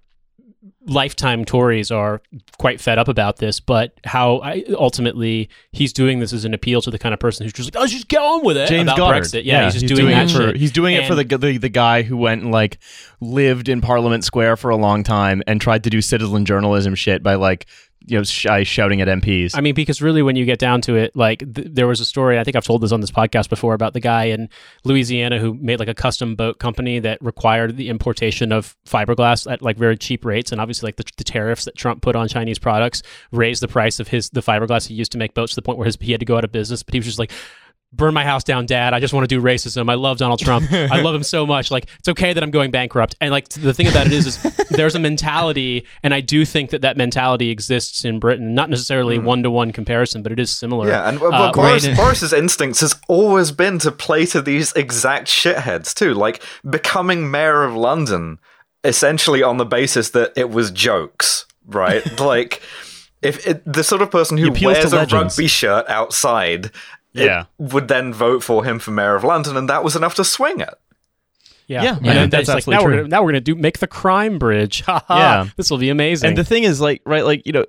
lifetime 0.86 1.44
Tories 1.44 1.90
are 1.92 2.20
quite 2.58 2.80
fed 2.80 2.98
up 2.98 3.06
about 3.08 3.36
this. 3.36 3.60
But 3.60 3.94
how 4.04 4.38
I, 4.40 4.64
ultimately 4.76 5.48
he's 5.70 5.92
doing 5.92 6.18
this 6.18 6.32
as 6.32 6.44
an 6.44 6.54
appeal 6.54 6.80
to 6.82 6.90
the 6.90 6.98
kind 6.98 7.12
of 7.12 7.20
person 7.20 7.44
who's 7.44 7.52
just 7.52 7.72
like, 7.72 7.80
oh, 7.82 7.86
just 7.86 8.08
get 8.08 8.20
on 8.20 8.44
with 8.44 8.56
it. 8.56 8.68
James 8.68 8.82
about 8.84 8.96
Goddard. 8.96 9.22
Brexit. 9.22 9.44
Yeah, 9.44 9.70
he's 9.70 9.80
just 9.82 9.94
doing, 9.94 10.08
that 10.12 10.30
it 10.30 10.32
for 10.34 10.46
shit. 10.48 10.56
he's 10.56 10.72
doing 10.72 10.94
it 10.96 11.06
for 11.06 11.14
the, 11.14 11.24
the 11.24 11.58
the 11.58 11.68
guy 11.68 12.02
who 12.02 12.16
went 12.16 12.42
and 12.42 12.50
like 12.50 12.78
lived 13.20 13.68
in 13.68 13.80
Parliament 13.80 14.24
Square 14.24 14.56
for 14.56 14.70
a 14.70 14.76
long 14.76 15.04
time 15.04 15.42
and 15.46 15.60
tried 15.60 15.84
to 15.84 15.90
do 15.90 16.00
citizen 16.00 16.44
journalism 16.44 16.94
shit 16.96 17.22
by 17.22 17.34
like 17.34 17.66
you 18.06 18.18
know 18.18 18.22
sh- 18.24 18.46
shouting 18.64 19.00
at 19.00 19.08
MPs. 19.08 19.52
I 19.54 19.60
mean, 19.60 19.74
because 19.74 20.02
really, 20.02 20.22
when 20.22 20.36
you 20.36 20.44
get 20.44 20.58
down 20.58 20.80
to 20.82 20.96
it, 20.96 21.14
like 21.16 21.40
th- 21.54 21.68
there 21.70 21.86
was 21.86 22.00
a 22.00 22.04
story. 22.04 22.38
I 22.38 22.44
think 22.44 22.56
I've 22.56 22.64
told 22.64 22.82
this 22.82 22.92
on 22.92 23.00
this 23.00 23.10
podcast 23.10 23.48
before 23.48 23.74
about 23.74 23.92
the 23.92 24.00
guy 24.00 24.24
in 24.24 24.48
Louisiana 24.84 25.38
who 25.38 25.54
made 25.54 25.78
like 25.78 25.88
a 25.88 25.94
custom 25.94 26.34
boat 26.34 26.58
company 26.58 26.98
that 27.00 27.22
required 27.22 27.76
the 27.76 27.88
importation 27.88 28.52
of 28.52 28.76
fiberglass 28.86 29.50
at 29.50 29.62
like 29.62 29.76
very 29.76 29.96
cheap 29.96 30.24
rates, 30.24 30.52
and 30.52 30.60
obviously, 30.60 30.88
like 30.88 30.96
the, 30.96 31.04
the 31.16 31.24
tariffs 31.24 31.64
that 31.64 31.76
Trump 31.76 32.02
put 32.02 32.16
on 32.16 32.28
Chinese 32.28 32.58
products 32.58 33.02
raised 33.30 33.62
the 33.62 33.68
price 33.68 34.00
of 34.00 34.08
his 34.08 34.30
the 34.30 34.42
fiberglass 34.42 34.86
he 34.86 34.94
used 34.94 35.12
to 35.12 35.18
make 35.18 35.34
boats 35.34 35.52
to 35.52 35.56
the 35.56 35.62
point 35.62 35.78
where 35.78 35.86
his, 35.86 35.96
he 36.00 36.12
had 36.12 36.20
to 36.20 36.26
go 36.26 36.36
out 36.36 36.44
of 36.44 36.52
business. 36.52 36.82
But 36.82 36.94
he 36.94 37.00
was 37.00 37.06
just 37.06 37.18
like. 37.18 37.32
Burn 37.94 38.14
my 38.14 38.24
house 38.24 38.42
down, 38.42 38.64
Dad. 38.64 38.94
I 38.94 39.00
just 39.00 39.12
want 39.12 39.28
to 39.28 39.34
do 39.36 39.42
racism. 39.42 39.90
I 39.90 39.94
love 39.94 40.16
Donald 40.16 40.40
Trump. 40.40 40.72
I 40.72 41.02
love 41.02 41.14
him 41.14 41.22
so 41.22 41.44
much. 41.54 41.70
Like 41.70 41.88
it's 41.98 42.08
okay 42.08 42.32
that 42.32 42.42
I'm 42.42 42.50
going 42.50 42.70
bankrupt. 42.70 43.14
And 43.20 43.30
like 43.30 43.48
the 43.50 43.74
thing 43.74 43.86
about 43.86 44.06
it 44.06 44.12
is, 44.14 44.26
is 44.26 44.66
there's 44.70 44.94
a 44.94 44.98
mentality, 44.98 45.84
and 46.02 46.14
I 46.14 46.20
do 46.20 46.44
think 46.46 46.70
that 46.70 46.80
that 46.80 46.96
mentality 46.96 47.50
exists 47.50 48.04
in 48.04 48.18
Britain. 48.18 48.54
Not 48.54 48.70
necessarily 48.70 49.18
one 49.18 49.42
to 49.42 49.50
one 49.50 49.72
comparison, 49.72 50.22
but 50.22 50.32
it 50.32 50.38
is 50.40 50.50
similar. 50.50 50.88
Yeah, 50.88 51.06
and 51.08 51.20
uh, 51.20 51.26
Uh, 51.28 51.52
Boris, 51.52 51.82
Graydon- 51.82 51.96
Boris's 51.96 52.32
instincts 52.32 52.80
has 52.80 52.94
always 53.08 53.52
been 53.52 53.78
to 53.80 53.92
play 53.92 54.24
to 54.26 54.40
these 54.40 54.72
exact 54.72 55.28
shitheads 55.28 55.92
too, 55.94 56.14
like 56.14 56.42
becoming 56.68 57.30
mayor 57.30 57.62
of 57.62 57.76
London, 57.76 58.38
essentially 58.84 59.42
on 59.42 59.58
the 59.58 59.66
basis 59.66 60.10
that 60.10 60.32
it 60.36 60.50
was 60.50 60.70
jokes, 60.70 61.46
right? 61.66 62.18
like, 62.20 62.62
if 63.20 63.46
it, 63.46 63.62
the 63.70 63.84
sort 63.84 64.02
of 64.02 64.10
person 64.10 64.38
who 64.38 64.50
wears 64.50 64.92
a 64.92 64.96
legends. 64.96 65.12
rugby 65.12 65.46
shirt 65.46 65.88
outside, 65.88 66.70
Yeah. 67.14 67.44
would 67.58 67.88
then 67.88 68.12
vote 68.14 68.42
for 68.42 68.64
him 68.64 68.78
for 68.78 68.90
mayor 68.90 69.14
of 69.14 69.24
London, 69.24 69.56
and 69.56 69.68
that 69.68 69.84
was 69.84 69.94
enough 69.96 70.14
to 70.16 70.24
swing 70.24 70.60
it. 70.60 70.74
yeah, 71.66 71.82
Yeah, 71.82 71.96
And 71.96 72.06
yeah, 72.06 72.12
then 72.14 72.30
that's 72.30 72.40
it's 72.42 72.48
like 72.48 72.56
absolutely 72.58 72.76
now 72.78 72.84
we're 72.84 72.90
true. 72.92 72.96
gonna, 73.02 73.08
now 73.08 73.22
we're 73.22 73.28
gonna 73.30 73.40
do 73.40 73.54
make 73.54 73.78
the 73.78 73.86
crime 73.86 74.38
bridge. 74.38 74.82
Ha 74.86 75.04
ha. 75.06 75.18
Yeah. 75.18 75.50
this 75.56 75.70
will 75.70 75.78
be 75.78 75.90
amazing. 75.90 76.28
And 76.28 76.36
the 76.38 76.44
thing 76.44 76.64
is, 76.64 76.80
like, 76.80 77.02
right, 77.04 77.24
like, 77.24 77.46
you 77.46 77.52
know, 77.52 77.64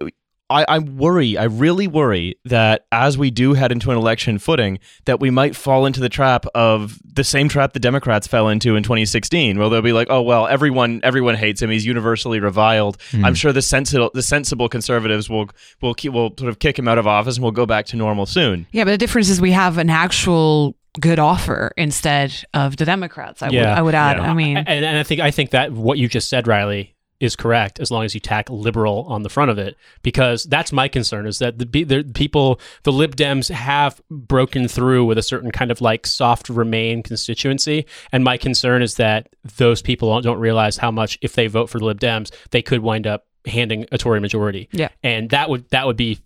I, 0.49 0.65
I 0.67 0.79
worry, 0.79 1.37
I 1.37 1.45
really 1.45 1.87
worry 1.87 2.35
that 2.45 2.85
as 2.91 3.17
we 3.17 3.31
do 3.31 3.53
head 3.53 3.71
into 3.71 3.89
an 3.91 3.97
election 3.97 4.37
footing, 4.37 4.77
that 5.05 5.19
we 5.19 5.29
might 5.29 5.55
fall 5.55 5.85
into 5.85 5.99
the 5.99 6.09
trap 6.09 6.45
of 6.53 6.99
the 7.03 7.23
same 7.23 7.49
trap 7.49 7.73
the 7.73 7.79
Democrats 7.79 8.27
fell 8.27 8.49
into 8.49 8.75
in 8.75 8.83
2016, 8.83 9.57
where 9.57 9.69
they'll 9.69 9.81
be 9.81 9.93
like, 9.93 10.07
oh 10.09 10.21
well, 10.21 10.45
everyone 10.47 10.99
everyone 11.03 11.35
hates 11.35 11.61
him, 11.61 11.69
he's 11.69 11.85
universally 11.85 12.39
reviled. 12.39 12.97
Hmm. 13.11 13.25
I'm 13.25 13.35
sure 13.35 13.51
the 13.53 13.61
sensible 13.61 14.11
the 14.13 14.21
sensible 14.21 14.69
conservatives 14.69 15.29
will 15.29 15.49
will 15.81 15.93
keep, 15.93 16.13
will 16.13 16.33
sort 16.37 16.49
of 16.49 16.59
kick 16.59 16.77
him 16.77 16.87
out 16.87 16.97
of 16.97 17.07
office 17.07 17.37
and 17.37 17.43
we'll 17.43 17.51
go 17.51 17.65
back 17.65 17.85
to 17.87 17.95
normal 17.97 18.25
soon. 18.25 18.67
yeah 18.71 18.83
but 18.83 18.91
the 18.91 18.97
difference 18.97 19.29
is 19.29 19.39
we 19.41 19.51
have 19.51 19.77
an 19.77 19.89
actual 19.89 20.75
good 20.99 21.17
offer 21.17 21.71
instead 21.75 22.31
of 22.53 22.77
the 22.77 22.85
democrats 22.85 23.41
i 23.41 23.47
would 23.47 23.53
Yeah. 23.55 23.75
i 23.75 23.81
would 23.81 23.95
add 23.95 24.17
Yeah. 24.17 24.29
i 24.29 24.33
mean 24.35 24.57
and, 24.57 24.67
and 24.85 24.97
I 24.97 25.01
think 25.01 25.21
I 25.21 25.31
think 25.31 25.49
that 25.49 25.71
what 25.71 25.97
you 25.97 26.07
just 26.07 26.29
said, 26.29 26.47
Riley, 26.47 26.92
is 27.23 27.35
correct 27.35 27.79
as 27.79 27.89
long 27.89 28.03
as 28.05 28.13
you 28.13 28.19
tack 28.19 28.49
liberal 28.49 29.05
on 29.07 29.23
the 29.23 29.29
front 29.29 29.49
of 29.49 29.57
it, 29.57 29.75
because 30.03 30.43
that's 30.43 30.71
my 30.71 30.87
concern 30.87 31.25
is 31.25 31.39
that 31.39 31.57
the, 31.57 31.65
the 31.83 32.03
people, 32.13 32.59
the 32.83 32.91
Lib 32.91 33.15
Dems 33.15 33.49
have 33.49 34.01
broken 34.11 34.67
through 34.67 35.05
with 35.05 35.17
a 35.17 35.23
certain 35.23 35.51
kind 35.51 35.71
of 35.71 35.81
like 35.81 36.05
soft 36.05 36.49
Remain 36.49 37.01
constituency, 37.03 37.85
and 38.11 38.23
my 38.23 38.37
concern 38.37 38.81
is 38.81 38.95
that 38.95 39.29
those 39.57 39.81
people 39.81 40.09
don't- 40.13 40.23
don't 40.23 40.39
realize 40.39 40.77
how 40.77 40.91
much 40.91 41.17
if 41.21 41.33
they 41.33 41.47
vote 41.47 41.69
for 41.69 41.79
the 41.79 41.85
Lib 41.85 41.99
Dems, 41.99 42.31
they 42.51 42.61
could 42.61 42.79
wind 42.81 43.07
up 43.07 43.25
handing 43.45 43.85
a 43.91 43.97
Tory 43.97 44.19
majority. 44.19 44.69
Yeah. 44.71 44.89
and 45.03 45.29
that 45.31 45.49
would 45.49 45.69
that 45.71 45.85
would 45.87 45.97
be. 45.97 46.19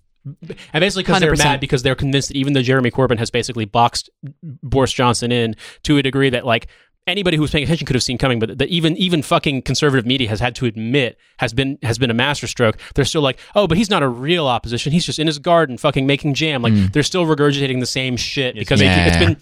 And 0.73 0.81
basically, 0.81 1.03
because 1.03 1.21
they're 1.21 1.35
mad 1.37 1.59
because 1.61 1.83
they're 1.83 1.95
convinced 1.95 2.27
that 2.29 2.35
even 2.37 2.51
though 2.53 2.61
Jeremy 2.61 2.91
Corbyn 2.91 3.17
has 3.17 3.31
basically 3.31 3.63
boxed 3.65 4.09
Boris 4.43 4.91
Johnson 4.91 5.31
in 5.31 5.55
to 5.83 5.97
a 5.97 6.03
degree 6.03 6.29
that 6.31 6.45
like 6.45 6.67
anybody 7.07 7.37
who 7.37 7.41
was 7.41 7.51
paying 7.51 7.63
attention 7.63 7.85
could 7.87 7.95
have 7.95 8.03
seen 8.03 8.17
coming, 8.17 8.39
but 8.39 8.57
that 8.57 8.69
even 8.69 8.95
even 8.97 9.21
fucking 9.23 9.63
conservative 9.63 10.05
media 10.05 10.29
has 10.29 10.39
had 10.39 10.55
to 10.55 10.65
admit 10.65 11.17
has 11.37 11.53
been 11.53 11.79
has 11.81 11.97
been 11.97 12.11
a 12.11 12.13
masterstroke. 12.13 12.77
They're 12.95 13.05
still 13.05 13.21
like, 13.21 13.39
oh, 13.55 13.67
but 13.67 13.77
he's 13.77 13.89
not 13.89 14.03
a 14.03 14.07
real 14.07 14.47
opposition. 14.47 14.91
He's 14.91 15.05
just 15.05 15.17
in 15.19 15.27
his 15.27 15.39
garden, 15.39 15.77
fucking 15.77 16.05
making 16.05 16.33
jam. 16.35 16.61
Like 16.61 16.73
mm. 16.73 16.91
they're 16.93 17.03
still 17.03 17.25
regurgitating 17.25 17.79
the 17.79 17.85
same 17.85 18.17
shit 18.17 18.55
because 18.55 18.81
Yeah. 18.81 19.07
it, 19.07 19.13
has 19.13 19.25
been 19.25 19.37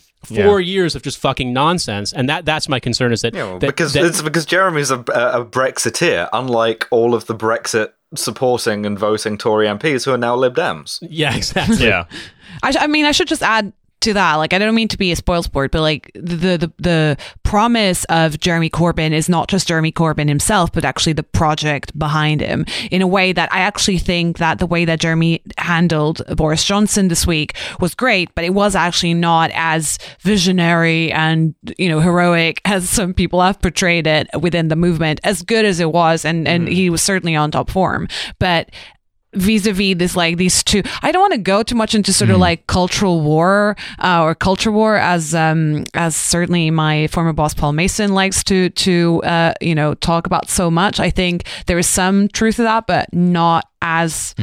four 0.46 0.62
years 0.62 0.96
of 0.96 1.02
just 1.02 1.18
fucking 1.18 1.52
nonsense. 1.52 2.14
And 2.14 2.30
that 2.30 2.46
that's 2.46 2.70
my 2.70 2.80
concern 2.80 3.12
is 3.12 3.22
that, 3.22 3.34
Yeah, 3.34 3.44
well, 3.44 3.60
that- 3.60 3.68
because 3.68 3.94
that- 3.94 4.06
it's 4.06 4.22
because 4.22 4.46
Jeremy's 4.46 4.92
a, 4.92 5.00
a 5.00 5.44
Brexiteer, 5.46 6.30
unlike 6.34 6.88
all 6.92 7.14
of 7.14 7.26
the 7.26 7.36
Brexit 7.36 7.92
supporting 8.16 8.86
and 8.86 8.98
voting 8.98 9.38
Tory 9.38 9.68
MPs 9.68 10.06
who 10.06 10.12
are 10.12 10.18
now 10.18 10.36
Lib 10.36 10.56
Dems. 10.56 11.00
yeah, 11.02 11.36
exactly. 11.38 11.86
Yeah. 11.88 12.06
I, 12.64 12.72
sh- 12.72 12.78
I 12.80 12.88
mean, 12.88 13.06
I 13.06 13.12
should 13.12 13.28
just 13.28 13.44
add 13.44 13.74
to 14.02 14.14
that, 14.14 14.36
like 14.36 14.54
I 14.54 14.60
don't 14.60 14.76
mean 14.76 14.88
to 14.90 14.98
be 14.98 15.12
a 15.12 15.16
spoilsport, 15.16 15.72
but 15.72 15.82
like 15.82 16.12
the, 16.14 16.58
the 16.58 16.74
the 16.78 17.18
promise 17.44 18.04
of 18.06 18.40
Jeremy 18.40 18.70
Corbyn 18.70 19.12
is 19.12 19.28
not 19.28 19.48
just 19.48 19.68
Jeremy 19.68 19.92
Corbyn 19.92 20.28
himself, 20.28 20.72
but 20.72 20.86
actually 20.86 21.14
the 21.14 21.24
project 21.24 21.98
behind 21.98 22.42
him. 22.42 22.66
In 22.92 23.02
a 23.02 23.08
way 23.08 23.34
that 23.34 23.52
I 23.52 23.60
actually 23.60 23.98
think 23.98 24.38
that 24.38 24.60
the 24.60 24.68
way 24.68 24.86
that 24.86 25.00
Jeremy 25.00 25.42
handled 25.58 26.22
Boris 26.36 26.64
Johnson 26.64 27.08
this 27.08 27.26
week 27.26 27.56
was 27.80 27.96
great, 27.96 28.34
but 28.36 28.44
it 28.44 28.54
was 28.54 28.76
actually 28.76 29.14
not 29.14 29.50
as 29.54 29.98
visionary 30.20 31.12
and 31.12 31.56
you 31.78 31.90
know 31.90 32.00
heroic 32.00 32.62
as 32.66 32.90
some 32.90 33.14
people 33.14 33.42
have 33.42 33.62
portrayed 33.62 34.08
it 34.08 34.28
within 34.40 34.68
the 34.68 34.76
movement. 34.76 35.20
As 35.24 35.42
good 35.42 35.66
as 35.66 35.80
it 35.80 35.92
was, 35.92 36.26
and 36.26 36.48
and 36.48 36.68
mm. 36.68 36.72
he 36.72 36.90
was 36.90 37.02
certainly 37.02 37.36
on 37.36 37.52
top 37.52 37.70
form, 37.70 38.08
but 38.40 38.70
vis-a-vis 39.36 39.96
this 39.98 40.16
like 40.16 40.38
these 40.38 40.64
two 40.64 40.82
i 41.02 41.12
don't 41.12 41.22
want 41.22 41.34
to 41.34 41.40
go 41.40 41.62
too 41.64 41.76
much 41.76 41.94
into 41.94 42.12
sort 42.14 42.30
of 42.30 42.38
like 42.38 42.66
cultural 42.68 43.22
war 43.22 43.76
uh, 44.00 44.24
or 44.24 44.34
culture 44.34 44.72
war 44.72 44.96
as 44.96 45.36
um 45.36 45.84
as 45.94 46.16
certainly 46.16 46.72
my 46.72 47.08
former 47.08 47.34
boss 47.34 47.54
paul 47.54 47.74
mason 47.74 48.14
likes 48.14 48.44
to 48.44 48.70
to 48.72 49.22
uh 49.24 49.54
you 49.62 49.76
know 49.76 49.94
talk 49.96 50.26
about 50.26 50.50
so 50.50 50.72
much. 50.72 51.00
I 51.00 51.10
think 51.10 51.46
there 51.68 51.78
is 51.78 51.88
some 51.88 52.28
truth 52.30 52.56
to 52.56 52.64
that 52.64 52.88
but 52.88 53.14
not 53.14 53.68
as 53.82 54.34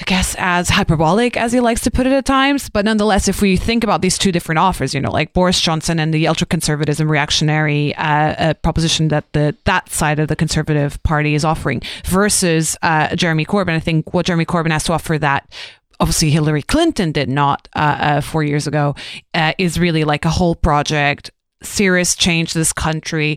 I 0.00 0.04
guess 0.04 0.34
as 0.38 0.70
hyperbolic 0.70 1.36
as 1.36 1.52
he 1.52 1.60
likes 1.60 1.82
to 1.82 1.90
put 1.90 2.06
it 2.06 2.12
at 2.12 2.24
times, 2.24 2.70
but 2.70 2.86
nonetheless, 2.86 3.28
if 3.28 3.42
we 3.42 3.58
think 3.58 3.84
about 3.84 4.00
these 4.00 4.16
two 4.16 4.32
different 4.32 4.58
offers, 4.58 4.94
you 4.94 5.00
know, 5.00 5.10
like 5.10 5.34
Boris 5.34 5.60
Johnson 5.60 6.00
and 6.00 6.14
the 6.14 6.26
ultra 6.26 6.46
conservatism 6.46 7.10
reactionary 7.10 7.94
uh, 7.96 8.02
uh, 8.04 8.54
proposition 8.54 9.08
that 9.08 9.30
the 9.34 9.54
that 9.64 9.90
side 9.90 10.18
of 10.18 10.28
the 10.28 10.36
Conservative 10.36 11.00
Party 11.02 11.34
is 11.34 11.44
offering 11.44 11.82
versus 12.06 12.78
uh, 12.80 13.14
Jeremy 13.14 13.44
Corbyn, 13.44 13.74
I 13.74 13.80
think 13.80 14.14
what 14.14 14.24
Jeremy 14.24 14.46
Corbyn 14.46 14.70
has 14.70 14.84
to 14.84 14.94
offer 14.94 15.18
that 15.18 15.52
obviously 16.00 16.30
Hillary 16.30 16.62
Clinton 16.62 17.12
did 17.12 17.28
not 17.28 17.68
uh, 17.76 17.96
uh, 18.00 18.20
four 18.22 18.42
years 18.42 18.66
ago 18.66 18.94
uh, 19.34 19.52
is 19.58 19.78
really 19.78 20.04
like 20.04 20.24
a 20.24 20.30
whole 20.30 20.54
project, 20.54 21.30
serious 21.62 22.14
change 22.14 22.54
this 22.54 22.72
country, 22.72 23.36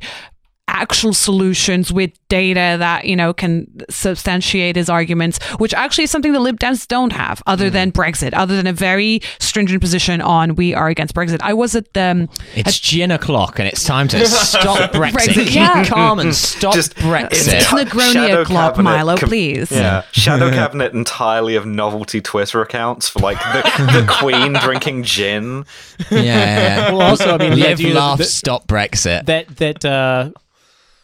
actual 0.73 1.13
solutions 1.13 1.93
with 1.93 2.11
data 2.29 2.75
that 2.79 3.05
you 3.05 3.15
know 3.15 3.31
can 3.33 3.67
substantiate 3.89 4.75
his 4.75 4.89
arguments 4.89 5.37
which 5.59 5.73
actually 5.73 6.03
is 6.03 6.11
something 6.11 6.33
the 6.33 6.39
lib 6.39 6.59
dems 6.59 6.87
don't 6.87 7.13
have 7.13 7.41
other 7.45 7.69
than 7.69 7.91
brexit 7.91 8.31
other 8.33 8.55
than 8.55 8.65
a 8.67 8.73
very 8.73 9.21
stringent 9.39 9.79
position 9.81 10.19
on 10.19 10.55
we 10.55 10.73
are 10.73 10.87
against 10.89 11.13
brexit 11.13 11.37
i 11.41 11.53
was 11.53 11.75
at 11.75 11.91
the 11.93 12.01
um, 12.01 12.29
It's 12.55 12.79
gin 12.79 13.11
o'clock 13.11 13.59
and 13.59 13.67
it's 13.67 13.83
time 13.83 14.07
to 14.09 14.25
stop 14.27 14.91
Brexit. 14.91 15.11
Brexit, 15.33 15.53
yeah. 15.55 15.85
calm 15.85 16.19
and 16.19 16.33
stop 16.35 16.73
Just- 16.73 16.95
Brexit. 16.95 17.53
it's 17.53 17.67
Ca- 17.67 17.77
Negroni 17.83 18.13
shadow 18.13 18.41
o'clock 18.41 18.73
cabinet 18.75 18.83
milo 18.83 19.17
com- 19.17 19.29
please 19.29 19.71
Yeah, 19.71 20.03
shadow 20.11 20.49
cabinet 20.59 20.93
entirely 20.93 21.55
of 21.55 21.65
novelty 21.65 22.19
Twitter 22.19 22.61
accounts 22.61 23.07
for 23.07 23.19
like 23.19 23.37
the, 23.39 23.61
the 24.01 24.05
Queen 24.19 24.53
drinking 24.53 25.03
gin. 25.03 25.65
yeah, 26.09 26.17
yeah, 26.19 26.23
yeah. 26.23 26.91
Well, 26.91 27.01
also, 27.01 27.35
I 27.35 27.37
mean, 27.37 27.59
live, 27.59 27.79
laugh, 27.79 28.17
that, 28.17 28.25
stop 28.25 28.67
Brexit. 28.67 29.25
that 29.27 29.47
that 29.57 29.85
uh, 29.85 30.31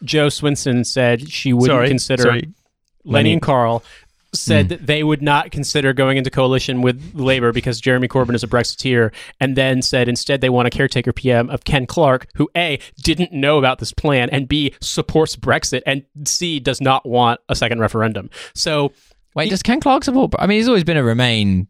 Jo 0.04 0.28
Swinson 0.28 0.84
said 0.86 1.30
she 1.30 1.52
wouldn't 1.52 1.76
Sorry, 1.76 1.88
consider 1.88 2.22
sorry. 2.22 2.48
Lenny 3.04 3.32
and 3.32 3.42
Carl 3.42 3.82
said 4.32 4.66
hmm. 4.66 4.68
that 4.68 4.86
they 4.86 5.02
would 5.02 5.22
not 5.22 5.50
consider 5.50 5.92
going 5.92 6.16
into 6.16 6.30
coalition 6.30 6.82
with 6.82 7.14
Labor 7.14 7.52
because 7.52 7.80
Jeremy 7.80 8.08
Corbyn 8.08 8.34
is 8.34 8.44
a 8.44 8.48
Brexiteer, 8.48 9.12
and 9.40 9.56
then 9.56 9.82
said 9.82 10.08
instead 10.08 10.40
they 10.40 10.48
want 10.50 10.68
a 10.68 10.70
caretaker 10.70 11.12
PM 11.12 11.50
of 11.50 11.64
Ken 11.64 11.86
Clarke, 11.86 12.28
who 12.34 12.48
A 12.56 12.78
didn't 13.02 13.32
know 13.32 13.58
about 13.58 13.78
this 13.78 13.92
plan, 13.92 14.30
and 14.30 14.48
B 14.48 14.74
supports 14.80 15.36
Brexit, 15.36 15.82
and 15.86 16.04
C 16.24 16.60
does 16.60 16.80
not 16.80 17.06
want 17.06 17.40
a 17.48 17.56
second 17.56 17.80
referendum. 17.80 18.30
So 18.54 18.92
Wait, 19.34 19.50
does 19.50 19.62
Ken 19.62 19.80
Clarke 19.80 20.04
support? 20.04 20.32
I 20.38 20.46
mean, 20.46 20.58
he's 20.58 20.68
always 20.68 20.84
been 20.84 20.96
a 20.96 21.04
Remain. 21.04 21.68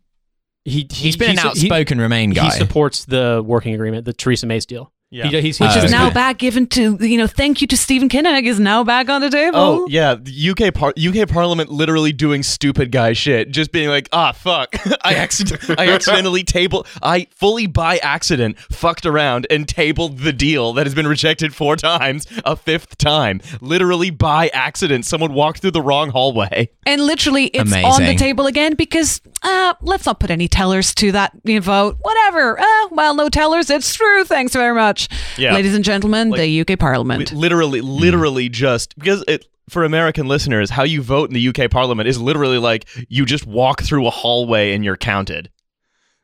he, 0.64 0.86
he 0.90 1.04
He's 1.04 1.16
been 1.16 1.30
an 1.30 1.38
he- 1.38 1.48
outspoken 1.48 2.00
Remain 2.00 2.30
He, 2.30 2.36
guy. 2.36 2.46
he 2.46 2.50
supports 2.52 3.04
the 3.04 3.42
working 3.44 3.74
agreement, 3.74 4.04
the 4.04 4.12
Theresa 4.12 4.46
May's 4.46 4.66
deal. 4.66 4.92
Yeah. 5.12 5.26
He, 5.26 5.40
he's, 5.40 5.58
Which 5.58 5.70
he's 5.70 5.78
is 5.78 5.84
is 5.86 5.90
now 5.90 6.06
Okay. 6.06 6.14
back 6.14 6.38
given 6.38 6.66
to 6.68 6.96
you 7.00 7.18
know 7.18 7.26
thank 7.26 7.60
you 7.60 7.66
to 7.66 7.76
stephen 7.76 8.08
kinnock 8.08 8.44
is 8.44 8.60
now 8.60 8.84
back 8.84 9.08
on 9.08 9.20
the 9.20 9.28
table 9.28 9.58
Oh 9.58 9.86
yeah, 9.88 10.14
the 10.14 10.50
UK 10.50 10.72
par- 10.72 10.94
UK 10.96 11.28
Parliament 11.28 11.68
literally 11.70 12.12
doing 12.12 12.42
stupid 12.44 12.92
guy 12.92 13.12
shit, 13.12 13.50
just 13.50 13.72
being 13.72 13.88
like, 13.88 14.08
ah, 14.12 14.30
fuck, 14.32 14.74
I 15.04 15.14
accident- 15.14 15.78
I 15.80 15.88
accidentally 15.88 16.44
table, 16.44 16.86
I 17.02 17.26
fully 17.34 17.66
by 17.66 17.98
accident 17.98 18.58
fucked 18.70 19.04
around 19.04 19.46
and 19.50 19.66
tabled 19.66 20.18
the 20.18 20.32
deal 20.32 20.72
that 20.74 20.86
has 20.86 20.94
been 20.94 21.06
rejected 21.08 21.54
four 21.54 21.74
times, 21.76 22.26
a 22.44 22.54
fifth 22.54 22.96
time, 22.96 23.40
literally 23.60 24.10
by 24.10 24.48
accident. 24.54 25.06
Someone 25.06 25.32
walked 25.34 25.60
through 25.60 25.72
the 25.72 25.82
wrong 25.82 26.10
hallway. 26.10 26.70
And 26.86 27.02
literally, 27.02 27.46
it's 27.46 27.72
on 27.74 28.02
the 28.02 28.14
table 28.16 28.46
again 28.46 28.74
because 28.74 29.20
uh, 29.42 29.74
let's 29.80 30.06
not 30.06 30.20
put 30.20 30.30
any 30.30 30.48
tellers 30.48 30.94
to 30.96 31.12
that 31.12 31.32
you 31.44 31.54
know, 31.56 31.60
vote. 31.60 31.96
Whatever. 32.00 32.58
Uh, 32.60 32.88
well, 32.90 33.14
no 33.14 33.28
tellers. 33.28 33.70
It's 33.70 33.94
true. 33.94 34.24
Thanks 34.24 34.52
very 34.52 34.74
much, 34.74 34.99
Yeah. 35.38 35.54
ladies 35.54 35.74
and 35.74 35.84
gentlemen. 35.84 36.30
the 36.30 36.60
UK 36.60 36.78
Parliament. 36.78 37.32
literally, 37.32 37.80
literally 37.80 38.48
just 38.48 38.96
because 38.98 39.24
it. 39.28 39.46
For 39.68 39.84
American 39.84 40.26
listeners, 40.26 40.68
how 40.68 40.82
you 40.82 41.00
vote 41.00 41.30
in 41.30 41.34
the 41.34 41.48
UK 41.48 41.70
Parliament 41.70 42.08
is 42.08 42.20
literally 42.20 42.58
like 42.58 42.88
you 43.08 43.24
just 43.24 43.46
walk 43.46 43.82
through 43.82 44.04
a 44.04 44.10
hallway 44.10 44.72
and 44.72 44.84
you're 44.84 44.96
counted. 44.96 45.48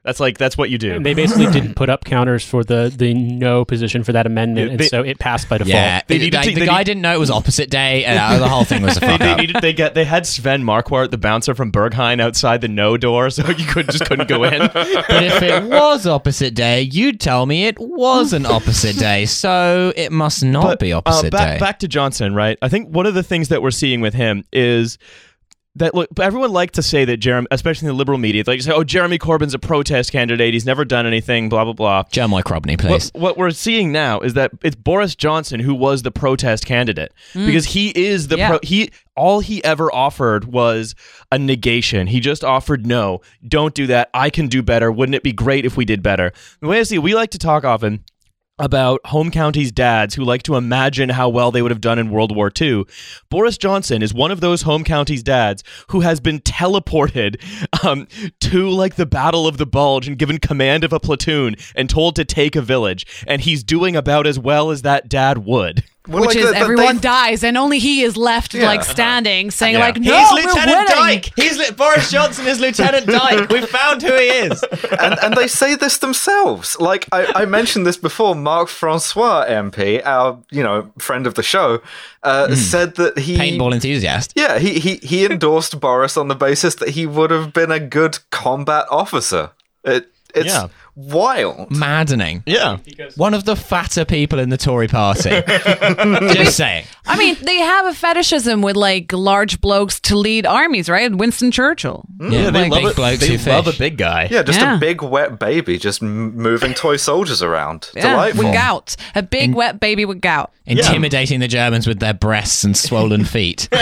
That's 0.07 0.21
like 0.21 0.39
that's 0.39 0.57
what 0.57 0.71
you 0.71 0.79
do. 0.79 0.95
And 0.95 1.05
they 1.05 1.15
basically 1.15 1.47
didn't 1.51 1.75
put 1.75 1.91
up 1.91 2.05
counters 2.05 2.45
for 2.45 2.63
the 2.63 2.93
the 2.97 3.13
no 3.13 3.65
position 3.65 4.05
for 4.05 4.13
that 4.13 4.25
amendment, 4.25 4.67
Yeah, 4.67 4.71
and 4.71 4.81
they- 4.81 4.87
so 4.89 5.03
it 5.03 5.19
passed 5.19 5.49
by 5.49 5.59
default. 5.59 5.75
yeah, 5.75 6.01
They 6.07 6.19
the, 6.19 6.25
needed 6.27 6.43
to- 6.45 6.51
the 6.55 6.61
they 6.61 6.67
guy 6.67 6.79
need- 6.79 6.85
didn't 6.85 7.03
know 7.03 7.13
it 7.13 7.19
was 7.19 7.31
opposite 7.31 7.69
day, 7.71 8.05
and 8.05 8.17
uh, 8.19 8.39
the 8.39 8.49
whole 8.49 8.63
thing 8.65 8.83
was 8.83 8.97
a 8.97 9.01
they, 9.01 9.07
fuck 9.09 9.19
they 9.21 9.33
up. 9.33 9.39
needed 9.39 9.57
they 9.61 9.73
get 9.73 9.95
they 9.95 10.05
had 10.05 10.25
Sven 10.25 10.63
Marquardt, 10.63 11.11
the 11.11 11.19
bouncer 11.19 11.55
from 11.57 11.73
Berghain, 11.73 12.21
outside 12.21 12.61
the 12.61 12.69
no 12.69 12.97
door, 12.97 13.31
so 13.31 13.45
you 13.51 13.67
could 13.67 13.91
just 13.91 14.07
couldn't 14.07 14.29
go 14.29 14.45
in. 14.45 14.61
But 15.09 15.23
if 15.25 15.43
it 15.43 15.65
was 15.65 16.07
opposite 16.07 16.55
day, 16.55 16.83
you'd 16.83 17.19
tell 17.21 17.45
me 17.45 17.65
it 17.67 17.77
was 17.81 18.33
an 18.33 18.47
opposite 18.47 18.97
day, 18.97 19.27
so 19.27 19.93
it 19.97 20.13
must 20.13 20.45
not 20.45 20.79
be 20.79 20.93
uh, 20.93 20.99
opposite 20.99 21.33
back, 21.33 21.55
day. 21.55 21.59
back 21.59 21.79
to 21.81 21.89
Johnson, 21.89 22.33
right? 22.33 22.57
I 22.63 22.69
think 22.69 22.95
one 22.95 23.07
of 23.07 23.15
the 23.15 23.25
things 23.25 23.49
that 23.49 23.61
we're 23.61 23.73
seeing 23.73 24.01
with 24.01 24.15
him 24.15 24.45
is 24.53 24.99
that 25.77 25.95
look, 25.95 26.09
everyone 26.19 26.53
liked 26.53 26.75
to 26.75 26.83
say 26.83 27.05
that 27.05 27.19
Jeremy, 27.19 27.47
especially 27.51 27.87
in 27.89 27.95
the 27.95 27.99
liberal 27.99 28.19
media, 28.19 28.43
like 28.47 28.61
say, 28.63 28.73
"Oh, 28.73 28.85
Jeremy 28.85 29.19
Corbyn's 29.19 29.55
a 29.55 29.59
protest 29.59 30.11
candidate. 30.11 30.55
He's 30.55 30.67
never 30.67 30.85
done 30.85 31.07
anything." 31.07 31.49
Blah 31.49 31.65
blah 31.65 31.73
blah. 31.73 32.03
Jeremy 32.11 32.43
Corbyn, 32.43 32.79
please. 32.79 33.11
What, 33.13 33.21
what 33.21 33.37
we're 33.37 33.51
seeing 33.51 33.93
now 33.93 34.21
is 34.21 34.35
that 34.35 34.53
it's 34.63 34.77
Boris 34.77 35.15
Johnson 35.15 35.61
who 35.61 35.75
was 35.75 36.03
the 36.03 36.11
protest 36.11 36.67
candidate 36.67 37.13
hmm. 37.33 37.47
because 37.47 37.67
he 37.67 37.91
is 37.91 38.29
the 38.29 38.39
Yeah. 38.39 38.49
pro- 38.49 38.61
he 38.63 38.91
all 39.17 39.41
he 39.41 39.63
ever 39.65 39.93
offered 39.95 40.47
was 40.47 40.95
a 41.31 41.39
negation. 41.39 42.07
He 42.07 42.21
just 42.21 42.45
offered 42.45 42.87
no, 42.87 43.21
don't 43.47 43.75
do 43.75 43.87
that. 43.89 44.11
I 44.15 44.31
can 44.31 44.49
do 44.49 44.63
better. 44.63 44.91
Wouldn't 44.91 45.15
it 45.15 45.23
be 45.23 45.33
great 45.33 45.65
if 45.65 45.77
we 45.77 45.85
did 45.85 46.03
better? 46.03 46.33
The 46.61 46.69
way 46.69 46.81
I 46.81 46.83
see, 46.83 46.97
it, 46.97 47.03
we 47.03 47.15
like 47.15 47.31
to 47.31 47.39
talk 47.39 47.65
often 47.65 48.05
about 48.59 49.01
home 49.07 49.31
counties 49.31 49.71
dads 49.71 50.15
who 50.15 50.25
like 50.25 50.43
to 50.45 50.57
imagine 50.57 51.11
how 51.11 51.29
well 51.29 51.51
they 51.51 51.63
would 51.63 51.71
have 51.71 51.81
done 51.81 51.99
in 51.99 52.11
World 52.11 52.35
War 52.35 52.51
II. 52.59 52.85
Boris 53.29 53.59
Johnson 53.59 54.03
is 54.03 54.15
one 54.15 54.31
of 54.31 54.41
those 54.41 54.63
home 54.63 54.85
counties 54.85 55.23
dads 55.23 55.63
who 55.89 56.01
has 56.01 56.21
been 56.21 56.41
teleported 56.41 57.41
um, 57.85 58.09
to 58.41 58.69
like 58.69 58.97
the 58.97 59.07
Battle 59.07 59.47
of 59.47 59.59
the 59.59 59.67
Bulge 59.67 60.09
and 60.09 60.19
given 60.19 60.39
command 60.39 60.85
of 60.85 60.93
a 60.93 61.01
platoon 61.01 61.57
and 61.75 61.91
told 61.91 62.17
to 62.17 62.25
take 62.25 62.57
a 62.57 62.63
village. 62.63 63.25
And 63.27 63.43
he's 63.43 63.63
doing 63.63 63.97
about 63.97 64.27
as 64.27 64.39
well 64.39 64.71
as 64.71 64.83
that 64.83 65.09
dad 65.09 65.39
would. 65.39 65.85
Well, 66.09 66.21
Which 66.23 66.29
like, 66.29 66.37
is 66.39 66.45
the- 66.47 66.51
the- 66.53 66.59
everyone 66.59 66.99
dies, 67.01 67.43
and 67.43 67.57
only 67.59 67.79
he 67.79 68.03
is 68.03 68.17
left 68.17 68.55
Yeah. 68.55 68.67
like 68.67 68.85
standing, 68.85 69.51
saying 69.51 69.75
Yeah. 69.75 69.81
like, 69.81 69.97
"No, 69.99 70.29
we're 70.35 70.55
winning." 70.55 71.25
He's 71.37 71.59
li- 71.59 71.71
Boris 71.77 72.11
Johnson 72.11 72.47
is 72.47 72.61
Lieutenant 72.61 73.07
Dike. 73.19 73.49
We've 73.51 73.69
found 73.69 74.03
who 74.03 74.13
he 74.13 74.29
is. 74.29 74.63
and, 75.01 75.17
and 75.23 75.35
they 75.35 75.49
say 75.49 75.75
this 75.75 75.99
themselves. 75.99 76.77
Like 76.79 77.07
I, 77.13 77.43
I 77.43 77.45
mentioned 77.45 77.87
this 77.87 77.97
before, 77.97 78.35
Mark 78.35 78.69
Francois 78.69 79.45
MP, 79.49 80.01
our 80.05 80.39
you 80.51 80.63
know 80.63 80.91
friend 80.99 81.27
of 81.27 81.35
the 81.35 81.43
show, 81.43 81.81
uh, 82.23 82.55
said 82.55 82.95
that 82.97 83.19
he 83.19 83.37
Paintball 83.37 83.73
enthusiast. 83.75 84.33
Yeah, 84.37 84.59
he, 84.59 84.79
he 84.79 84.97
he 85.03 85.25
endorsed 85.27 85.79
Boris 85.81 86.17
on 86.17 86.29
the 86.29 86.35
basis 86.37 86.77
that 86.77 86.91
he 86.91 87.07
would 87.07 87.31
have 87.31 87.53
been 87.53 87.71
a 87.73 87.81
good 87.81 88.19
combat 88.31 88.87
officer. 88.91 89.51
It 89.85 90.09
it's 90.35 90.49
Yeah. 90.55 90.69
Wild. 90.97 91.71
Maddening. 91.71 92.43
Yeah. 92.47 92.79
One 93.17 93.35
of 93.35 93.45
the 93.45 93.55
fatter 93.55 94.05
people 94.05 94.39
in 94.39 94.49
the 94.49 94.57
Tory 94.57 94.89
party. 94.89 95.31
Just 96.35 96.57
saying. 96.57 96.87
I 97.07 97.17
mean, 97.17 97.37
they 97.43 97.57
have 97.59 97.87
a 97.87 97.95
fetishism 97.95 98.63
with 98.63 98.75
like 98.77 99.13
large 99.13 99.61
blokes 99.61 100.01
to 100.01 100.17
lead 100.17 100.47
armies, 100.47 100.89
right? 100.89 101.15
Winston 101.15 101.51
Churchill. 101.51 102.05
Mm. 102.17 102.33
Yeah, 102.33 102.51
they 102.51 102.63
like 102.63 102.71
love 102.73 102.81
big 102.83 102.91
it. 102.91 102.97
blokes 102.97 103.21
They 103.21 103.37
who 103.37 103.51
love 103.51 103.69
a 103.69 103.73
big 103.79 103.97
guy. 103.99 104.29
Yeah, 104.31 104.43
just 104.43 104.59
Yeah. 104.59 104.77
a 104.77 104.81
big 104.81 105.03
wet 105.03 105.39
baby 105.39 105.79
just 105.79 106.01
moving 106.03 106.75
toy 106.75 106.97
soldiers 106.97 107.43
around. 107.43 107.91
Yeah, 107.95 108.11
Delightful. 108.11 108.45
with 108.45 108.55
gout, 108.55 108.97
a 109.15 109.23
big 109.23 109.55
wet 109.55 109.79
baby 109.79 110.05
with 110.05 110.21
gout. 110.21 110.53
Intimidating 110.65 111.39
the 111.39 111.47
Germans 111.47 111.87
with 111.87 112.01
their 112.01 112.15
breasts 112.15 112.65
and 112.65 112.77
swollen 112.77 113.25
feet. 113.25 113.69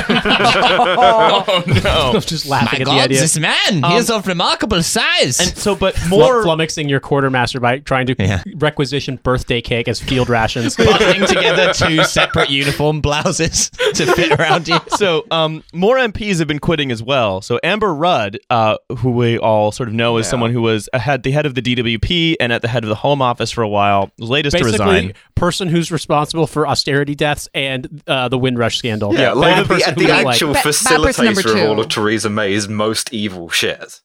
Oh 0.97 1.63
no. 1.67 2.21
just 2.21 2.47
laughing 2.47 2.79
My 2.79 2.81
at 2.81 2.85
God, 2.87 2.95
the 2.97 3.03
idea. 3.05 3.21
this 3.21 3.39
man, 3.39 3.75
he 3.75 3.83
um, 3.83 3.93
is 3.95 4.11
of 4.11 4.27
remarkable 4.27 4.83
size. 4.83 5.41
And 5.41 5.57
so, 5.57 5.75
but 5.75 5.97
More 6.09 6.43
more 6.43 6.45
flummoxing 6.45 6.89
your 6.89 7.01
quartermaster 7.05 7.61
by 7.61 7.79
trying 7.79 8.07
to 8.07 8.17
Yeah. 8.19 8.43
requisition 8.57 9.21
birthday 9.23 9.61
cake 9.61 9.87
as 9.89 10.01
field 10.01 10.29
rations. 10.29 10.75
putting 10.77 11.27
together 11.27 11.73
two 11.73 12.03
separate 12.05 12.51
uniform 12.51 13.01
blouses 13.01 13.71
to 13.95 14.07
fit 14.15 14.33
around 14.39 14.67
you. 14.67 14.79
so 14.97 15.25
um, 15.31 15.63
more 15.73 15.97
MPs 15.97 16.39
have 16.39 16.49
been 16.49 16.59
quitting 16.59 16.91
as 16.91 17.03
well. 17.03 17.41
So 17.43 17.61
Amber 17.63 17.95
Rudd, 17.95 18.39
uh, 18.51 18.79
who 18.99 19.11
we 19.13 19.39
all 19.39 19.71
sort 19.71 19.89
of 19.89 19.95
know 19.95 20.17
as 20.17 20.27
Yeah. 20.27 20.31
someone 20.31 20.51
who 20.53 20.63
was 20.63 20.89
at 20.93 21.23
the 21.23 21.31
head 21.31 21.47
of 21.47 21.55
the 21.55 21.63
DWP 21.63 22.37
and 22.41 22.53
at 22.53 22.63
the 22.63 22.69
head 22.69 22.83
of 22.83 22.89
the 22.89 22.95
Home 22.97 23.21
Office 23.23 23.51
for 23.51 23.63
a 23.63 23.69
while, 23.69 24.11
was 24.19 24.31
latest 24.31 24.57
to 24.57 24.65
resign. 24.65 25.13
person 25.35 25.69
who's 25.69 25.93
responsible 25.93 26.47
for 26.47 26.67
austerity 26.67 27.15
deaths 27.15 27.49
and 27.55 28.03
uh, 28.07 28.29
the 28.29 28.39
Windrush 28.39 28.79
scandal. 28.79 29.13
Yeah, 29.15 29.35
Bad 29.35 29.37
like 29.37 29.69
the, 29.69 29.75
person 29.75 29.95
the 29.95 30.05
who, 30.05 30.09
like- 30.11 30.27
actual 30.27 30.49
Ba- 30.49 30.55
bad 30.55 30.63
person 30.65 31.25
number 31.25 31.43
facilitator 31.43 31.65
of 31.65 31.71
all 31.71 31.81
of 31.81 31.89
Theresa 31.89 32.31
May's 32.31 32.69
most 32.69 33.13
evil 33.13 33.49
shit. 33.51 34.01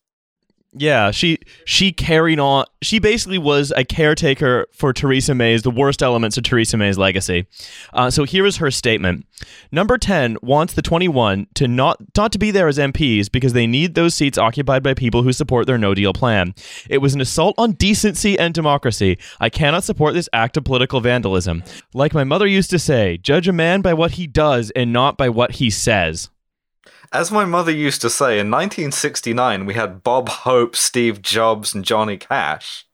Yeah, 0.72 1.10
she 1.10 1.40
she 1.66 1.92
carried 1.92 2.40
on. 2.40 2.66
She 2.84 3.00
basically 3.00 3.40
was 3.40 3.74
a 3.76 3.84
caretaker 3.84 4.68
for 4.72 4.94
Theresa 4.94 5.34
May's 5.34 5.64
the 5.64 5.72
worst 5.72 6.04
elements 6.04 6.38
of 6.38 6.44
Theresa 6.44 6.78
May's 6.78 6.98
legacy. 6.98 7.48
Uh, 7.92 8.12
so 8.12 8.24
here 8.24 8.46
is 8.46 8.58
her 8.58 8.70
statement: 8.70 9.26
Number 9.72 9.98
ten 9.98 10.38
wants 10.44 10.74
the 10.74 10.84
twenty 10.84 11.08
one 11.08 11.48
to 11.56 11.68
not 11.68 11.98
not 12.16 12.32
to 12.34 12.38
be 12.38 12.52
there 12.52 12.68
as 12.68 12.78
MPs 12.78 13.32
because 13.32 13.54
they 13.54 13.66
need 13.66 13.96
those 13.96 14.14
seats 14.14 14.38
occupied 14.38 14.84
by 14.84 14.94
people 14.94 15.24
who 15.24 15.34
support 15.34 15.66
their 15.66 15.80
No 15.80 15.96
Deal 15.96 16.14
plan. 16.14 16.54
It 16.88 17.00
was 17.00 17.16
an 17.16 17.22
assault 17.22 17.56
on 17.58 17.72
decency 17.72 18.38
and 18.38 18.54
democracy. 18.54 19.18
I 19.40 19.50
cannot 19.50 19.84
support 19.84 20.14
this 20.14 20.30
act 20.34 20.56
of 20.56 20.66
political 20.66 21.02
vandalism. 21.02 21.64
Like 21.96 22.14
my 22.14 22.24
mother 22.24 22.46
used 22.46 22.70
to 22.70 22.80
say, 22.80 23.18
judge 23.18 23.48
a 23.48 23.54
man 23.54 23.82
by 23.82 23.96
what 23.96 24.12
he 24.12 24.28
does 24.28 24.70
and 24.76 24.94
not 24.94 25.18
by 25.18 25.30
what 25.30 25.54
he 25.54 25.72
says. 25.72 26.30
As 27.12 27.32
my 27.32 27.44
mother 27.44 27.72
used 27.72 28.02
to 28.02 28.10
say, 28.10 28.34
in 28.34 28.52
1969 28.52 29.66
we 29.66 29.74
had 29.74 30.04
Bob 30.04 30.30
Hope, 30.30 30.76
Steve 30.76 31.24
Jobs, 31.24 31.74
and 31.74 31.84
Johnny 31.84 32.18
Cash. 32.18 32.86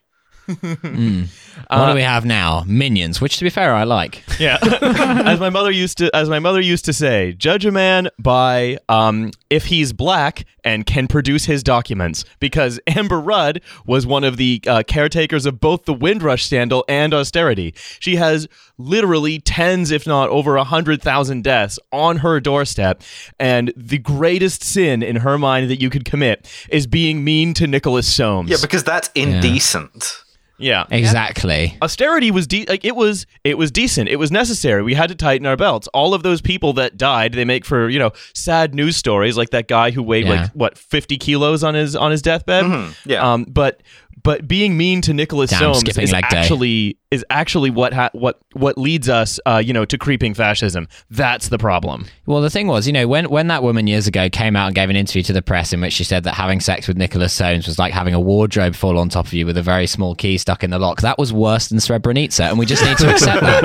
What 0.47 1.88
do 1.88 1.93
we 1.95 2.01
have 2.01 2.25
now? 2.25 2.63
Minions, 2.67 3.19
which 3.21 3.38
to 3.38 3.43
be 3.43 3.49
fair, 3.49 3.73
I 3.73 3.84
like. 3.84 4.23
Yeah. 4.39 4.58
as 4.62 5.39
my 5.39 5.49
mother 5.49 5.71
used 5.71 5.97
to 5.99 6.15
as 6.15 6.29
my 6.29 6.39
mother 6.39 6.62
used 6.62 6.86
to 6.86 6.93
say, 6.93 7.34
judge 7.34 7.65
a 7.65 7.71
man 7.71 8.10
by 8.19 8.77
um 8.89 9.31
if 9.49 9.65
he's 9.65 9.93
black 9.93 10.45
and 10.63 10.86
can 10.86 11.08
produce 11.08 11.45
his 11.45 11.63
documents 11.63 12.25
because 12.39 12.79
Amber 12.88 13.19
Rudd 13.19 13.62
was 13.86 14.05
one 14.05 14.23
of 14.23 14.38
the 14.38 14.62
uh, 14.67 14.84
caretakers 14.88 15.45
of 15.45 15.60
both 15.60 15.86
the 15.86 15.93
Windrush 15.93 16.45
scandal 16.45 16.84
and 16.88 17.13
austerity. 17.13 17.73
She 17.99 18.15
has 18.17 18.47
literally 18.77 19.39
tens 19.39 19.91
if 19.91 20.05
not 20.05 20.29
over 20.29 20.55
a 20.55 20.60
100,000 20.60 21.43
deaths 21.43 21.79
on 21.91 22.17
her 22.17 22.39
doorstep 22.39 23.01
and 23.39 23.71
the 23.77 23.97
greatest 23.97 24.63
sin 24.63 25.01
in 25.01 25.17
her 25.17 25.38
mind 25.38 25.69
that 25.69 25.81
you 25.81 25.89
could 25.89 26.03
commit 26.05 26.49
is 26.69 26.88
being 26.88 27.23
mean 27.23 27.53
to 27.53 27.67
Nicholas 27.67 28.13
Soames. 28.13 28.49
Yeah, 28.49 28.58
because 28.62 28.84
that's 28.84 29.10
indecent. 29.15 29.93
yeah. 29.95 30.34
Yeah, 30.57 30.85
exactly. 30.89 31.77
austerity 31.81 32.31
was 32.31 32.47
de- 32.47 32.65
like 32.67 32.85
it 32.85 32.95
was 32.95 33.25
it 33.43 33.57
was 33.57 33.71
decent. 33.71 34.09
It 34.09 34.15
was 34.15 34.31
necessary. 34.31 34.83
We 34.83 34.93
had 34.93 35.09
to 35.09 35.15
tighten 35.15 35.45
our 35.45 35.57
belts. 35.57 35.87
All 35.93 36.13
of 36.13 36.23
those 36.23 36.41
people 36.41 36.73
that 36.73 36.97
died 36.97 37.33
they 37.33 37.45
make 37.45 37.65
for 37.65 37.89
you 37.89 37.99
know 37.99 38.11
sad 38.33 38.73
news 38.73 38.95
stories 38.95 39.35
like 39.37 39.49
that 39.49 39.67
guy 39.67 39.91
who 39.91 40.01
weighed 40.01 40.25
Yeah. 40.25 40.43
like 40.43 40.51
what 40.51 40.77
50 40.77 41.17
kilos 41.17 41.63
on 41.63 41.73
his 41.73 41.95
on 41.95 42.11
his 42.11 42.21
deathbed? 42.21 42.93
Yeah. 43.05 43.33
um 43.33 43.43
but 43.45 43.81
but 44.25 44.45
being 44.47 44.75
mean 44.75 44.99
to 45.01 45.13
Nicholas 45.13 45.51
Damn, 45.51 45.59
Soames 45.59 45.79
skipping 45.79 46.03
is 46.03 46.11
leg 46.11 46.27
day. 46.29 46.38
actually 46.39 46.97
is 47.11 47.23
actually 47.29 47.69
what 47.69 47.93
ha- 47.93 48.09
what 48.11 48.39
what 48.51 48.77
leads 48.77 49.07
us 49.07 49.39
uh 49.45 49.61
you 49.63 49.71
know 49.71 49.85
to 49.85 49.97
creeping 49.97 50.33
fascism 50.33 50.85
that's 51.09 51.47
the 51.47 51.57
problem 51.57 52.05
Well, 52.25 52.41
the 52.41 52.49
thing 52.49 52.67
was, 52.67 52.88
you 52.88 52.91
know, 52.93 53.07
when 53.07 53.29
when 53.29 53.47
that 53.47 53.63
woman 53.63 53.88
years 53.88 54.07
ago 54.07 54.27
came 54.29 54.55
out 54.57 54.65
and 54.67 54.75
gave 54.75 54.89
an 54.89 54.95
interview 54.97 55.21
to 55.23 55.31
the 55.33 55.41
press 55.41 55.71
in 55.71 55.79
which 55.79 55.93
she 55.93 56.03
said 56.03 56.23
that 56.25 56.33
having 56.33 56.59
sex 56.59 56.88
with 56.88 56.97
Nicholas 56.97 57.31
Soames 57.31 57.67
was 57.67 57.79
like 57.79 57.93
having 57.93 58.13
a 58.13 58.19
wardrobe 58.19 58.75
fall 58.75 58.97
on 58.97 59.07
top 59.07 59.27
of 59.27 59.33
you 59.33 59.45
with 59.45 59.55
a 59.57 59.61
very 59.61 59.88
small 59.88 60.15
key 60.15 60.38
stuck 60.38 60.63
in 60.63 60.71
the 60.71 60.79
lock, 60.79 61.01
that 61.01 61.17
was 61.19 61.31
worse 61.31 61.67
than 61.69 61.77
Srebrenica, 61.77 62.49
and 62.49 62.57
we 62.59 62.65
just 62.65 62.83
need 62.83 62.97
to 62.97 63.09
accept 63.11 63.41
that. 63.41 63.63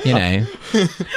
you 0.04 0.14
know, 0.14 0.46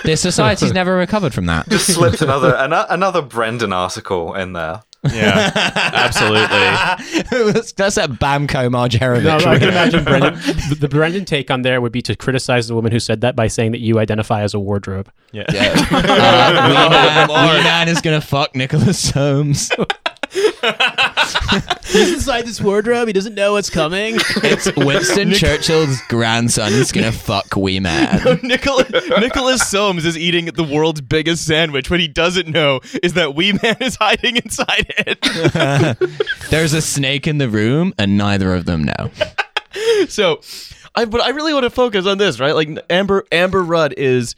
this 0.03 0.21
society's 0.21 0.73
never 0.73 0.95
recovered 0.95 1.33
from 1.33 1.45
that. 1.47 1.67
Just 1.69 1.93
slipped 1.93 2.21
another 2.21 2.53
an- 2.55 2.73
another 2.73 3.21
Brendan 3.21 3.71
article 3.73 4.33
in 4.35 4.53
there. 4.53 4.83
Yeah 5.13 5.51
absolutely 5.93 6.47
That's 7.77 7.95
that 7.95 8.09
Bamco 8.19 8.69
Margerovich. 8.69 9.23
No, 9.23 9.37
I 9.49 9.57
can 9.57 9.69
imagine 9.69 10.03
Brendan. 10.05 10.33
the, 10.35 10.77
the 10.81 10.89
Brendan 10.89 11.23
take 11.25 11.49
on 11.49 11.61
there 11.61 11.79
would 11.79 11.91
be 11.93 12.01
to 12.01 12.15
criticize 12.15 12.67
the 12.67 12.75
woman 12.75 12.91
who 12.91 12.99
said 12.99 13.21
that 13.21 13.35
by 13.35 13.47
saying 13.47 13.71
that 13.71 13.79
you 13.79 13.97
identify 13.99 14.41
as 14.41 14.53
a 14.53 14.59
wardrobe. 14.59 15.09
yeah, 15.31 15.45
Uh, 15.91 16.67
Wee 16.67 16.89
Man, 16.89 17.27
Wee 17.29 17.63
Man 17.63 17.87
is 17.87 18.01
gonna 18.01 18.19
fuck 18.21 18.55
Nicholas 18.55 18.99
Soames. 18.99 19.71
He's 20.31 22.13
inside 22.13 22.45
this 22.45 22.61
wardrobe. 22.61 23.07
He 23.07 23.13
doesn't 23.13 23.33
know 23.33 23.53
what's 23.53 23.69
coming. 23.69 24.15
It's 24.43 24.73
Winston 24.75 25.31
Churchill's 25.31 25.99
grandson 26.07 26.71
who's 26.71 26.91
gonna 26.91 27.11
fuck 27.11 27.55
Wee 27.55 27.79
Man. 27.79 28.39
Nicholas, 28.43 28.91
Nicholas 29.19 29.67
Soames 29.67 30.05
is 30.05 30.17
eating 30.17 30.45
the 30.45 30.63
world's 30.63 31.01
biggest 31.01 31.45
sandwich. 31.45 31.89
What 31.89 31.99
he 31.99 32.07
doesn't 32.07 32.47
know 32.47 32.81
is 33.01 33.13
that 33.13 33.35
Wee 33.35 33.53
Man 33.53 33.77
is 33.79 33.95
hiding 33.95 34.37
inside 34.37 34.85
it. 34.99 36.19
There's 36.49 36.73
a 36.73 36.81
snake 36.81 37.27
in 37.27 37.37
the 37.39 37.49
room, 37.49 37.93
and 37.97 38.17
neither 38.17 38.53
of 38.53 38.65
them 38.65 38.83
know. 38.83 39.11
so, 40.07 40.41
I 40.95 41.05
but 41.05 41.21
I 41.21 41.29
really 41.29 41.53
want 41.53 41.63
to 41.63 41.69
focus 41.69 42.05
on 42.05 42.17
this, 42.17 42.39
right? 42.39 42.53
Like 42.53 42.69
Amber 42.89 43.25
Amber 43.31 43.63
Rudd 43.63 43.93
is 43.97 44.35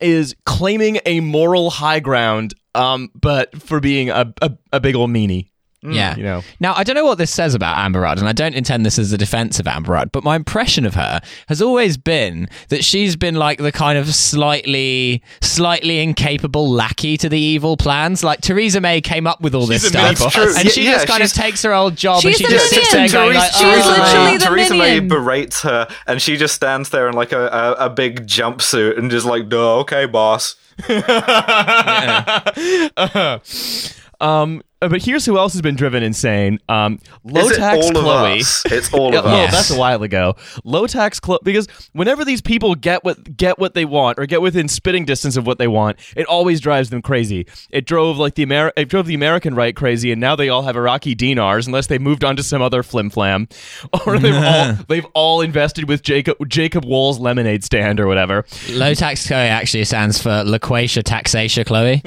is 0.00 0.36
claiming 0.46 1.00
a 1.04 1.20
moral 1.20 1.70
high 1.70 2.00
ground, 2.00 2.54
um, 2.74 3.10
but 3.14 3.60
for 3.62 3.80
being 3.80 4.10
a 4.10 4.32
a, 4.42 4.56
a 4.72 4.80
big 4.80 4.94
old 4.94 5.10
meanie. 5.10 5.50
Yeah. 5.92 6.16
you 6.16 6.22
know. 6.22 6.42
Now, 6.60 6.74
I 6.74 6.84
don't 6.84 6.94
know 6.94 7.04
what 7.04 7.18
this 7.18 7.30
says 7.30 7.54
about 7.54 7.78
Amber 7.78 8.00
Rudd, 8.00 8.18
and 8.18 8.28
I 8.28 8.32
don't 8.32 8.54
intend 8.54 8.84
this 8.86 8.98
as 8.98 9.12
a 9.12 9.18
defense 9.18 9.58
of 9.60 9.66
Amber 9.66 9.92
Rudd, 9.92 10.12
but 10.12 10.24
my 10.24 10.36
impression 10.36 10.84
of 10.86 10.94
her 10.94 11.20
has 11.48 11.60
always 11.62 11.96
been 11.96 12.48
that 12.68 12.84
she's 12.84 13.16
been 13.16 13.34
like 13.36 13.58
the 13.58 13.72
kind 13.72 13.98
of 13.98 14.14
slightly, 14.14 15.22
slightly 15.40 16.00
incapable 16.00 16.68
lackey 16.70 17.16
to 17.16 17.28
the 17.28 17.38
evil 17.38 17.76
plans. 17.76 18.22
Like 18.24 18.40
Theresa 18.40 18.80
May 18.80 19.00
came 19.00 19.26
up 19.26 19.40
with 19.40 19.54
all 19.54 19.66
this 19.66 19.82
She's 19.82 19.94
a 19.94 20.16
stuff, 20.16 20.36
mini 20.36 20.54
and 20.56 20.64
Yeah, 20.64 20.70
she 20.70 20.84
yeah, 20.84 20.92
just 20.92 21.06
kind 21.08 21.22
of 21.22 21.32
takes 21.32 21.62
her 21.62 21.72
old 21.72 21.96
job 21.96 22.24
and 22.24 22.34
She's 22.34 22.38
she 22.38 22.44
the 22.44 22.50
just 22.50 22.70
sits 22.70 22.90
there 22.92 23.00
minion. 23.02 23.12
going 23.12 23.36
like, 23.36 23.52
She's 23.52 23.62
"Oh, 23.62 23.72
Theresa, 23.72 23.90
literally 23.90 24.24
May, 24.24 24.36
the 24.38 24.44
Theresa 24.44 24.74
May 24.74 25.00
berates 25.00 25.62
her, 25.62 25.88
and 26.06 26.22
she 26.22 26.36
just 26.36 26.54
stands 26.54 26.90
there 26.90 27.08
in 27.08 27.14
like 27.14 27.32
a, 27.32 27.46
a, 27.48 27.72
a 27.86 27.90
big 27.90 28.26
jumpsuit 28.26 28.98
and 28.98 29.10
just 29.10 29.26
like, 29.26 29.48
duh, 29.48 29.78
okay, 29.80 30.06
boss. 30.06 30.56
Um, 34.20 34.62
uh, 34.80 34.88
but 34.88 35.02
here's 35.02 35.24
who 35.26 35.36
else 35.38 35.52
has 35.54 35.62
been 35.62 35.74
driven 35.76 36.02
insane. 36.02 36.58
Um, 36.68 37.00
low 37.24 37.42
Is 37.42 37.52
it 37.52 37.56
tax 37.56 37.84
all 37.86 37.90
Chloe. 37.92 38.34
of 38.34 38.40
us? 38.40 38.62
It's 38.66 38.92
all 38.92 39.08
of 39.16 39.24
well, 39.24 39.34
us. 39.34 39.38
Yes. 39.40 39.52
that's 39.52 39.70
a 39.70 39.78
while 39.78 40.02
ago. 40.02 40.36
Low 40.64 40.86
tax 40.86 41.18
Chloe, 41.18 41.38
because 41.42 41.66
whenever 41.92 42.24
these 42.24 42.40
people 42.40 42.74
get 42.74 43.04
what 43.04 43.36
get 43.36 43.58
what 43.58 43.74
they 43.74 43.84
want 43.84 44.18
or 44.18 44.26
get 44.26 44.40
within 44.40 44.68
spitting 44.68 45.04
distance 45.04 45.36
of 45.36 45.46
what 45.46 45.58
they 45.58 45.66
want, 45.68 45.98
it 46.16 46.26
always 46.26 46.60
drives 46.60 46.90
them 46.90 47.02
crazy. 47.02 47.46
It 47.70 47.86
drove 47.86 48.18
like 48.18 48.34
the 48.34 48.42
Amer- 48.42 48.72
it 48.76 48.88
drove 48.88 49.06
the 49.06 49.14
American 49.14 49.54
right 49.54 49.74
crazy, 49.74 50.12
and 50.12 50.20
now 50.20 50.36
they 50.36 50.48
all 50.48 50.62
have 50.62 50.76
Iraqi 50.76 51.14
dinars 51.14 51.66
unless 51.66 51.88
they 51.88 51.98
moved 51.98 52.22
on 52.24 52.36
to 52.36 52.42
some 52.42 52.62
other 52.62 52.82
flim 52.82 53.10
flam, 53.10 53.48
or 54.06 54.18
they've 54.18 54.34
all 54.44 54.72
they've 54.88 55.06
all 55.14 55.40
invested 55.40 55.88
with 55.88 56.02
Jacob 56.02 56.36
Jacob 56.48 56.84
Wohl's 56.84 57.18
lemonade 57.18 57.64
stand 57.64 57.98
or 57.98 58.06
whatever. 58.06 58.44
Low 58.70 58.94
tax 58.94 59.26
Chloe 59.26 59.38
actually 59.40 59.84
stands 59.84 60.22
for 60.22 60.28
Loquacia 60.44 61.02
Taxatia 61.02 61.66
Chloe. 61.66 62.00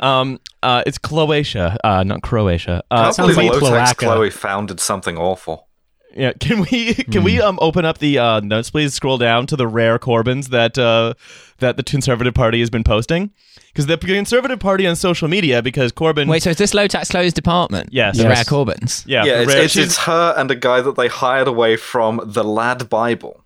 Um, 0.00 0.40
uh, 0.62 0.82
it's 0.86 0.98
Croatia, 0.98 1.75
uh, 1.84 2.02
not 2.04 2.22
Croatia. 2.22 2.82
Uh, 2.90 3.12
sounds 3.12 3.36
like 3.36 3.50
Low 3.52 3.60
Tax 3.70 3.92
cloaca. 3.94 4.14
Chloe 4.16 4.30
founded 4.30 4.80
something 4.80 5.16
awful. 5.16 5.64
Yeah, 6.14 6.32
can 6.40 6.60
we 6.70 6.94
can 6.94 7.22
we 7.24 7.42
um 7.42 7.58
open 7.60 7.84
up 7.84 7.98
the 7.98 8.18
uh, 8.18 8.40
notes, 8.40 8.70
please? 8.70 8.94
Scroll 8.94 9.18
down 9.18 9.46
to 9.48 9.56
the 9.56 9.66
rare 9.68 9.98
Corbyns 9.98 10.48
that 10.48 10.78
uh, 10.78 11.12
that 11.58 11.76
the 11.76 11.82
Conservative 11.82 12.32
Party 12.32 12.60
has 12.60 12.70
been 12.70 12.84
posting, 12.84 13.32
because 13.68 13.84
the 13.84 13.98
Conservative 13.98 14.58
Party 14.58 14.86
on 14.86 14.96
social 14.96 15.28
media, 15.28 15.60
because 15.60 15.92
Corbyn. 15.92 16.26
Wait, 16.26 16.42
so 16.42 16.48
is 16.50 16.56
this 16.56 16.72
low 16.72 16.86
tax 16.86 17.10
Chloe's 17.10 17.34
department? 17.34 17.90
Yes. 17.92 18.16
The 18.16 18.22
Yes. 18.22 18.34
Rare 18.34 18.44
Corbyns. 18.64 19.04
yeah, 19.06 19.24
Yeah, 19.24 19.40
it's, 19.40 19.52
rare- 19.52 19.62
it's, 19.64 19.76
it's 19.76 19.98
her 19.98 20.32
and 20.38 20.50
a 20.50 20.54
guy 20.54 20.80
that 20.80 20.96
they 20.96 21.08
hired 21.08 21.48
away 21.48 21.76
from 21.76 22.22
the 22.24 22.42
Lad 22.44 22.88
Bible. 22.88 23.42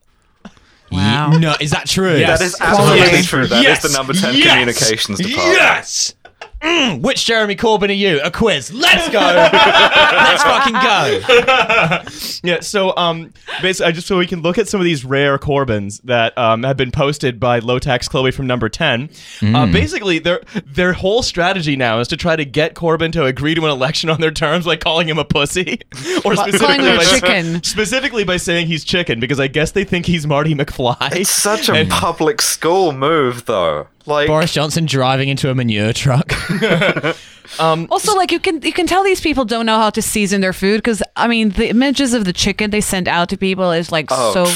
Wow. 0.93 1.31
No, 1.39 1.55
is 1.61 1.71
that 1.71 1.87
true? 1.87 2.17
Yes. 2.17 2.39
That 2.41 2.45
is 2.45 2.57
absolutely 2.61 2.99
Yes. 2.99 3.27
true. 3.27 3.47
That 3.47 3.59
is 3.59 3.63
Yes. 3.65 3.83
the 3.83 3.97
number 3.97 4.13
10 4.13 4.35
Yes. 4.35 4.49
communications 4.51 5.19
department. 5.19 5.57
Yes. 5.57 6.15
Mm, 6.63 7.01
which 7.01 7.25
Jeremy 7.25 7.57
Corbyn 7.57 7.89
are 7.89 7.93
you? 7.93 8.21
A 8.23 8.31
quiz. 8.31 8.71
Let's 8.73 9.09
go. 9.09 9.19
Let's 9.21 10.43
fucking 10.43 10.75
go. 10.75 12.03
yeah. 12.55 12.61
So 12.61 12.95
um, 12.97 13.33
basically, 13.63 13.89
I 13.89 13.93
just 13.93 14.07
so 14.07 14.19
we 14.19 14.27
can 14.27 14.43
look 14.43 14.59
at 14.59 14.69
some 14.69 14.79
of 14.81 14.85
these 14.85 15.05
rare 15.05 15.39
Corbyns 15.39 16.03
that 16.03 16.37
um 16.37 16.63
have 16.65 16.77
been 16.77 16.91
posted 16.91 17.41
by 17.41 17.61
Low 17.61 17.79
Tax 17.79 18.09
Chloe 18.09 18.31
from 18.31 18.47
Number 18.47 18.69
Ten. 18.69 19.09
Uh, 19.43 19.67
basically, 19.73 20.19
their 20.19 20.43
their 20.67 20.93
whole 20.93 21.23
strategy 21.23 21.77
now 21.77 21.99
is 21.99 22.09
to 22.09 22.17
try 22.17 22.37
to 22.37 22.45
get 22.45 22.75
Corbyn 22.75 23.13
to 23.13 23.25
agree 23.25 23.55
to 23.55 23.65
an 23.65 23.71
election 23.71 24.11
on 24.11 24.21
their 24.21 24.31
terms, 24.31 24.67
like 24.67 24.81
calling 24.81 25.09
him 25.09 25.19
a 25.19 25.25
pussy, 25.25 25.81
or 26.25 26.37
specifically 26.37 26.87
him 26.87 26.95
a 26.95 26.97
by, 26.99 27.05
chicken. 27.05 27.63
specifically 27.63 28.25
by 28.25 28.37
saying 28.37 28.67
he's 28.67 28.85
chicken 28.85 29.19
because 29.19 29.41
I 29.41 29.47
guess 29.47 29.71
they 29.73 29.85
think 29.85 30.05
he's 30.05 30.27
Marty 30.27 30.55
McFly. 30.55 31.13
It's 31.13 31.31
such 31.31 31.71
a 31.71 31.87
public 31.87 32.43
school 32.43 32.93
move, 32.93 33.47
though. 33.47 33.87
Like, 34.07 34.27
Boris 34.29 34.53
Johnson 34.53 34.87
driving 34.87 35.29
into 35.29 35.51
a 35.51 35.55
manure 35.55 35.93
truck. 35.93 36.33
Um, 37.59 37.89
Also, 37.91 38.15
like 38.15 38.31
you 38.31 38.39
can 38.39 38.63
you 38.63 38.73
can 38.73 38.87
tell 38.87 39.03
these 39.03 39.21
people 39.21 39.45
don't 39.45 39.67
know 39.67 39.77
how 39.77 39.91
to 39.91 40.01
season 40.01 40.41
their 40.41 40.53
food 40.53 40.77
because 40.77 41.03
I 41.17 41.27
mean 41.27 41.49
the 41.51 41.69
images 41.69 42.15
of 42.15 42.25
the 42.25 42.33
chicken 42.33 42.71
they 42.71 42.81
send 42.81 43.09
out 43.09 43.29
to 43.31 43.37
people 43.37 43.73
is 43.73 43.91
like 43.91 44.07
Oh, 44.11 44.33
so 44.33 44.43
it's 44.45 44.53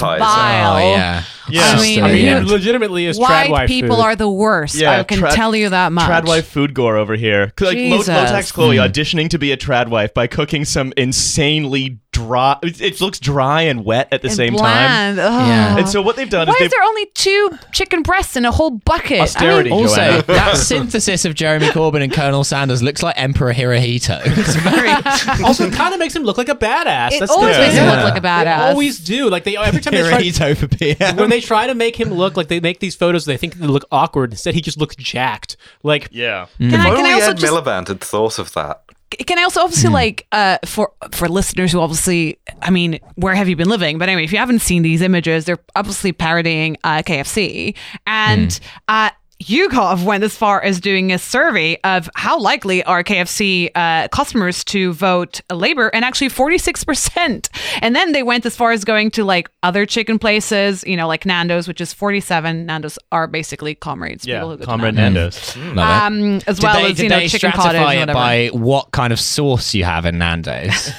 traumatizing. 0.00 0.18
vile. 0.18 0.76
Oh 0.76 0.78
yeah. 0.96 1.24
Yeah. 1.50 1.62
I 1.76 1.80
mean, 1.82 2.02
I 2.02 2.12
mean, 2.12 2.24
you- 2.24 2.36
it 2.36 2.44
legitimately 2.44 3.04
is 3.04 3.18
white 3.18 3.48
tradwife 3.48 3.68
people 3.68 3.96
food. 3.96 4.02
are 4.02 4.16
the 4.16 4.30
worst. 4.30 4.76
Yeah, 4.76 4.98
I 5.00 5.02
can 5.02 5.18
trad- 5.18 5.34
tell 5.34 5.54
you 5.54 5.68
that 5.68 5.92
much. 5.92 6.06
Tradwife 6.06 6.46
food 6.48 6.72
gore 6.72 6.96
over 6.96 7.16
here. 7.16 7.52
Like 7.60 7.76
Lo- 7.76 7.98
Jesus. 7.98 8.08
Lotax 8.08 8.50
Chloe 8.52 8.76
auditioning 8.76 9.28
to 9.28 9.38
be 9.38 9.52
a 9.52 9.56
tradwife 9.58 10.14
by 10.14 10.26
cooking 10.26 10.64
some 10.64 10.94
insanely 10.96 11.98
dry. 12.26 12.58
It, 12.62 12.80
it 12.80 13.00
looks 13.00 13.18
dry 13.18 13.62
and 13.62 13.84
wet 13.84 14.08
at 14.12 14.22
the 14.22 14.28
And 14.28 14.36
same 14.36 14.52
time. 14.54 15.16
bland. 15.16 15.18
Ugh. 15.20 15.48
Yeah. 15.48 15.78
And 15.78 15.88
so 15.88 16.02
what 16.02 16.16
they've 16.16 16.28
done 16.28 16.46
Why 16.48 16.52
is 16.52 16.56
is 16.56 16.60
they've 16.64 16.70
there 16.70 16.82
only 16.82 17.06
two 17.14 17.50
chicken 17.72 18.02
breasts 18.02 18.36
in 18.36 18.44
a 18.44 18.50
whole 18.52 18.70
bucket? 18.70 19.20
Austerity. 19.20 19.70
I 19.70 19.74
mean, 19.74 19.82
Also, 19.84 20.22
that 20.22 20.56
synthesis 20.56 21.24
of 21.24 21.34
Jeremy 21.34 21.66
Corbyn 21.68 22.02
and 22.02 22.12
Colonel 22.12 22.44
Sanders 22.44 22.82
looks 22.82 23.02
like 23.02 23.14
Emperor 23.18 23.52
Hirohito. 23.54 24.20
It's 24.38 24.54
very. 24.56 25.44
also, 25.44 25.66
it 25.66 25.72
kind 25.72 25.92
of 25.94 25.98
makes 26.00 26.14
him 26.14 26.22
look 26.22 26.38
like 26.38 26.48
a 26.48 26.54
badass. 26.54 27.12
it 27.12 27.20
That's 27.20 27.32
always 27.32 27.56
the 27.56 27.62
makes 27.62 27.74
thing. 27.74 27.84
him 27.84 27.90
look 27.94 28.04
like 28.04 28.18
a 28.18 28.20
They 28.20 28.28
badass. 28.28 28.58
always 28.70 28.98
do. 29.00 29.28
Like 29.30 29.44
they 29.44 29.56
every 29.56 29.80
time 29.80 29.92
they 29.94 30.02
try, 30.08 30.22
Hirohito 30.22 30.56
for 30.56 30.68
PM. 30.68 31.16
when 31.16 31.30
they 31.30 31.40
try 31.40 31.66
to 31.66 31.74
make 31.74 31.96
him 31.98 32.10
look 32.12 32.36
like 32.36 32.48
they 32.48 32.60
make 32.60 32.80
these 32.80 32.94
photos, 32.94 33.24
they 33.24 33.36
think 33.36 33.54
they 33.54 33.66
look 33.66 33.84
awkward. 33.90 34.32
Instead, 34.32 34.54
he 34.54 34.60
just 34.60 34.78
looks 34.78 34.96
jacked. 34.96 35.56
Like 35.82 36.08
yeah. 36.12 36.46
Can 36.58 36.74
If 36.74 36.80
I, 36.80 36.84
can 36.84 36.96
only 36.96 37.10
I 37.10 37.14
also 37.14 37.30
Ed 37.30 37.36
just 37.38 37.52
Miliband 37.52 37.88
had 37.88 38.00
thought 38.00 38.38
of 38.38 38.52
that. 38.54 38.82
Can 39.10 39.38
I 39.38 39.42
also 39.42 39.60
obviously 39.62 39.90
like 39.90 40.26
uh 40.32 40.58
for 40.64 40.92
for 41.12 41.28
listeners 41.28 41.72
who 41.72 41.80
obviously 41.80 42.38
I 42.62 42.70
mean 42.70 43.00
where 43.14 43.34
have 43.34 43.48
you 43.48 43.56
been 43.56 43.68
living? 43.68 43.98
But 43.98 44.08
anyway 44.08 44.24
if 44.24 44.32
you 44.32 44.38
haven't 44.38 44.60
seen 44.60 44.82
these 44.82 45.02
images 45.02 45.44
they're 45.46 45.58
obviously 45.74 46.12
parodying 46.12 46.76
uh, 46.84 46.98
KFC 46.98 47.74
and 48.06 48.58
uh 48.88 49.10
YouGov 49.42 50.04
went 50.04 50.24
as 50.24 50.36
far 50.36 50.60
as 50.62 50.80
doing 50.80 51.12
a 51.12 51.18
survey 51.18 51.78
of 51.84 52.10
how 52.16 52.40
likely 52.40 52.82
are 52.82 53.04
KFC 53.04 53.70
uh, 53.74 54.08
customers 54.08 54.64
to 54.64 54.92
vote 54.92 55.40
Labor, 55.52 55.88
and 55.94 56.04
actually 56.04 56.28
46%. 56.28 57.48
And 57.80 57.94
then 57.94 58.10
they 58.12 58.24
went 58.24 58.44
as 58.46 58.56
far 58.56 58.72
as 58.72 58.84
going 58.84 59.12
to 59.12 59.24
like 59.24 59.48
other 59.62 59.86
chicken 59.86 60.18
places, 60.18 60.82
you 60.86 60.96
know, 60.96 61.06
like 61.06 61.24
Nando's, 61.24 61.68
which 61.68 61.80
is 61.80 61.92
47. 61.92 62.66
Nando's 62.66 62.98
are 63.12 63.28
basically 63.28 63.76
comrades. 63.76 64.24
people 64.26 64.40
who 64.40 64.50
Yeah. 64.52 64.56
go 64.56 64.60
to 64.60 64.66
Comrade 64.66 64.94
Nando's. 64.96 65.56
Nando's. 65.56 65.76
Love. 65.76 66.02
Um, 66.12 66.34
as 66.48 66.56
Did 66.58 66.62
well 66.64 66.74
they, 66.82 66.90
as, 66.90 67.00
you 67.00 67.08
know, 67.08 67.18
they 67.20 67.28
chicken 67.28 67.50
stratify 67.52 67.54
cottage 67.54 67.80
and 67.80 68.10
it 68.10 68.14
whatever. 68.14 68.14
by 68.14 68.46
what 68.48 68.90
kind 68.90 69.12
of 69.12 69.20
sauce 69.20 69.72
you 69.72 69.84
have 69.84 70.04
in 70.04 70.18
Nando's? 70.18 70.92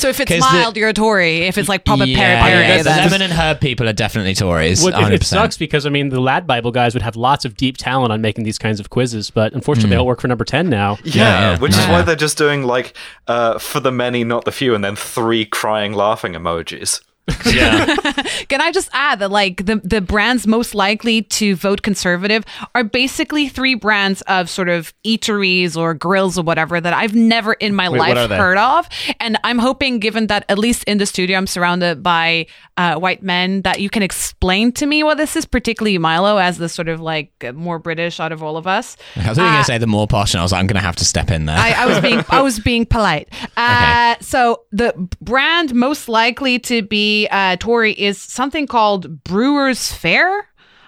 So 0.00 0.08
if 0.08 0.18
it's 0.20 0.30
'Cause 0.30 0.40
the- 0.40 0.58
mild, 0.58 0.76
you're 0.76 0.88
a 0.88 0.92
Tory. 0.92 1.42
If 1.42 1.56
it's 1.56 1.68
like 1.68 1.84
Papa 1.84 2.06
yeah, 2.08 2.16
Peri 2.16 2.50
Peri, 2.52 2.66
yeah, 2.68 2.76
the 2.78 2.82
then- 2.84 2.98
lemon 3.10 3.22
and 3.22 3.32
herb 3.32 3.60
people 3.60 3.88
are 3.88 3.92
definitely 3.92 4.34
Tories. 4.34 4.82
What, 4.82 4.94
it, 4.94 4.96
100%. 4.96 5.12
it 5.12 5.24
sucks 5.24 5.56
because 5.56 5.86
I 5.86 5.90
mean 5.90 6.08
the 6.08 6.20
Lad 6.20 6.46
Bible 6.46 6.72
guys 6.72 6.92
would 6.94 7.02
have 7.02 7.14
lots 7.16 7.44
of 7.44 7.56
deep 7.56 7.75
talent 7.76 8.12
on 8.12 8.20
making 8.20 8.44
these 8.44 8.58
kinds 8.58 8.80
of 8.80 8.90
quizzes, 8.90 9.30
but 9.30 9.52
unfortunately 9.52 9.90
they 9.90 9.96
all 9.96 10.06
work 10.06 10.20
for 10.20 10.28
number 10.28 10.44
ten 10.44 10.68
now. 10.68 10.98
Yeah, 11.04 11.52
yeah, 11.52 11.58
which 11.58 11.72
is 11.72 11.86
why 11.86 12.02
they're 12.02 12.16
just 12.16 12.38
doing 12.38 12.62
like 12.62 12.96
uh, 13.26 13.58
for 13.58 13.80
the 13.80 13.92
many, 13.92 14.24
not 14.24 14.44
the 14.44 14.52
few, 14.52 14.74
and 14.74 14.84
then 14.84 14.96
three 14.96 15.44
crying, 15.44 15.92
laughing 15.92 16.32
emojis. 16.32 17.00
Yeah. 17.46 17.96
Can 18.48 18.60
I 18.60 18.70
just 18.72 18.88
add 18.92 19.18
that 19.18 19.30
like 19.30 19.66
the 19.66 19.76
the 19.82 20.00
brands 20.00 20.46
most 20.46 20.74
likely 20.74 21.22
to 21.22 21.56
vote 21.56 21.82
conservative 21.82 22.44
are 22.74 22.84
basically 22.84 23.48
three 23.48 23.74
brands 23.74 24.22
of 24.22 24.48
sort 24.48 24.68
of 24.68 24.92
eateries 25.04 25.76
or 25.76 25.94
grills 25.94 26.38
or 26.38 26.42
whatever 26.42 26.80
that 26.80 26.92
I've 26.92 27.14
never 27.14 27.54
in 27.54 27.74
my 27.74 27.88
Wait, 27.88 27.98
life 27.98 28.30
heard 28.30 28.58
of. 28.58 28.88
And 29.20 29.38
I'm 29.44 29.58
hoping, 29.58 29.98
given 29.98 30.28
that 30.28 30.44
at 30.48 30.58
least 30.58 30.84
in 30.84 30.98
the 30.98 31.06
studio 31.06 31.36
I'm 31.36 31.46
surrounded 31.46 32.02
by 32.02 32.46
uh, 32.76 32.96
white 32.96 33.22
men, 33.22 33.62
that 33.62 33.80
you 33.80 33.90
can 33.90 34.02
explain 34.02 34.70
to 34.72 34.86
me 34.86 35.02
what 35.02 35.16
this 35.16 35.34
is, 35.34 35.46
particularly 35.46 35.98
Milo 35.98 36.36
as 36.36 36.58
the 36.58 36.68
sort 36.68 36.88
of 36.88 37.00
like 37.00 37.32
more 37.54 37.78
British 37.78 38.20
out 38.20 38.32
of 38.32 38.42
all 38.42 38.56
of 38.56 38.66
us. 38.66 38.96
I 39.16 39.22
you 39.22 39.28
were 39.28 39.34
going 39.34 39.58
to 39.58 39.64
say 39.64 39.78
the 39.78 39.86
more 39.86 40.06
posh, 40.06 40.34
and 40.34 40.40
I 40.40 40.44
was 40.44 40.52
like, 40.52 40.60
I'm 40.60 40.66
going 40.66 40.76
to 40.80 40.86
have 40.86 40.96
to 40.96 41.04
step 41.04 41.30
in 41.30 41.46
there. 41.46 41.56
I, 41.58 41.72
I 41.72 41.86
was 41.86 42.00
being 42.00 42.24
I 42.28 42.42
was 42.42 42.60
being 42.70 42.86
polite. 42.86 43.28
Uh, 43.56 44.14
So 44.20 44.62
the 44.72 44.92
brand 45.20 45.74
most 45.74 46.08
likely 46.08 46.58
to 46.60 46.82
be 46.82 47.15
uh, 47.30 47.56
Tory 47.56 47.92
is 47.92 48.20
something 48.20 48.66
called 48.66 49.22
Brewers 49.24 49.90
Fayre. 49.92 50.42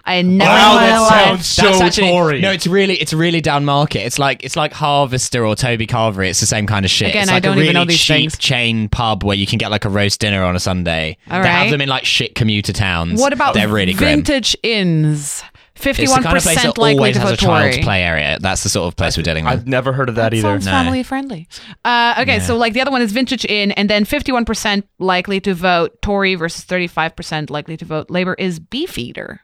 I 0.05 0.23
never 0.23 0.49
Wow, 0.51 0.79
that 0.79 0.99
life- 1.01 1.11
sounds 1.43 1.47
so 1.49 1.63
That's 1.65 1.81
actually- 1.83 2.09
Tory. 2.09 2.41
No, 2.41 2.51
it's 2.51 2.67
really 2.67 2.95
it's 2.95 3.13
really 3.13 3.43
down 3.43 3.67
market. 3.67 4.07
It's 4.07 4.19
like 4.19 4.43
it's 4.43 4.57
like 4.57 4.73
Harvester 4.73 5.45
or 5.45 5.55
Toby 5.55 5.87
Carvery. 5.87 6.31
It's 6.31 6.41
the 6.41 6.47
same 6.47 6.67
kind 6.67 6.87
of 6.87 6.91
shit. 6.91 7.11
Again, 7.11 7.25
it's 7.25 7.33
I 7.33 7.41
don't 7.41 7.59
a 7.59 7.61
even 7.61 7.75
know 7.75 7.85
these 7.85 8.01
cheap 8.01 8.17
things. 8.33 8.39
chain 8.39 8.89
pub 8.89 9.23
where 9.23 9.37
you 9.37 9.47
can 9.47 9.59
get 9.59 9.71
like 9.71 9.85
a 9.85 9.91
roast 9.91 10.19
dinner 10.21 10.43
on 10.45 10.57
a 10.57 10.61
Sunday. 10.61 11.19
All 11.31 11.43
they 11.43 11.49
right. 11.49 11.55
have 11.63 11.71
them 11.71 11.83
in 11.83 11.91
like 11.91 12.07
shit 12.07 12.35
commuter 12.35 12.73
towns. 12.73 13.21
What 13.21 13.35
about 13.35 13.53
they're 13.53 13.69
really 13.69 13.93
grim. 13.93 14.23
vintage 14.25 14.57
inns? 14.63 15.43
It's 15.79 15.85
Fifty-one 15.85 16.23
the 16.23 16.25
kind 16.29 16.37
of 16.37 16.43
place 16.43 16.57
percent 16.57 16.77
likely 16.79 16.99
always 16.99 17.15
to 17.15 17.21
has 17.21 17.31
a 17.31 17.33
vote 17.35 17.39
child's 17.39 17.75
Tory. 17.77 17.83
play 17.85 18.03
area. 18.03 18.39
That's 18.41 18.63
the 18.65 18.69
sort 18.69 18.89
of 18.89 18.97
place 18.97 19.17
we're 19.17 19.23
dealing 19.23 19.45
with. 19.45 19.53
I've 19.55 19.67
never 19.69 19.93
heard 19.93 20.09
of 20.09 20.17
that 20.17 20.35
either. 20.35 20.43
Sounds 20.49 20.67
No. 20.67 20.73
family 20.73 21.03
friendly. 21.05 21.49
Uh, 21.85 22.17
okay, 22.21 22.41
so 22.41 22.57
like 22.57 22.73
the 22.73 22.81
other 22.81 22.91
one 22.91 23.01
is 23.03 23.13
Vintage 23.13 23.45
Inn, 23.45 23.71
and 23.73 23.89
then 23.89 24.05
51% 24.05 24.83
likely 24.99 25.41
to 25.41 25.55
vote 25.55 26.03
Tory 26.03 26.35
versus 26.35 26.65
35% 26.65 27.49
likely 27.51 27.77
to 27.77 27.85
vote 27.85 28.11
Labour 28.11 28.35
is 28.35 28.59
Beefeater. 28.59 29.41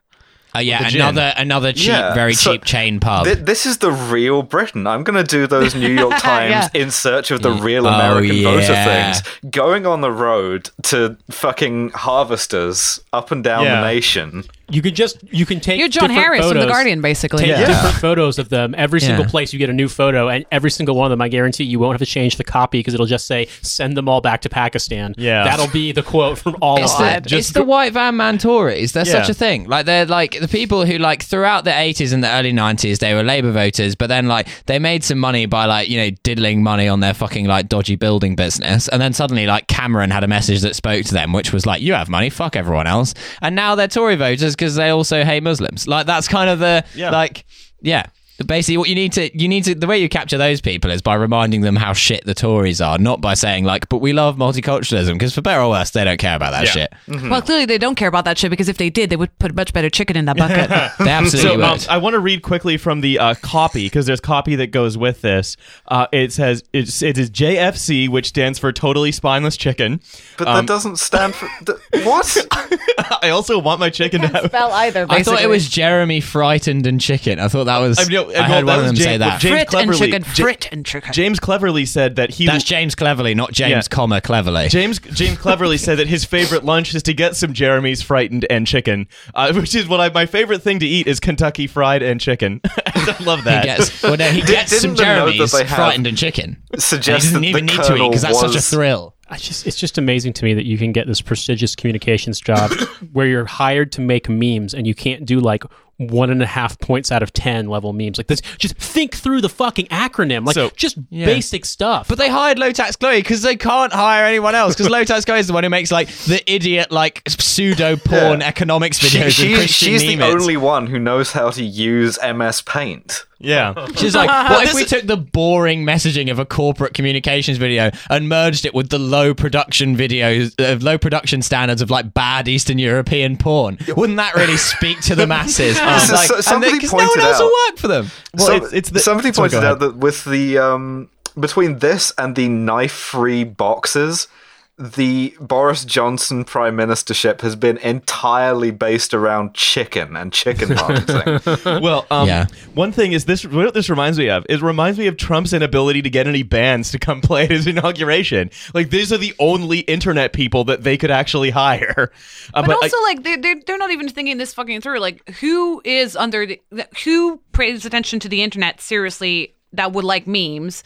Uh, 0.56 0.60
yeah, 0.60 0.84
the 0.84 0.90
gin. 0.90 1.00
another 1.00 1.32
another 1.36 1.72
cheap, 1.72 1.88
Yeah, 1.88 2.14
very 2.14 2.32
so 2.32 2.52
cheap 2.52 2.64
chain 2.64 3.00
pub. 3.00 3.24
Th- 3.24 3.38
this 3.38 3.66
is 3.66 3.78
the 3.78 3.90
real 3.90 4.42
Britain. 4.42 4.86
I'm 4.86 5.02
going 5.02 5.16
to 5.16 5.24
do 5.28 5.48
those 5.48 5.74
New 5.74 5.88
York 5.90 6.16
Times 6.20 6.50
Yeah. 6.50 6.80
in 6.80 6.92
search 6.92 7.32
of 7.32 7.42
the 7.42 7.50
real 7.50 7.88
Oh, 7.88 7.90
American 7.92 8.40
voter 8.44 8.62
things. 8.84 9.22
Going 9.50 9.84
on 9.84 10.00
the 10.00 10.12
road 10.12 10.70
to 10.84 11.16
fucking 11.28 11.90
harvesters 11.90 13.00
up 13.12 13.30
and 13.32 13.42
down 13.42 13.64
Yeah. 13.64 13.80
the 13.80 13.86
nation. 13.86 14.44
You 14.70 14.80
could 14.80 14.94
just 14.94 15.18
you 15.30 15.44
can 15.44 15.60
take 15.60 15.78
You're 15.78 15.88
John 15.88 16.08
different 16.08 16.24
Harris 16.24 16.48
from 16.48 16.58
The 16.58 16.66
Guardian, 16.66 17.00
basically. 17.02 17.40
Take 17.40 17.48
Yeah. 17.50 17.66
different 17.66 17.96
photos 17.96 18.38
of 18.38 18.48
them. 18.48 18.74
Every 18.78 19.00
single 19.00 19.24
Yeah. 19.24 19.30
place 19.30 19.52
you 19.52 19.58
get 19.58 19.68
a 19.68 19.74
new 19.74 19.88
photo, 19.88 20.28
and 20.28 20.44
every 20.50 20.70
single 20.70 20.96
one 20.96 21.06
of 21.06 21.10
them, 21.10 21.20
I 21.20 21.28
guarantee 21.28 21.64
you 21.64 21.78
won't 21.78 21.92
have 21.94 22.06
to 22.06 22.10
change 22.10 22.36
the 22.36 22.44
copy 22.44 22.78
because 22.78 22.94
it'll 22.94 23.04
just 23.06 23.26
say 23.26 23.46
"send 23.62 23.96
them 23.96 24.08
all 24.08 24.20
back 24.22 24.40
to 24.42 24.48
Pakistan." 24.48 25.14
Yeah. 25.18 25.44
that'll 25.44 25.68
be 25.68 25.92
the 25.92 26.02
quote 26.02 26.38
from 26.38 26.56
all 26.62 26.78
It's 26.82 26.92
of 26.92 26.98
the, 26.98 27.04
them. 27.04 27.22
it's 27.38 27.50
the 27.52 27.62
white 27.64 27.92
van 27.92 28.16
man 28.16 28.38
Tories. 28.38 28.92
They're 28.92 29.04
such 29.04 29.28
a 29.28 29.34
thing. 29.34 29.64
Like 29.68 29.84
they're 29.86 30.06
like 30.06 30.40
the 30.40 30.48
people 30.48 30.86
who 30.86 30.96
like 30.98 31.22
throughout 31.22 31.64
the 31.64 31.70
80s 31.70 32.12
and 32.12 32.24
the 32.24 32.30
early 32.30 32.52
90s 32.52 32.98
they 33.00 33.12
were 33.14 33.22
Labour 33.22 33.50
voters, 33.52 33.94
but 33.94 34.06
then 34.08 34.28
like 34.28 34.48
they 34.66 34.78
made 34.78 35.04
some 35.04 35.18
money 35.18 35.44
by 35.46 35.66
like 35.66 35.88
you 35.90 35.98
know 35.98 36.10
diddling 36.22 36.62
money 36.62 36.88
on 36.88 37.00
their 37.00 37.14
fucking 37.14 37.44
like 37.46 37.68
dodgy 37.68 37.96
building 37.96 38.34
business, 38.34 38.88
and 38.88 39.00
then 39.02 39.12
suddenly 39.12 39.46
like 39.46 39.66
Cameron 39.66 40.10
had 40.10 40.24
a 40.24 40.28
message 40.28 40.62
that 40.62 40.74
spoke 40.74 41.04
to 41.04 41.12
them, 41.14 41.32
which 41.32 41.52
was 41.52 41.66
like 41.66 41.82
you 41.82 41.92
have 41.92 42.08
money, 42.08 42.30
fuck 42.30 42.56
everyone 42.56 42.86
else, 42.86 43.12
and 43.42 43.54
now 43.54 43.74
they're 43.74 43.88
Tory 43.88 44.16
voters 44.16 44.53
because 44.54 44.74
they 44.76 44.90
also 44.90 45.24
hate 45.24 45.42
Muslims. 45.42 45.86
Like 45.86 46.06
that's 46.06 46.28
kind 46.28 46.48
of 46.50 46.58
the 46.58 46.84
Yeah. 46.94 47.10
like 47.10 47.44
yeah. 47.82 48.06
Basically, 48.44 48.76
what 48.78 48.88
you 48.88 48.96
need 48.96 49.12
to 49.12 49.30
you 49.40 49.46
need 49.46 49.62
to 49.64 49.76
the 49.76 49.86
way 49.86 49.98
you 49.98 50.08
capture 50.08 50.36
those 50.36 50.60
people 50.60 50.90
is 50.90 51.00
by 51.00 51.14
reminding 51.14 51.60
them 51.60 51.76
how 51.76 51.92
shit 51.92 52.24
the 52.24 52.34
Tories 52.34 52.80
are, 52.80 52.98
not 52.98 53.20
by 53.20 53.34
saying 53.34 53.64
like, 53.64 53.88
"But 53.88 53.98
we 53.98 54.12
love 54.12 54.36
multiculturalism," 54.36 55.12
because 55.12 55.32
for 55.32 55.40
better 55.40 55.60
or 55.62 55.70
worse, 55.70 55.90
they 55.90 56.02
don't 56.04 56.18
care 56.18 56.34
about 56.34 56.50
that 56.50 56.64
Yeah. 56.64 56.70
shit. 56.70 56.92
Well, 57.30 57.40
clearly 57.42 57.64
they 57.66 57.78
don't 57.78 57.94
care 57.94 58.08
about 58.08 58.24
that 58.24 58.36
shit 58.36 58.50
because 58.50 58.68
if 58.68 58.76
they 58.76 58.90
did, 58.90 59.08
they 59.10 59.14
would 59.16 59.38
put 59.38 59.54
much 59.54 59.72
better 59.72 59.88
chicken 59.88 60.16
in 60.16 60.24
that 60.24 60.36
bucket. 60.38 60.68
They 60.98 61.10
absolutely 61.10 61.62
So 61.62 61.64
um. 61.64 61.78
I 61.88 61.98
want 61.98 62.14
to 62.14 62.18
read 62.18 62.42
quickly 62.42 62.76
from 62.76 63.02
the 63.02 63.20
uh, 63.20 63.34
copy 63.40 63.86
because 63.86 64.06
there's 64.06 64.20
copy 64.20 64.56
that 64.56 64.72
goes 64.72 64.98
with 64.98 65.20
this. 65.20 65.56
Uh, 65.86 66.08
it 66.10 66.32
says 66.32 66.64
it's, 66.72 67.02
it 67.02 67.16
is 67.16 67.30
JFC, 67.30 68.08
which 68.08 68.26
stands 68.26 68.58
for 68.58 68.72
Totally 68.72 69.12
Spineless 69.12 69.56
Chicken. 69.56 70.00
But 70.38 70.48
Um, 70.48 70.56
that 70.56 70.66
doesn't 70.66 70.96
stand 70.98 71.36
for. 71.36 71.48
Th- 71.64 72.04
what? 72.04 72.36
I 73.22 73.30
also 73.30 73.60
want 73.60 73.78
my 73.78 73.90
chicken 73.90 74.22
to 74.22 74.28
have. 74.28 74.46
spell 74.46 74.72
either. 74.72 75.06
I 75.08 75.22
thought 75.22 75.40
it 75.40 75.48
was 75.48 75.68
Jeremy 75.68 76.20
frightened 76.20 76.86
and 76.88 77.00
chicken. 77.00 77.38
I 77.38 77.46
thought 77.46 77.64
that 77.64 77.78
was. 77.78 77.98
I 77.98 78.02
I, 78.02 78.04
mean, 78.06 78.23
no, 78.32 78.42
heard 78.42 78.60
no, 78.64 78.72
one 78.72 78.78
of 78.80 78.86
them 78.86 78.94
James- 78.94 79.04
say 79.04 79.16
that. 79.18 79.40
James 79.40 79.50
frit 79.52 79.60
and 79.62 79.68
Cleverly- 79.90 79.98
chicken, 79.98 80.22
Ja- 80.22 80.34
frit 80.44 80.68
and 80.72 80.86
chicken. 80.86 81.12
James 81.12 81.40
Cleverly 81.40 81.84
said 81.86 82.16
that 82.16 82.30
he. 82.30 82.46
That's 82.46 82.64
James 82.64 82.94
Cleverly, 82.94 83.34
not 83.34 83.52
James, 83.52 83.70
Yeah. 83.70 83.82
comma 83.94 84.20
Cleverly. 84.20 84.68
James 84.68 84.98
James 84.98 85.38
Cleverly 85.38 85.78
said 85.78 85.98
that 85.98 86.06
his 86.08 86.24
favorite 86.24 86.64
lunch 86.64 86.94
is 86.94 87.02
to 87.04 87.14
get 87.14 87.36
some 87.36 87.52
Jeremy's 87.52 88.02
frightened 88.02 88.46
and 88.50 88.66
chicken, 88.66 89.06
uh, 89.34 89.52
which 89.54 89.74
is 89.74 89.88
what 89.88 90.00
I 90.00 90.08
my 90.10 90.26
favorite 90.26 90.62
thing 90.62 90.78
to 90.80 90.86
eat 90.86 91.06
is 91.06 91.20
Kentucky 91.20 91.66
Fried 91.66 92.02
and 92.02 92.20
chicken. 92.20 92.60
I 92.86 93.16
love 93.22 93.40
he 93.40 93.44
that. 93.46 93.64
gets, 93.64 94.02
well, 94.02 94.16
no, 94.16 94.28
he 94.30 94.40
gets 94.42 94.70
didn't 94.70 94.82
some 94.82 94.94
the 94.96 95.02
note 95.04 95.26
that 95.26 95.48
Jeremy's 95.50 95.70
frightened 95.74 96.06
and 96.06 96.16
chicken. 96.16 96.62
Suggests 96.78 97.32
And 97.34 97.44
he 97.44 97.52
doesn't 97.52 97.64
even 97.64 97.66
need 97.66 97.84
to 97.84 97.96
eat 97.96 98.08
because 98.10 98.22
that's 98.22 98.40
such 98.40 98.56
a 98.56 98.60
thrill. 98.60 99.14
I 99.28 99.38
just 99.38 99.66
it's 99.66 99.76
just 99.78 99.96
amazing 99.96 100.34
to 100.34 100.44
me 100.44 100.52
that 100.54 100.66
you 100.66 100.76
can 100.76 100.92
get 100.92 101.06
this 101.06 101.22
prestigious 101.22 101.74
communications 101.74 102.40
job 102.40 102.70
where 103.12 103.26
you're 103.26 103.46
hired 103.46 103.90
to 103.92 104.02
make 104.02 104.28
memes 104.28 104.74
and 104.74 104.86
you 104.86 104.94
can't 104.94 105.24
do 105.24 105.40
like 105.40 105.64
one 105.98 106.30
and 106.30 106.42
a 106.42 106.46
half 106.46 106.78
points 106.80 107.12
out 107.12 107.22
of 107.22 107.32
ten 107.32 107.68
level 107.68 107.92
memes 107.92 108.18
like 108.18 108.26
this. 108.26 108.40
Just 108.58 108.76
think 108.76 109.14
through 109.14 109.40
the 109.40 109.48
fucking 109.48 109.86
acronym, 109.86 110.44
like 110.46 110.54
So- 110.54 110.70
just 110.76 110.96
Yeah. 111.10 111.26
basic 111.26 111.64
stuff. 111.64 112.08
But 112.08 112.18
they 112.18 112.28
hired 112.28 112.58
Low 112.58 112.72
Tax 112.72 112.96
Chloe 112.96 113.16
because 113.20 113.42
they 113.42 113.56
can't 113.56 113.92
hire 113.92 114.24
anyone 114.24 114.54
else. 114.54 114.74
Because 114.74 114.90
Low 114.90 115.04
Tax 115.04 115.24
Chloe 115.24 115.38
is 115.38 115.46
the 115.46 115.52
one 115.52 115.64
who 115.64 115.70
makes 115.70 115.92
like 115.92 116.08
the 116.26 116.42
idiot 116.52 116.90
like 116.90 117.22
pseudo 117.28 117.96
porn 117.96 118.40
Yeah. 118.40 118.46
economics 118.48 118.98
videos. 118.98 119.24
with 119.26 119.32
she, 119.34 119.54
Christian 119.54 119.88
she's 119.88 120.00
the 120.02 120.16
Nimitz. 120.16 120.32
only 120.40 120.56
one 120.56 120.86
who 120.88 120.98
knows 120.98 121.32
how 121.32 121.50
to 121.50 121.62
use 121.62 122.18
MS 122.22 122.62
Paint. 122.62 123.26
Yeah. 123.38 123.86
She's 123.96 124.14
like, 124.14 124.28
what 124.50 124.66
if 124.68 124.74
we 124.74 124.84
took 124.84 125.06
the 125.06 125.16
boring 125.16 125.84
messaging 125.84 126.30
of 126.30 126.38
a 126.38 126.44
corporate 126.46 126.94
communications 126.94 127.58
video 127.58 127.90
and 128.08 128.28
merged 128.28 128.64
it 128.64 128.74
with 128.74 128.88
the 128.90 128.98
low 128.98 129.34
production 129.34 129.96
videos, 129.96 130.54
uh, 130.60 130.78
low 130.82 130.96
production 130.98 131.42
standards 131.42 131.82
of 131.82 131.90
like 131.90 132.14
bad 132.14 132.48
Eastern 132.48 132.78
European 132.78 133.36
porn? 133.36 133.78
Wouldn't 133.96 134.16
that 134.18 134.34
really 134.34 134.56
speak 134.56 135.00
to 135.02 135.14
the 135.14 135.26
masses? 135.34 135.76
This 135.78 136.04
is 136.04 136.10
Like, 136.12 136.28
so- 136.28 136.40
somebody 136.40 136.72
they- 136.72 136.78
'cause 136.78 136.92
no 136.92 137.06
one 137.06 137.20
else 137.20 137.38
will 137.40 137.52
work 137.68 137.78
for 137.78 137.88
them. 137.88 138.10
Well, 138.34 138.46
Some- 138.46 138.56
it's, 138.64 138.72
it's 138.72 138.90
the, 138.90 139.00
somebody 139.00 139.32
Sorry, 139.32 139.48
go 139.48 139.56
pointed 139.60 139.68
out 139.68 139.78
that 139.80 139.96
with 139.96 140.24
the 140.24 140.58
um, 140.58 141.08
between 141.38 141.78
this 141.80 142.12
and 142.16 142.36
the 142.36 142.48
knife-free 142.48 143.44
boxes, 143.44 144.28
the 144.76 145.32
Boris 145.40 145.84
Johnson 145.84 146.44
prime 146.44 146.76
ministership 146.76 147.42
has 147.42 147.54
been 147.54 147.76
entirely 147.78 148.72
based 148.72 149.14
around 149.14 149.54
chicken 149.54 150.16
and 150.16 150.32
chicken 150.32 150.74
marketing. 150.74 151.40
Well, 151.80 152.06
um, 152.10 152.26
Yeah. 152.26 152.46
one 152.74 152.90
thing 152.90 153.12
is 153.12 153.24
this. 153.26 153.44
What 153.46 153.72
this 153.72 153.88
reminds 153.88 154.18
me 154.18 154.28
of? 154.30 154.44
It 154.48 154.60
reminds 154.62 154.98
me 154.98 155.06
of 155.06 155.16
Trump's 155.16 155.52
inability 155.52 156.02
to 156.02 156.10
get 156.10 156.26
any 156.26 156.42
bands 156.42 156.90
to 156.90 156.98
come 156.98 157.20
play 157.22 157.44
at 157.44 157.50
his 157.52 157.68
inauguration. 157.68 158.50
Like 158.74 158.90
these 158.90 159.12
are 159.12 159.18
the 159.18 159.32
only 159.38 159.80
internet 159.80 160.32
people 160.32 160.64
that 160.64 160.82
they 160.82 160.96
could 160.96 161.10
actually 161.12 161.50
hire. 161.50 162.10
Uh, 162.52 162.62
But, 162.62 162.72
I- 162.72 162.74
also, 162.74 163.00
like 163.02 163.22
they're, 163.22 163.38
they're 163.40 163.60
they're 163.66 163.78
not 163.78 163.90
even 163.90 164.08
thinking 164.08 164.36
this 164.38 164.52
fucking 164.54 164.80
through. 164.80 164.98
Like, 164.98 165.28
who 165.40 165.80
is 165.84 166.14
under 166.16 166.46
the 166.46 166.60
who 167.04 167.40
pays 167.52 167.84
attention 167.86 168.20
to 168.20 168.28
the 168.28 168.42
internet 168.42 168.80
seriously 168.80 169.54
that 169.72 169.92
would 169.92 170.04
like 170.04 170.26
memes 170.26 170.84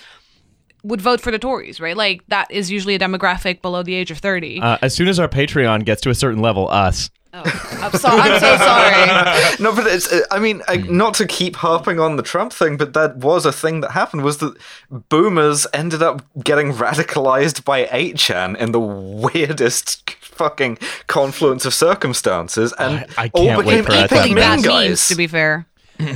would 0.85 1.01
vote 1.01 1.21
for 1.21 1.31
the 1.31 1.39
Tories, 1.39 1.81
right? 1.81 1.97
Like 1.97 2.23
that 2.29 2.51
is 2.51 2.71
usually 2.71 2.95
a 2.95 2.99
demographic 2.99 3.63
below 3.63 3.83
the 3.83 3.95
age 3.95 4.11
of 4.11 4.19
thirty. 4.19 4.61
uh, 4.61 4.79
as 4.83 4.95
soon 4.95 5.09
as 5.09 5.19
our 5.19 5.29
Patreon 5.29 5.85
gets 5.85 6.01
to 6.03 6.11
a 6.11 6.15
certain 6.15 6.41
level, 6.41 6.69
us. 6.71 7.11
oh, 7.35 7.43
I'm 7.83 7.93
sorry. 7.93 8.21
I'm 8.23 8.41
so 8.41 8.57
sorry. 8.57 9.57
no, 9.61 9.75
but 9.77 9.87
it's. 9.87 10.11
uh, 10.11 10.21
I 10.31 10.39
mean, 10.39 10.63
I, 10.67 10.79
not 10.79 11.15
to 11.15 11.27
keep 11.27 11.57
harping 11.57 12.01
on 12.01 12.17
the 12.17 12.23
Trump 12.23 12.53
thing, 12.53 12.77
but 12.79 12.95
that 12.95 13.17
was 13.19 13.45
a 13.45 13.53
thing 13.53 13.81
that 13.83 13.91
happened. 13.91 14.23
Was 14.23 14.39
that 14.39 14.57
boomers 14.91 15.67
ended 15.75 16.03
up 16.03 16.23
getting 16.43 16.73
radicalized 16.73 17.65
by 17.65 17.85
8chan 17.87 18.57
in 18.57 18.73
the 18.73 18.81
weirdest 18.81 20.11
fucking 20.21 20.79
confluence 21.07 21.65
of 21.67 21.75
circumstances, 21.75 22.73
and 22.79 23.05
I- 23.19 23.25
I 23.25 23.31
all 23.35 23.45
can't 23.45 23.59
wait 23.59 23.65
became 23.67 23.85
for 23.85 23.91
that 23.93 23.99
epic 24.05 24.09
to 24.11 24.15
Pretty 24.23 24.41
happen. 24.41 24.63
bad 24.63 24.69
meme 24.69 24.89
guys. 24.89 25.09
to 25.09 25.15
be 25.17 25.27
fair. 25.27 25.67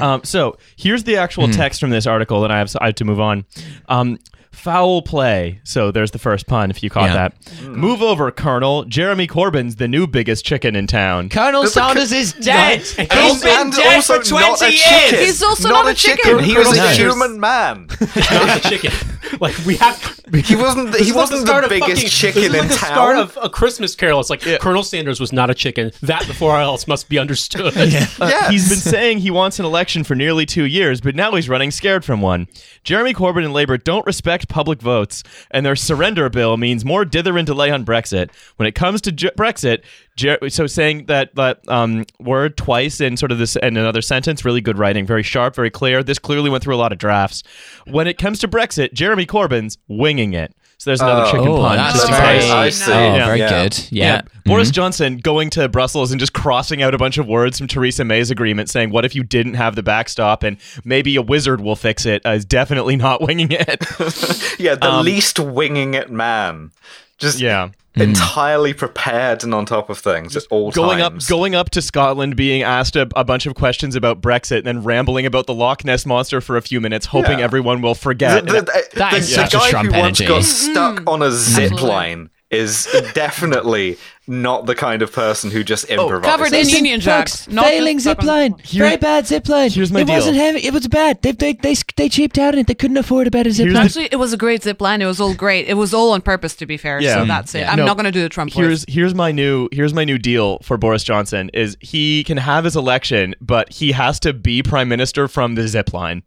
Um, 0.00 0.22
so 0.22 0.56
here's 0.76 1.02
the 1.04 1.16
actual 1.16 1.48
text 1.48 1.80
from 1.80 1.90
this 1.90 2.06
article, 2.06 2.44
and 2.44 2.52
I 2.52 2.58
have, 2.58 2.74
I 2.80 2.86
have 2.86 2.94
to 2.96 3.04
move 3.04 3.18
on. 3.20 3.44
Um, 3.88 4.16
foul 4.52 5.02
play. 5.02 5.60
So 5.64 5.90
there's 5.90 6.12
the 6.12 6.18
first 6.18 6.46
pun, 6.46 6.70
if 6.70 6.82
you 6.82 6.90
caught 6.90 7.10
Yeah. 7.10 7.28
that. 7.28 7.62
Move 7.64 8.00
over, 8.02 8.30
Colonel. 8.30 8.84
Jeremy 8.84 9.26
Corbyn's 9.26 9.76
the 9.76 9.88
new 9.88 10.06
biggest 10.06 10.44
chicken 10.44 10.76
in 10.76 10.86
town. 10.86 11.28
Colonel 11.30 11.66
Sanders 11.66 12.12
is 12.12 12.32
dead. 12.34 12.78
He's 12.80 12.98
And 12.98 13.08
been 13.08 13.60
and 13.60 13.72
dead 13.72 13.96
also 13.96 14.18
for 14.20 14.24
20 14.24 14.66
years. 14.66 15.10
He's 15.10 15.42
also 15.42 15.68
not, 15.68 15.84
not 15.86 15.92
a 15.92 15.94
chicken. 15.94 16.38
He 16.44 16.56
was 16.56 16.76
a 16.76 16.90
human 16.92 17.40
man. 17.40 17.88
not 18.30 18.64
a 18.64 18.68
chicken. 18.68 18.92
Like 19.40 19.56
we 19.66 19.76
have. 19.76 20.20
He 20.44 20.54
wasn't. 20.56 20.92
This 20.92 21.06
He 21.06 21.12
wasn't 21.12 21.40
the, 21.40 21.46
start 21.46 21.64
of 21.64 21.70
biggest 21.70 21.90
fucking- 22.02 22.08
chicken 22.08 22.42
this 22.42 22.50
is 22.50 22.52
like 22.54 22.62
in 22.62 22.68
the 22.68 22.74
town. 22.74 22.90
start 22.92 23.16
of 23.16 23.38
a 23.42 23.48
Christmas 23.48 23.94
Carol. 23.94 24.20
It's 24.20 24.30
like 24.30 24.40
Colonel 24.60 24.82
Sanders 24.82 25.20
was 25.20 25.32
not 25.32 25.50
a 25.50 25.54
chicken. 25.54 25.90
That 26.02 26.26
before 26.26 26.52
all 26.52 26.60
else 26.72 26.86
must 26.86 27.08
be 27.08 27.18
understood. 27.18 27.72
Uh, 28.22 28.28
Yes. 28.32 28.50
He's 28.50 28.68
been 28.68 28.78
saying 28.78 29.18
he 29.18 29.30
wants 29.30 29.58
an 29.58 29.64
election 29.64 30.04
for 30.04 30.14
nearly 30.14 30.46
two 30.46 30.64
years, 30.64 31.00
but 31.00 31.14
now 31.14 31.32
he's 31.32 31.48
running 31.48 31.70
scared 31.70 32.04
from 32.04 32.20
one. 32.20 32.46
Jeremy 32.84 33.14
Corbyn 33.14 33.44
and 33.44 33.52
Labour 33.52 33.76
don't 33.78 34.04
respect 34.06 34.48
public 34.48 34.80
votes, 34.80 35.22
and 35.50 35.64
their 35.66 35.76
surrender 35.76 36.28
bill 36.28 36.56
means 36.56 36.84
more 36.84 37.04
dither 37.04 37.36
and 37.38 37.46
delay 37.46 37.70
on 37.70 37.84
Brexit. 37.84 38.30
When 38.56 38.66
it 38.66 38.74
comes 38.74 39.00
to 39.02 39.12
J- 39.12 39.30
Brexit, 39.36 39.82
Jer- 40.16 40.38
so 40.48 40.66
saying 40.66 41.06
that 41.06 41.34
that 41.36 41.60
um, 41.68 42.04
word 42.20 42.56
twice 42.56 43.00
in 43.00 43.16
sort 43.16 43.32
of 43.32 43.38
this 43.38 43.56
in 43.56 43.76
another 43.76 44.02
sentence, 44.02 44.44
really 44.44 44.60
good 44.60 44.78
writing, 44.78 45.06
very 45.06 45.22
sharp, 45.22 45.54
very 45.54 45.70
clear. 45.70 46.02
This 46.02 46.18
clearly 46.18 46.50
went 46.50 46.62
through 46.62 46.74
a 46.74 46.76
lot 46.76 46.92
of 46.92 46.98
drafts. 46.98 47.42
When 47.86 48.06
it 48.06 48.18
comes 48.18 48.38
to 48.40 48.48
Brexit, 48.48 48.92
Jeremy 48.92 49.24
Corbyn's 49.26 49.78
winging 49.88 50.34
it. 50.34 50.54
So 50.78 50.90
there's 50.90 51.00
another 51.00 51.22
Oh. 51.28 51.30
chicken 51.30 51.48
Oh, 51.48 51.58
pun. 51.58 51.76
that's 51.76 51.94
just 51.94 52.08
in 52.08 52.14
very, 52.14 52.38
case. 52.40 52.50
I 52.50 52.70
see. 52.70 52.92
Oh, 52.92 53.14
Yeah. 53.14 53.26
very 53.26 53.38
Yeah. 53.38 53.48
good. 53.62 53.78
Yeah. 53.90 54.04
yeah 54.04 54.20
Boris 54.44 54.70
Johnson 54.72 55.18
going 55.18 55.48
to 55.50 55.68
Brussels 55.68 56.10
and 56.10 56.18
just 56.18 56.32
crossing 56.32 56.82
out 56.82 56.92
a 56.92 56.98
bunch 56.98 57.18
of 57.18 57.26
words 57.28 57.56
from 57.58 57.68
Theresa 57.68 58.04
May's 58.04 58.32
agreement, 58.32 58.68
saying, 58.68 58.90
"What 58.90 59.04
if 59.04 59.14
you 59.14 59.22
didn't 59.22 59.54
have 59.54 59.76
the 59.76 59.82
backstop 59.84 60.42
and 60.42 60.56
maybe 60.84 61.14
a 61.14 61.22
wizard 61.22 61.60
will 61.60 61.76
fix 61.76 62.04
it?" 62.04 62.20
Uh, 62.26 62.30
is 62.30 62.44
definitely 62.44 62.96
not 62.96 63.20
winging 63.26 63.52
it. 63.52 63.86
yeah, 64.58 64.74
the 64.74 65.00
least 65.02 65.38
winging 65.38 65.94
it 65.94 66.10
man. 66.10 66.72
Just 67.18 67.40
um, 67.44 67.72
yeah, 67.94 68.04
entirely 68.04 68.72
prepared 68.72 69.44
and 69.44 69.54
on 69.54 69.66
top 69.66 69.90
of 69.90 69.98
things 69.98 70.36
at 70.36 70.44
all 70.50 70.70
going 70.70 70.98
times. 70.98 71.24
up, 71.26 71.28
going 71.30 71.54
up 71.54 71.70
to 71.70 71.82
Scotland, 71.82 72.36
being 72.36 72.62
asked 72.62 72.96
a, 72.96 73.08
a 73.14 73.24
bunch 73.24 73.46
of 73.46 73.54
questions 73.54 73.94
about 73.94 74.20
Brexit, 74.20 74.58
and 74.58 74.66
then 74.66 74.82
rambling 74.82 75.26
about 75.26 75.46
the 75.46 75.54
Loch 75.54 75.84
Ness 75.84 76.06
monster 76.06 76.40
for 76.40 76.56
a 76.56 76.62
few 76.62 76.80
minutes, 76.80 77.06
hoping 77.06 77.38
Yeah. 77.40 77.44
everyone 77.44 77.82
will 77.82 77.94
forget. 77.94 78.46
the, 78.46 78.52
the, 78.52 78.84
That 78.94 79.10
the- 79.12 79.16
is 79.18 79.28
the 79.28 79.34
such 79.46 79.54
a 79.54 79.58
guy 79.58 79.70
Trump 79.70 79.92
who 79.92 79.98
once 79.98 80.20
energy. 80.20 80.26
got 80.26 80.44
stuck 80.44 81.02
on 81.10 81.22
a 81.22 81.26
mm-hmm. 81.26 81.34
zip 81.36 81.64
Absolutely. 81.72 81.88
line 81.88 82.30
is 82.52 82.86
definitely 83.14 83.96
not 84.28 84.66
the 84.66 84.74
kind 84.74 85.02
of 85.02 85.10
person 85.10 85.50
who 85.50 85.64
just 85.64 85.86
oh, 85.90 85.94
improvises. 86.04 86.30
Covered 86.30 86.52
in 86.52 86.68
Union 86.68 87.00
Jacks. 87.00 87.46
failing 87.46 87.96
just 87.96 88.04
zip 88.04 88.18
fucking- 88.18 88.28
line. 88.28 88.54
Here- 88.62 88.84
Very 88.84 88.96
bad 88.98 89.26
zip 89.26 89.48
line. 89.48 89.70
Here's 89.70 89.90
my 89.90 90.00
it 90.02 90.04
deal. 90.06 90.14
wasn't 90.14 90.36
heavy. 90.36 90.60
It 90.60 90.72
was 90.72 90.86
bad. 90.86 91.20
They 91.22 91.32
they 91.32 91.54
they 91.54 91.74
they 91.96 92.08
cheaped 92.08 92.38
out 92.38 92.54
on 92.54 92.60
it. 92.60 92.66
They 92.68 92.74
couldn't 92.74 92.98
afford 92.98 93.26
a 93.26 93.30
better 93.32 93.50
zip 93.50 93.64
Here's 93.64 93.74
line. 93.74 93.82
the- 93.82 93.86
Actually, 93.86 94.08
it 94.12 94.16
was 94.16 94.32
a 94.32 94.36
great 94.36 94.60
zipline. 94.62 95.00
It 95.00 95.06
was 95.06 95.20
all 95.20 95.34
great. 95.34 95.66
It 95.66 95.74
was 95.74 95.92
all 95.92 96.12
on 96.12 96.20
purpose, 96.22 96.54
to 96.56 96.66
be 96.66 96.76
fair. 96.76 97.00
Yeah. 97.00 97.14
So 97.14 97.24
that's 97.24 97.54
it. 97.54 97.66
I'm 97.68 97.78
No, 97.78 97.86
not 97.86 97.96
going 97.96 98.04
to 98.04 98.12
do 98.12 98.22
the 98.22 98.28
Trump 98.28 98.52
here's 98.52 98.84
voice. 98.84 98.94
here's 98.94 99.14
my 99.14 99.32
new 99.32 99.68
here's 99.72 99.94
my 99.94 100.04
new 100.04 100.18
deal 100.18 100.58
for 100.62 100.76
Boris 100.76 101.02
Johnson 101.02 101.50
is 101.54 101.76
he 101.80 102.22
can 102.24 102.36
have 102.36 102.64
his 102.64 102.76
election, 102.76 103.34
but 103.40 103.72
he 103.72 103.92
has 103.92 104.20
to 104.20 104.32
be 104.32 104.62
prime 104.62 104.88
minister 104.88 105.26
from 105.26 105.54
the 105.56 105.66
zip 105.66 105.92
line. 105.92 106.22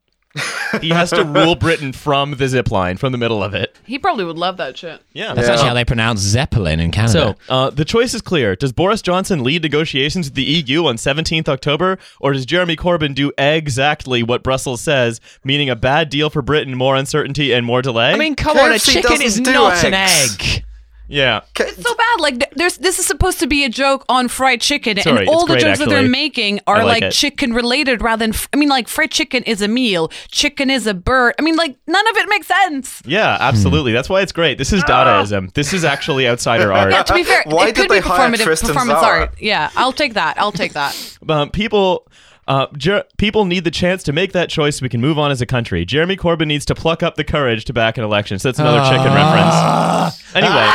He 0.82 0.90
has 0.90 1.10
to 1.12 1.24
rule 1.24 1.56
Britain 1.56 1.92
from 1.94 2.32
the 2.32 2.48
zip 2.48 2.72
line, 2.72 2.98
from 2.98 3.12
the 3.12 3.18
middle 3.18 3.44
of 3.44 3.54
it. 3.54 3.76
He 3.86 4.00
probably 4.00 4.26
would 4.26 4.38
love 4.38 4.58
that 4.58 4.78
shit. 4.78 5.02
Yeah, 5.14 5.34
That's 5.34 5.48
actually 5.48 5.68
how 5.68 5.74
they 5.74 5.86
pronounce 5.86 6.20
Zeppelin 6.20 6.80
in 6.80 6.92
Canada. 6.92 7.12
So 7.48 7.54
uh, 7.54 7.70
the 7.70 7.86
choice 7.86 8.14
is 8.14 8.22
clear. 8.22 8.56
Does 8.56 8.72
Boris 8.72 9.02
Johnson 9.02 9.44
lead 9.44 9.62
negotiations 9.64 10.28
with 10.28 10.36
the 10.36 10.44
EU 10.44 10.86
on 10.86 10.96
17th 10.98 11.48
October, 11.48 11.98
or 12.20 12.34
does 12.34 12.46
Jeremy 12.46 12.76
Corbyn 12.76 13.16
do 13.16 13.32
exactly 13.38 14.24
what 14.24 14.44
Brussels 14.44 14.82
says, 14.82 15.22
meaning 15.44 15.70
a 15.70 15.76
bad 15.76 16.10
deal 16.10 16.30
for 16.30 16.42
Britain, 16.42 16.76
more 16.76 16.96
uncertainty, 16.96 17.54
and 17.54 17.66
more 17.66 17.82
delay? 17.82 18.12
I 18.14 18.18
mean, 18.18 18.36
come 18.36 18.58
on, 18.58 18.72
a 18.72 18.76
KFC 18.76 18.94
chicken 18.94 19.22
is 19.22 19.40
doesn't 19.40 19.44
do 19.44 19.54
not 19.54 19.84
an 19.84 19.94
eggs. 19.94 20.38
egg. 20.40 20.66
Yeah. 21.08 21.42
It's 21.60 21.82
so 21.82 21.96
bad. 21.96 22.20
Like 22.22 22.52
there's 22.56 22.78
this 22.78 23.00
is 23.00 23.06
supposed 23.06 23.40
to 23.40 23.48
be 23.48 23.64
a 23.64 23.70
joke 23.70 24.06
on 24.10 24.28
fried 24.28 24.62
chicken, 24.62 24.98
Sorry, 24.98 25.20
and 25.20 25.30
all 25.30 25.46
the 25.46 25.54
great, 25.54 25.62
jokes 25.62 25.80
that 25.80 25.90
they're 25.90 26.00
actually. 26.00 26.10
making 26.10 26.60
I 26.68 26.72
are 26.72 26.86
like 26.86 27.02
like, 27.04 27.12
chicken 27.12 27.54
related 27.54 28.02
rather 28.02 28.26
than. 28.26 28.36
I 28.54 28.58
mean, 28.58 28.70
like 28.70 28.88
fried 28.88 29.12
chicken 29.12 29.44
is 29.44 29.62
a 29.62 29.68
meal, 29.68 30.10
chicken 30.30 30.70
is 30.70 30.88
a 30.88 30.94
bird. 30.94 31.36
I 31.38 31.42
mean, 31.42 31.56
like 31.56 31.76
none 31.88 32.08
of 32.08 32.18
it 32.18 32.30
makes 32.30 32.48
sense. 32.48 33.02
Yeah, 33.06 33.38
absolutely. 33.40 33.92
That's 33.92 34.10
why 34.10 34.22
it's 34.22 34.32
great. 34.32 34.58
This 34.58 34.74
is 34.74 34.84
Dadaism. 34.84 35.54
This 35.54 35.74
is 35.74 35.84
actually 35.84 36.28
outsider 36.28 36.74
art. 36.74 36.92
Yeah, 36.92 37.04
to 37.04 37.14
be 37.14 37.24
fair, 37.24 37.44
Why 37.46 37.68
it 37.68 37.76
did 37.76 37.82
could 37.84 37.92
they 37.92 38.00
be 38.00 38.08
hire 38.08 38.30
performative 38.30 38.44
Tristan 38.44 38.68
performance 38.70 39.00
Tzara? 39.00 39.04
art. 39.04 39.42
Yeah, 39.42 39.70
I'll 39.76 39.94
take 39.94 40.16
that. 40.16 40.40
I'll 40.40 40.52
take 40.52 40.74
that. 40.74 41.18
um, 41.30 41.50
people 41.52 42.08
uh, 42.48 42.68
Jer- 42.78 43.04
people 43.18 43.46
need 43.46 43.64
the 43.64 43.72
chance 43.72 44.04
to 44.04 44.14
make 44.14 44.32
that 44.34 44.50
choice 44.50 44.78
so 44.78 44.84
we 44.84 44.90
can 44.90 45.02
move 45.02 45.18
on 45.18 45.32
as 45.32 45.42
a 45.42 45.46
country. 45.46 45.84
Jeremy 45.86 46.16
Corbyn 46.16 46.48
needs 46.48 46.66
to 46.66 46.76
pluck 46.76 47.02
up 47.04 47.16
the 47.16 47.24
courage 47.24 47.66
to 47.66 47.74
back 47.74 47.98
an 47.98 48.04
election. 48.04 48.38
So 48.40 48.50
that's 48.50 48.60
another 48.60 48.84
chicken 48.90 49.14
reference. 49.14 50.36
Anyway, 50.36 50.70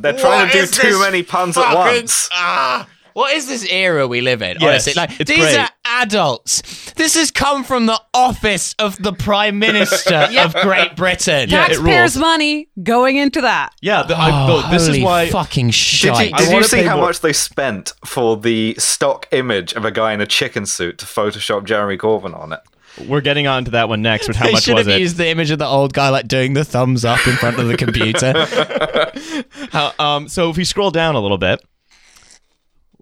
They're 0.00 0.12
trying 0.18 0.50
to 0.50 0.52
do 0.52 0.66
too 0.66 1.00
many 1.00 1.22
puns 1.22 1.56
at 1.56 1.74
once. 1.74 2.28
Ah, 2.32 2.88
what 3.16 3.32
is 3.32 3.48
this 3.48 3.64
era 3.64 4.06
we 4.06 4.20
live 4.20 4.42
in? 4.42 4.58
Yes, 4.60 4.62
honestly, 4.86 4.92
like 4.94 5.18
it's 5.20 5.30
these 5.30 5.38
great. 5.38 5.56
are 5.58 5.70
adults. 6.02 6.92
This 6.96 7.14
has 7.14 7.30
come 7.30 7.64
from 7.64 7.86
the 7.86 7.98
office 8.12 8.74
of 8.78 9.02
the 9.02 9.14
Prime 9.14 9.58
Minister 9.58 10.14
of 10.38 10.52
Great 10.56 10.96
Britain. 10.96 11.48
Yeah, 11.48 11.64
it 11.64 11.68
Taxpayers' 11.68 12.18
money 12.18 12.68
going 12.82 13.16
into 13.16 13.40
that. 13.40 13.70
yeah, 13.80 14.02
the, 14.02 14.14
I, 14.14 14.28
Oh, 14.44 14.60
no, 14.60 14.70
this 14.70 14.82
is 14.82 14.88
holy 14.88 15.02
why. 15.02 15.30
fucking 15.30 15.68
Did 15.68 16.02
you, 16.04 16.12
did 16.36 16.50
you 16.52 16.62
see 16.64 16.82
how 16.82 16.96
more- 16.96 17.06
much 17.06 17.20
they 17.20 17.32
spent 17.32 17.94
for 18.04 18.36
the 18.36 18.74
stock 18.78 19.26
image 19.30 19.72
of 19.72 19.86
a 19.86 19.90
guy 19.90 20.12
in 20.12 20.20
a 20.20 20.26
chicken 20.26 20.66
suit 20.66 20.98
to 20.98 21.06
Photoshop 21.06 21.64
Jeremy 21.64 21.96
Corbyn 21.96 22.38
on 22.38 22.52
it? 22.52 22.60
We're 23.08 23.22
getting 23.22 23.46
on 23.46 23.64
to 23.64 23.70
that 23.70 23.88
one 23.88 24.02
next. 24.02 24.26
But 24.26 24.36
how 24.36 24.44
they 24.46 24.52
much 24.52 24.64
should 24.64 24.74
was 24.74 24.86
have 24.86 24.96
it? 24.96 25.00
used 25.00 25.16
the 25.16 25.28
image 25.28 25.50
of 25.50 25.58
the 25.58 25.66
old 25.66 25.94
guy 25.94 26.10
like 26.10 26.28
doing 26.28 26.52
the 26.52 26.64
thumbs 26.64 27.04
up 27.06 27.26
in 27.26 27.32
front 27.36 27.58
of 27.58 27.66
the 27.68 27.78
computer. 27.78 28.34
How, 29.72 29.92
um, 29.98 30.28
so 30.28 30.50
if 30.50 30.58
we 30.58 30.64
scroll 30.64 30.90
down 30.90 31.14
a 31.14 31.20
little 31.20 31.38
bit, 31.38 31.62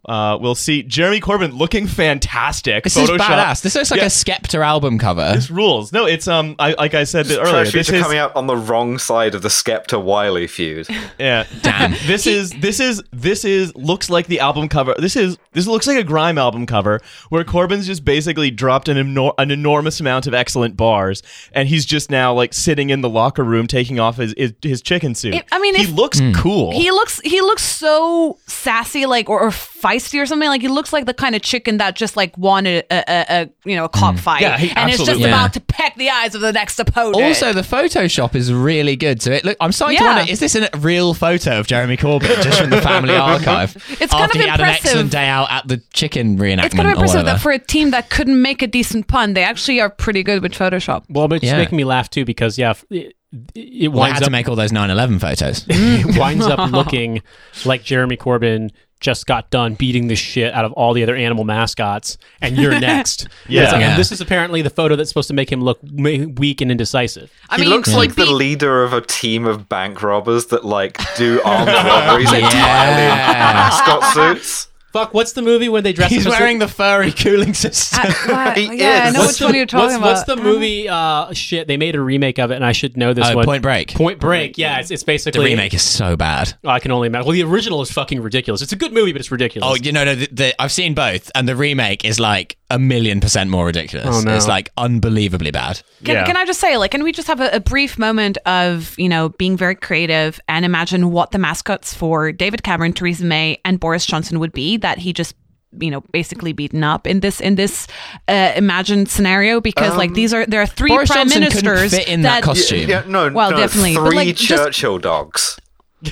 uh, 0.06 0.38
we'll 0.40 0.54
see 0.54 0.82
Jeremy 0.82 1.20
Corbyn 1.20 1.56
looking 1.56 1.86
fantastic. 1.86 2.84
this 2.84 2.96
is 2.96 3.08
badass. 3.10 3.62
This 3.62 3.74
looks 3.74 3.90
like 3.90 4.00
Yeah. 4.00 4.06
a 4.06 4.10
Skepta 4.10 4.64
album 4.64 4.98
cover. 4.98 5.32
This 5.34 5.50
rules. 5.50 5.92
No, 5.92 6.06
it's 6.06 6.28
um, 6.28 6.56
I 6.58 6.74
like 6.74 6.94
I 6.94 7.04
said 7.04 7.30
earlier. 7.30 7.64
This 7.64 7.88
is 7.88 8.02
coming 8.02 8.18
out 8.18 8.34
on 8.36 8.46
the 8.46 8.56
wrong 8.56 8.98
side 8.98 9.34
of 9.34 9.42
the 9.42 9.48
Skepta 9.48 10.02
Wiley 10.02 10.46
feud. 10.46 10.86
yeah. 11.18 11.44
Damn. 11.62 11.94
This 12.06 12.26
is 12.26 12.50
this 12.60 12.80
is 12.80 13.02
this 13.12 13.44
is 13.44 13.74
looks 13.76 14.10
like 14.10 14.26
the 14.26 14.40
album 14.40 14.68
cover. 14.68 14.94
This 14.98 15.16
is 15.16 15.38
this 15.52 15.66
looks 15.66 15.86
like 15.86 15.96
a 15.98 16.04
grime 16.04 16.38
album 16.38 16.66
cover 16.66 17.00
where 17.30 17.44
Corbyn's 17.44 17.86
just 17.86 18.04
basically 18.04 18.50
dropped 18.50 18.88
an 18.88 18.96
enor- 18.96 19.34
an 19.38 19.50
enormous 19.50 20.00
amount 20.00 20.26
of 20.26 20.34
excellent 20.34 20.76
bars, 20.76 21.22
and 21.52 21.68
he's 21.68 21.84
just 21.86 22.10
now 22.10 22.32
like 22.34 22.52
sitting 22.52 22.90
in 22.90 23.00
the 23.00 23.08
locker 23.08 23.42
room 23.44 23.66
taking 23.66 23.98
off 24.00 24.16
his 24.18 24.34
his, 24.36 24.52
his 24.62 24.82
chicken 24.82 25.14
suit. 25.14 25.34
It- 25.34 25.46
I 25.52 25.58
mean, 25.58 25.74
he 25.76 25.84
if- 25.84 25.92
looks 25.92 26.20
cool. 26.34 26.72
He 26.72 26.90
looks 26.90 27.20
he 27.20 27.40
looks 27.40 27.62
so 27.62 28.38
sassy, 28.46 29.06
like 29.06 29.28
or, 29.30 29.40
or 29.40 29.50
feisty 29.84 30.20
or 30.20 30.26
something. 30.26 30.48
Like 30.48 30.62
he 30.62 30.68
looks 30.68 30.92
like 30.92 31.06
the 31.06 31.14
kind 31.14 31.34
of 31.34 31.42
chicken 31.42 31.76
that 31.78 31.94
just 31.96 32.16
like 32.16 32.36
wanted 32.38 32.84
a, 32.90 33.04
a, 33.10 33.26
a 33.42 33.50
you 33.68 33.76
know 33.76 33.84
a 33.84 33.88
cockfight, 33.88 34.38
mm. 34.40 34.42
Yeah, 34.42 34.58
he 34.58 34.70
and 34.70 34.88
it's 34.90 34.98
just 34.98 35.10
absolutely- 35.10 35.30
about 35.30 35.52
to 35.54 35.60
peck 35.60 35.96
the 35.96 36.10
eyes 36.10 36.34
of 36.34 36.40
the 36.40 36.52
next 36.52 36.78
opponent. 36.78 37.16
Also, 37.22 37.52
the 37.52 37.62
Photoshop 37.62 38.34
is 38.34 38.52
really 38.52 38.96
good. 38.96 39.20
So 39.20 39.32
it 39.32 39.44
look, 39.44 39.56
I'm 39.60 39.72
starting 39.72 39.98
to 39.98 40.04
wonder: 40.04 40.30
is 40.32 40.40
this 40.40 40.54
a 40.54 40.68
real 40.78 41.14
photo 41.14 41.58
of 41.58 41.66
Jeremy 41.66 41.96
Corbyn 41.96 42.42
just 42.42 42.60
from 42.60 42.70
the 42.70 42.80
family 42.80 43.14
archive? 43.16 43.76
It's 44.00 44.12
kind 44.12 44.30
of 44.30 44.32
he 44.32 44.46
had 44.46 44.60
an 44.60 44.66
impressive. 44.66 44.84
excellent 44.86 45.10
day 45.12 45.26
out 45.26 45.50
at 45.50 45.68
the 45.68 45.78
chicken 45.92 46.38
reenactment 46.38 46.64
it's 46.64 46.74
kind 46.74 46.88
of 46.88 46.94
impressive 46.94 47.24
that 47.26 47.40
for 47.40 47.52
a 47.52 47.58
team 47.58 47.90
that 47.90 48.10
couldn't 48.10 48.40
make 48.40 48.62
a 48.62 48.66
decent 48.66 49.08
pun, 49.08 49.34
they 49.34 49.42
actually 49.44 49.80
are 49.80 49.90
pretty 49.90 50.22
good 50.22 50.42
with 50.42 50.52
Photoshop. 50.52 51.04
Well, 51.08 51.28
but 51.28 51.36
it's 51.36 51.44
Yeah. 51.44 51.58
making 51.58 51.76
me 51.76 51.84
laugh 51.84 52.08
too 52.10 52.24
because 52.24 52.56
yeah, 52.58 52.70
f- 52.70 52.84
it, 52.90 53.14
it 53.54 53.88
well, 53.92 54.02
I 54.02 54.06
winds 54.06 54.14
had 54.14 54.22
up 54.22 54.26
to 54.28 54.30
make 54.30 54.48
all 54.48 54.56
those 54.56 54.72
9/11 54.72 55.20
photos. 55.20 55.64
it 55.68 56.18
winds 56.18 56.46
up 56.46 56.70
looking 56.70 57.22
like 57.64 57.82
Jeremy 57.82 58.16
Corbyn 58.16 58.70
just 59.04 59.26
got 59.26 59.50
done 59.50 59.74
beating 59.74 60.08
the 60.08 60.16
shit 60.16 60.52
out 60.54 60.64
of 60.64 60.72
all 60.72 60.94
the 60.94 61.02
other 61.02 61.14
animal 61.14 61.44
mascots, 61.44 62.16
and 62.40 62.56
you're 62.56 62.78
next. 62.80 63.28
Yeah. 63.46 63.70
Like- 63.70 63.80
Yeah. 63.80 63.90
And 63.90 63.98
this 64.00 64.10
is 64.10 64.20
apparently 64.22 64.62
the 64.62 64.70
photo 64.70 64.96
that's 64.96 65.10
supposed 65.10 65.28
to 65.28 65.34
make 65.34 65.52
him 65.52 65.60
look 65.60 65.78
weak 65.82 66.60
and 66.62 66.70
indecisive. 66.70 67.30
I 67.50 67.56
he 67.56 67.62
mean, 67.62 67.70
looks 67.70 67.90
he'd 67.90 67.96
like 67.96 68.14
the 68.14 68.24
leader 68.26 68.82
of 68.82 68.94
a 68.94 69.02
team 69.02 69.46
of 69.46 69.68
bank 69.68 70.02
robbers 70.02 70.46
that 70.46 70.64
like 70.64 70.98
do 71.16 71.40
armed 71.44 71.68
robberies 71.68 72.32
entirely 72.32 73.02
in 73.02 73.08
mascot 73.18 74.02
suits. 74.14 74.68
Fuck, 74.94 75.12
what's 75.12 75.32
the 75.32 75.42
movie 75.42 75.68
when 75.68 75.82
they 75.82 75.92
dress 75.92 76.08
He's 76.12 76.24
up 76.24 76.34
as- 76.34 76.38
wearing 76.38 76.60
the 76.60 76.68
furry 76.68 77.10
cooling 77.10 77.52
system. 77.52 77.98
Uh, 78.04 78.14
wow, 78.28 78.50
He 78.54 78.78
yeah, 78.78 79.02
I 79.06 79.08
is. 79.08 79.14
know 79.14 79.20
What's 79.22 79.32
which 79.32 79.38
the- 79.40 79.44
one 79.46 79.54
you're 79.56 79.66
talking 79.66 79.86
what's, 79.86 79.96
about. 79.96 80.06
What's 80.06 80.22
the 80.24 80.36
movie? 80.36 80.88
Uh, 80.88 81.32
shit, 81.32 81.66
they 81.66 81.76
made 81.76 81.96
a 81.96 82.00
remake 82.00 82.38
of 82.38 82.52
it, 82.52 82.54
and 82.54 82.64
I 82.64 82.70
should 82.70 82.96
know 82.96 83.12
this 83.12 83.26
Oh, 83.28 83.34
one. 83.34 83.44
Point 83.44 83.62
Break. 83.62 83.92
Point 83.92 84.20
Break. 84.20 84.56
Yeah, 84.56 84.78
it's, 84.78 84.92
it's 84.92 85.02
basically 85.02 85.32
the 85.32 85.38
basically 85.46 85.50
remake 85.56 85.74
is 85.74 85.82
so 85.82 86.16
bad. 86.16 86.54
Oh, 86.62 86.68
I 86.68 86.78
can 86.78 86.92
only 86.92 87.08
imagine. 87.08 87.26
Well, 87.26 87.32
the 87.34 87.42
original 87.42 87.82
is 87.82 87.90
fucking 87.90 88.20
ridiculous. 88.20 88.62
It's 88.62 88.70
a 88.72 88.76
good 88.76 88.92
movie, 88.92 89.10
but 89.10 89.20
it's 89.20 89.32
ridiculous. 89.32 89.68
Oh, 89.68 89.74
you 89.74 89.90
know, 89.90 90.04
no, 90.04 90.14
the, 90.14 90.28
the, 90.30 90.62
I've 90.62 90.70
seen 90.70 90.94
both, 90.94 91.28
and 91.34 91.48
the 91.48 91.56
remake 91.56 92.04
is 92.04 92.20
like 92.20 92.56
a 92.74 92.78
million 92.78 93.20
percent 93.20 93.50
more 93.50 93.66
ridiculous. 93.66 94.06
Oh, 94.10 94.20
no. 94.20 94.34
It's 94.36 94.48
like 94.48 94.70
unbelievably 94.76 95.50
bad. 95.50 95.80
Can, 96.04 96.14
Yeah. 96.16 96.26
can 96.26 96.36
I 96.36 96.44
just 96.44 96.60
say, 96.60 96.76
like, 96.76 96.90
can 96.90 97.02
we 97.02 97.12
just 97.12 97.28
have 97.28 97.40
a, 97.40 97.50
a 97.56 97.60
brief 97.60 97.98
moment 97.98 98.38
of, 98.46 98.94
you 98.98 99.08
know, 99.08 99.28
being 99.30 99.56
very 99.56 99.74
creative 99.74 100.40
and 100.48 100.64
imagine 100.64 101.10
what 101.10 101.30
the 101.30 101.38
mascots 101.38 101.94
for 101.94 102.32
David 102.32 102.62
Cameron, 102.62 102.92
Theresa 102.92 103.24
May, 103.24 103.60
and 103.64 103.78
Boris 103.80 104.06
Johnson 104.06 104.40
would 104.40 104.52
be 104.52 104.76
that 104.78 104.98
he 104.98 105.12
just 105.12 105.34
you 105.80 105.90
know 105.90 106.02
basically 106.12 106.52
beaten 106.52 106.84
up 106.84 107.04
in 107.04 107.18
this 107.18 107.40
in 107.40 107.56
this 107.56 107.88
uh, 108.28 108.52
imagined 108.54 109.08
scenario 109.08 109.60
because 109.60 109.96
like 109.96 110.14
these 110.14 110.32
are 110.32 110.46
there 110.46 110.60
are 110.62 110.66
three 110.68 110.88
Boris 110.90 111.10
prime 111.10 111.26
Johnson 111.28 111.40
ministers 111.40 111.92
fit 111.92 112.06
in 112.08 112.22
that 112.22 112.44
costume. 112.44 112.88
Yeah, 112.88 113.02
no, 113.08 113.32
Well, 113.32 113.50
no, 113.50 113.56
definitely, 113.56 113.94
three 113.94 114.04
but, 114.04 114.14
like, 114.14 114.36
just- 114.36 114.46
Churchill 114.62 114.98
dogs. 115.00 115.58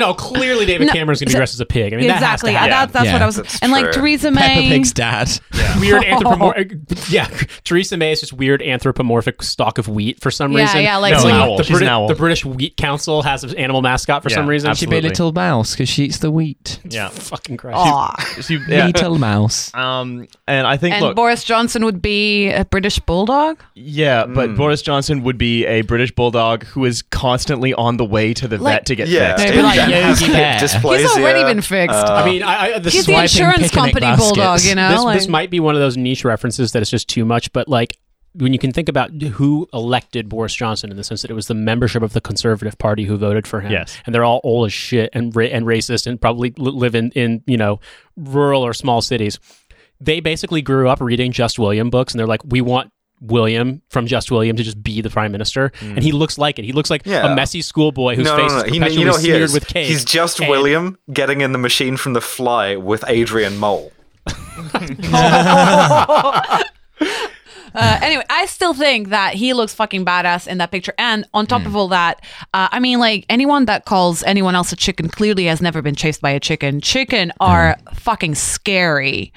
no, 0.00 0.14
clearly 0.14 0.66
David 0.66 0.86
No, 0.88 0.92
Cameron's 0.92 1.20
going 1.20 1.28
to 1.28 1.34
be 1.34 1.36
dressed 1.38 1.54
as 1.54 1.60
a 1.60 1.66
pig. 1.66 1.92
I 1.92 1.96
mean, 1.96 2.10
exactly 2.10 2.52
That 2.52 2.58
has 2.60 2.66
to 2.68 2.70
that's, 2.70 2.92
that's 2.92 3.04
Yeah. 3.06 3.12
what 3.14 3.22
I 3.22 3.26
was 3.26 3.36
That's 3.36 3.62
and 3.62 3.72
like 3.72 3.84
true. 3.84 3.92
Theresa 3.92 4.32
Peppa 4.32 4.60
May 4.60 4.68
Pig's 4.68 4.92
dad. 4.92 5.28
happen. 5.52 5.80
weird 5.80 6.04
anthropomorphic. 6.06 6.72
Yeah, 7.10 7.26
Theresa 7.64 7.96
May 7.96 8.12
is 8.12 8.20
just 8.20 8.32
weird 8.32 8.62
anthropomorphic 8.62 9.42
stalk 9.42 9.78
of 9.78 9.88
wheat 9.88 10.20
for 10.20 10.30
some 10.30 10.52
Yeah, 10.52 10.62
reason. 10.62 10.82
yeah, 10.82 10.96
like- 10.96 11.12
No, 11.12 11.16
It's 11.18 11.24
an 11.24 11.30
like- 11.32 11.40
owl. 11.40 11.56
the, 11.58 11.64
She's 11.64 11.80
an 11.80 11.88
owl. 11.88 12.08
the 12.08 12.14
British 12.14 12.44
Wheat 12.44 12.76
Council 12.76 13.22
has 13.22 13.44
an 13.44 13.56
animal 13.56 13.82
mascot 13.82 14.22
for 14.22 14.30
Yeah, 14.30 14.36
some 14.36 14.46
reason. 14.46 14.74
She'd 14.74 14.90
be 14.90 14.98
a 14.98 15.00
little 15.02 15.32
mouse 15.32 15.72
because 15.72 15.88
she 15.88 16.04
eats 16.04 16.18
the 16.18 16.30
wheat. 16.30 16.80
yeah. 16.88 17.08
Fucking 17.08 17.56
Christ. 17.56 17.76
Aw. 17.78 18.36
She- 18.42 18.58
yeah. 18.68 18.86
Little 18.86 19.18
mouse. 19.18 19.72
Um, 19.74 20.26
and 20.46 20.66
I 20.66 20.76
think 20.76 20.94
and 20.94 21.04
look, 21.04 21.16
Boris 21.16 21.44
Johnson 21.44 21.84
would 21.84 22.00
be 22.02 22.50
a 22.50 22.64
British 22.64 22.98
bulldog 23.00 23.58
yeah, 23.74 24.26
but 24.26 24.56
Boris 24.56 24.82
Johnson 24.82 25.22
would 25.22 25.38
be 25.38 25.64
a 25.66 25.82
British 25.82 26.10
bulldog 26.12 26.64
who 26.64 26.84
is 26.84 27.02
constantly 27.02 27.72
on 27.74 27.96
the 27.96 28.04
way 28.04 28.34
to 28.34 28.48
the 28.48 28.58
Like- 28.58 28.77
vet 28.78 28.86
to 28.86 28.96
get 28.96 29.08
Yeah, 29.08 29.36
fixed. 29.36 29.54
They'd 29.54 29.62
like 29.62 29.76
Yogi 29.90 30.32
Bear. 30.32 30.58
dysplasia. 30.58 30.98
He's 31.00 31.16
already 31.16 31.44
been 31.52 31.62
fixed. 31.62 31.96
Uh, 31.96 32.14
I 32.14 32.24
mean, 32.24 32.42
I, 32.42 32.74
I, 32.74 32.78
this 32.78 32.94
he's 32.94 33.06
the 33.06 33.20
insurance 33.20 33.70
company 33.70 34.00
baskets. 34.00 34.28
bulldog 34.28 34.60
you 34.62 34.74
know 34.74 34.90
this, 34.90 35.02
like, 35.04 35.18
this 35.18 35.28
might 35.28 35.50
be 35.50 35.60
one 35.60 35.74
of 35.74 35.80
those 35.80 35.96
niche 35.96 36.24
references 36.24 36.72
that 36.72 36.82
is 36.82 36.90
just 36.90 37.08
too 37.08 37.24
much, 37.24 37.52
but 37.52 37.68
like 37.68 37.96
when 38.34 38.52
you 38.52 38.58
can 38.58 38.72
think 38.72 38.88
about 38.88 39.10
who 39.22 39.66
elected 39.72 40.28
Boris 40.28 40.54
Johnson 40.54 40.90
in 40.90 40.96
the 40.96 41.02
sense 41.02 41.22
that 41.22 41.30
it 41.30 41.34
was 41.34 41.46
the 41.48 41.54
membership 41.54 42.02
of 42.02 42.12
the 42.12 42.20
Conservative 42.20 42.76
Party 42.78 43.04
who 43.04 43.16
voted 43.16 43.46
for 43.46 43.60
him, 43.60 43.72
Yes. 43.72 43.96
and 44.06 44.14
they're 44.14 44.22
all 44.24 44.40
old 44.44 44.66
as 44.66 44.72
shit 44.72 45.10
and 45.12 45.34
ra- 45.34 45.46
and 45.46 45.64
racist 45.66 46.06
and 46.06 46.20
probably 46.20 46.52
live 46.56 46.94
in 46.94 47.10
in 47.12 47.42
you 47.46 47.56
know 47.56 47.80
rural 48.16 48.62
or 48.64 48.74
small 48.74 49.00
cities. 49.00 49.38
They 50.00 50.20
basically 50.20 50.62
grew 50.62 50.88
up 50.88 51.00
reading 51.00 51.32
Just 51.32 51.58
William 51.58 51.90
books, 51.90 52.12
and 52.12 52.20
they're 52.20 52.26
like, 52.26 52.42
we 52.44 52.60
want. 52.60 52.92
William 53.20 53.82
from 53.90 54.06
Just 54.06 54.30
William 54.30 54.56
to 54.56 54.62
just 54.62 54.82
be 54.82 55.00
the 55.00 55.10
prime 55.10 55.32
minister, 55.32 55.72
and 55.80 56.02
he 56.02 56.12
looks 56.12 56.38
like 56.38 56.58
it. 56.58 56.64
He 56.64 56.72
looks 56.72 56.90
like 56.90 57.02
Yeah. 57.04 57.32
a 57.32 57.34
messy 57.34 57.62
schoolboy 57.62 58.16
whose 58.16 58.26
no, 58.26 58.36
face 58.36 58.50
no, 58.52 58.58
no. 58.58 58.64
is 58.64 58.92
He, 58.94 59.00
you 59.00 59.04
know 59.06 59.16
he 59.16 59.24
smeared 59.24 59.42
is? 59.42 59.52
with 59.52 59.66
cake. 59.66 59.86
He's 59.88 60.04
just 60.04 60.40
And- 60.40 60.48
William 60.48 60.98
getting 61.12 61.40
in 61.40 61.52
the 61.52 61.58
machine 61.58 61.96
from 61.96 62.12
The 62.12 62.20
Fly 62.20 62.76
with 62.76 63.04
Adrian 63.08 63.56
Mole. 63.58 63.92
Uh, 67.74 67.98
anyway, 68.02 68.24
I 68.30 68.46
still 68.46 68.72
think 68.72 69.10
that 69.10 69.34
he 69.34 69.52
looks 69.52 69.74
fucking 69.74 70.04
badass 70.04 70.48
in 70.48 70.58
that 70.58 70.70
picture. 70.72 70.94
And 70.98 71.26
on 71.34 71.46
top 71.46 71.66
of 71.66 71.76
all 71.76 71.88
that, 71.88 72.24
uh, 72.54 72.68
I 72.72 72.80
mean, 72.80 72.98
like 72.98 73.26
anyone 73.28 73.66
that 73.66 73.84
calls 73.84 74.22
anyone 74.22 74.54
else 74.54 74.72
a 74.72 74.76
chicken 74.76 75.08
clearly 75.08 75.44
has 75.44 75.60
never 75.60 75.82
been 75.82 75.94
chased 75.94 76.20
by 76.22 76.30
a 76.30 76.40
chicken. 76.40 76.80
Chicken 76.80 77.30
are 77.40 77.76
fucking 77.94 78.34
scary, 78.36 79.32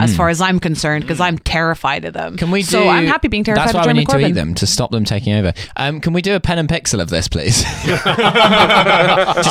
as 0.00 0.16
far 0.16 0.28
as 0.28 0.40
I'm 0.40 0.58
concerned, 0.60 1.04
because 1.04 1.20
I'm 1.20 1.38
terrified 1.38 2.04
of 2.04 2.14
them. 2.14 2.36
Can 2.36 2.50
we 2.50 2.62
do? 2.62 2.66
So 2.66 2.88
I'm 2.88 3.06
happy 3.06 3.28
being 3.28 3.44
terrified 3.44 3.66
That's 3.66 3.74
of 3.74 3.76
why 3.76 3.80
we 3.82 3.84
Jeremy 3.86 4.00
need 4.00 4.08
Corbyn. 4.08 4.20
to 4.20 4.26
eat 4.28 4.32
them 4.32 4.54
to 4.54 4.66
stop 4.66 4.90
them 4.90 5.04
taking 5.04 5.34
over. 5.34 5.52
Um, 5.76 6.00
can 6.00 6.12
we 6.12 6.22
do 6.22 6.34
a 6.34 6.40
pen 6.40 6.58
and 6.58 6.68
pixel 6.68 7.00
of 7.00 7.10
this, 7.10 7.28
please? 7.28 7.62
Just 7.84 8.06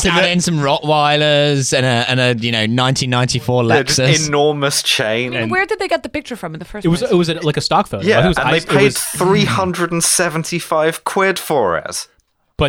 add 0.06 0.30
in 0.30 0.41
some 0.41 0.56
Rottweilers 0.60 1.74
and 1.76 1.86
a 1.86 2.10
and 2.10 2.20
a 2.20 2.36
you 2.44 2.52
know 2.52 2.60
1994 2.60 3.68
They're 3.68 3.84
Lexus. 3.84 4.28
enormous 4.28 4.84
chain. 4.84 5.34
And 5.34 5.50
Where 5.52 5.66
did 5.66 5.80
they 5.80 5.88
get 5.88 6.04
the 6.04 6.10
picture 6.10 6.36
from 6.36 6.54
in 6.54 6.60
the 6.60 6.66
first 6.66 6.86
It 6.86 6.89
was 6.89 7.00
place? 7.00 7.12
it 7.12 7.16
was 7.16 7.30
a, 7.30 7.34
like 7.41 7.58
a 7.58 7.62
stock 7.62 7.88
photo. 7.88 8.06
Yeah, 8.06 8.18
think 8.22 8.26
it 8.26 8.28
was 8.30 8.38
and 8.39 8.50
they 8.50 8.56
ice- 8.58 8.64
it 8.64 8.70
paid 8.70 8.84
was- 8.86 8.98
375 8.98 11.04
quid 11.04 11.39
for 11.39 11.78
it. 11.78 12.08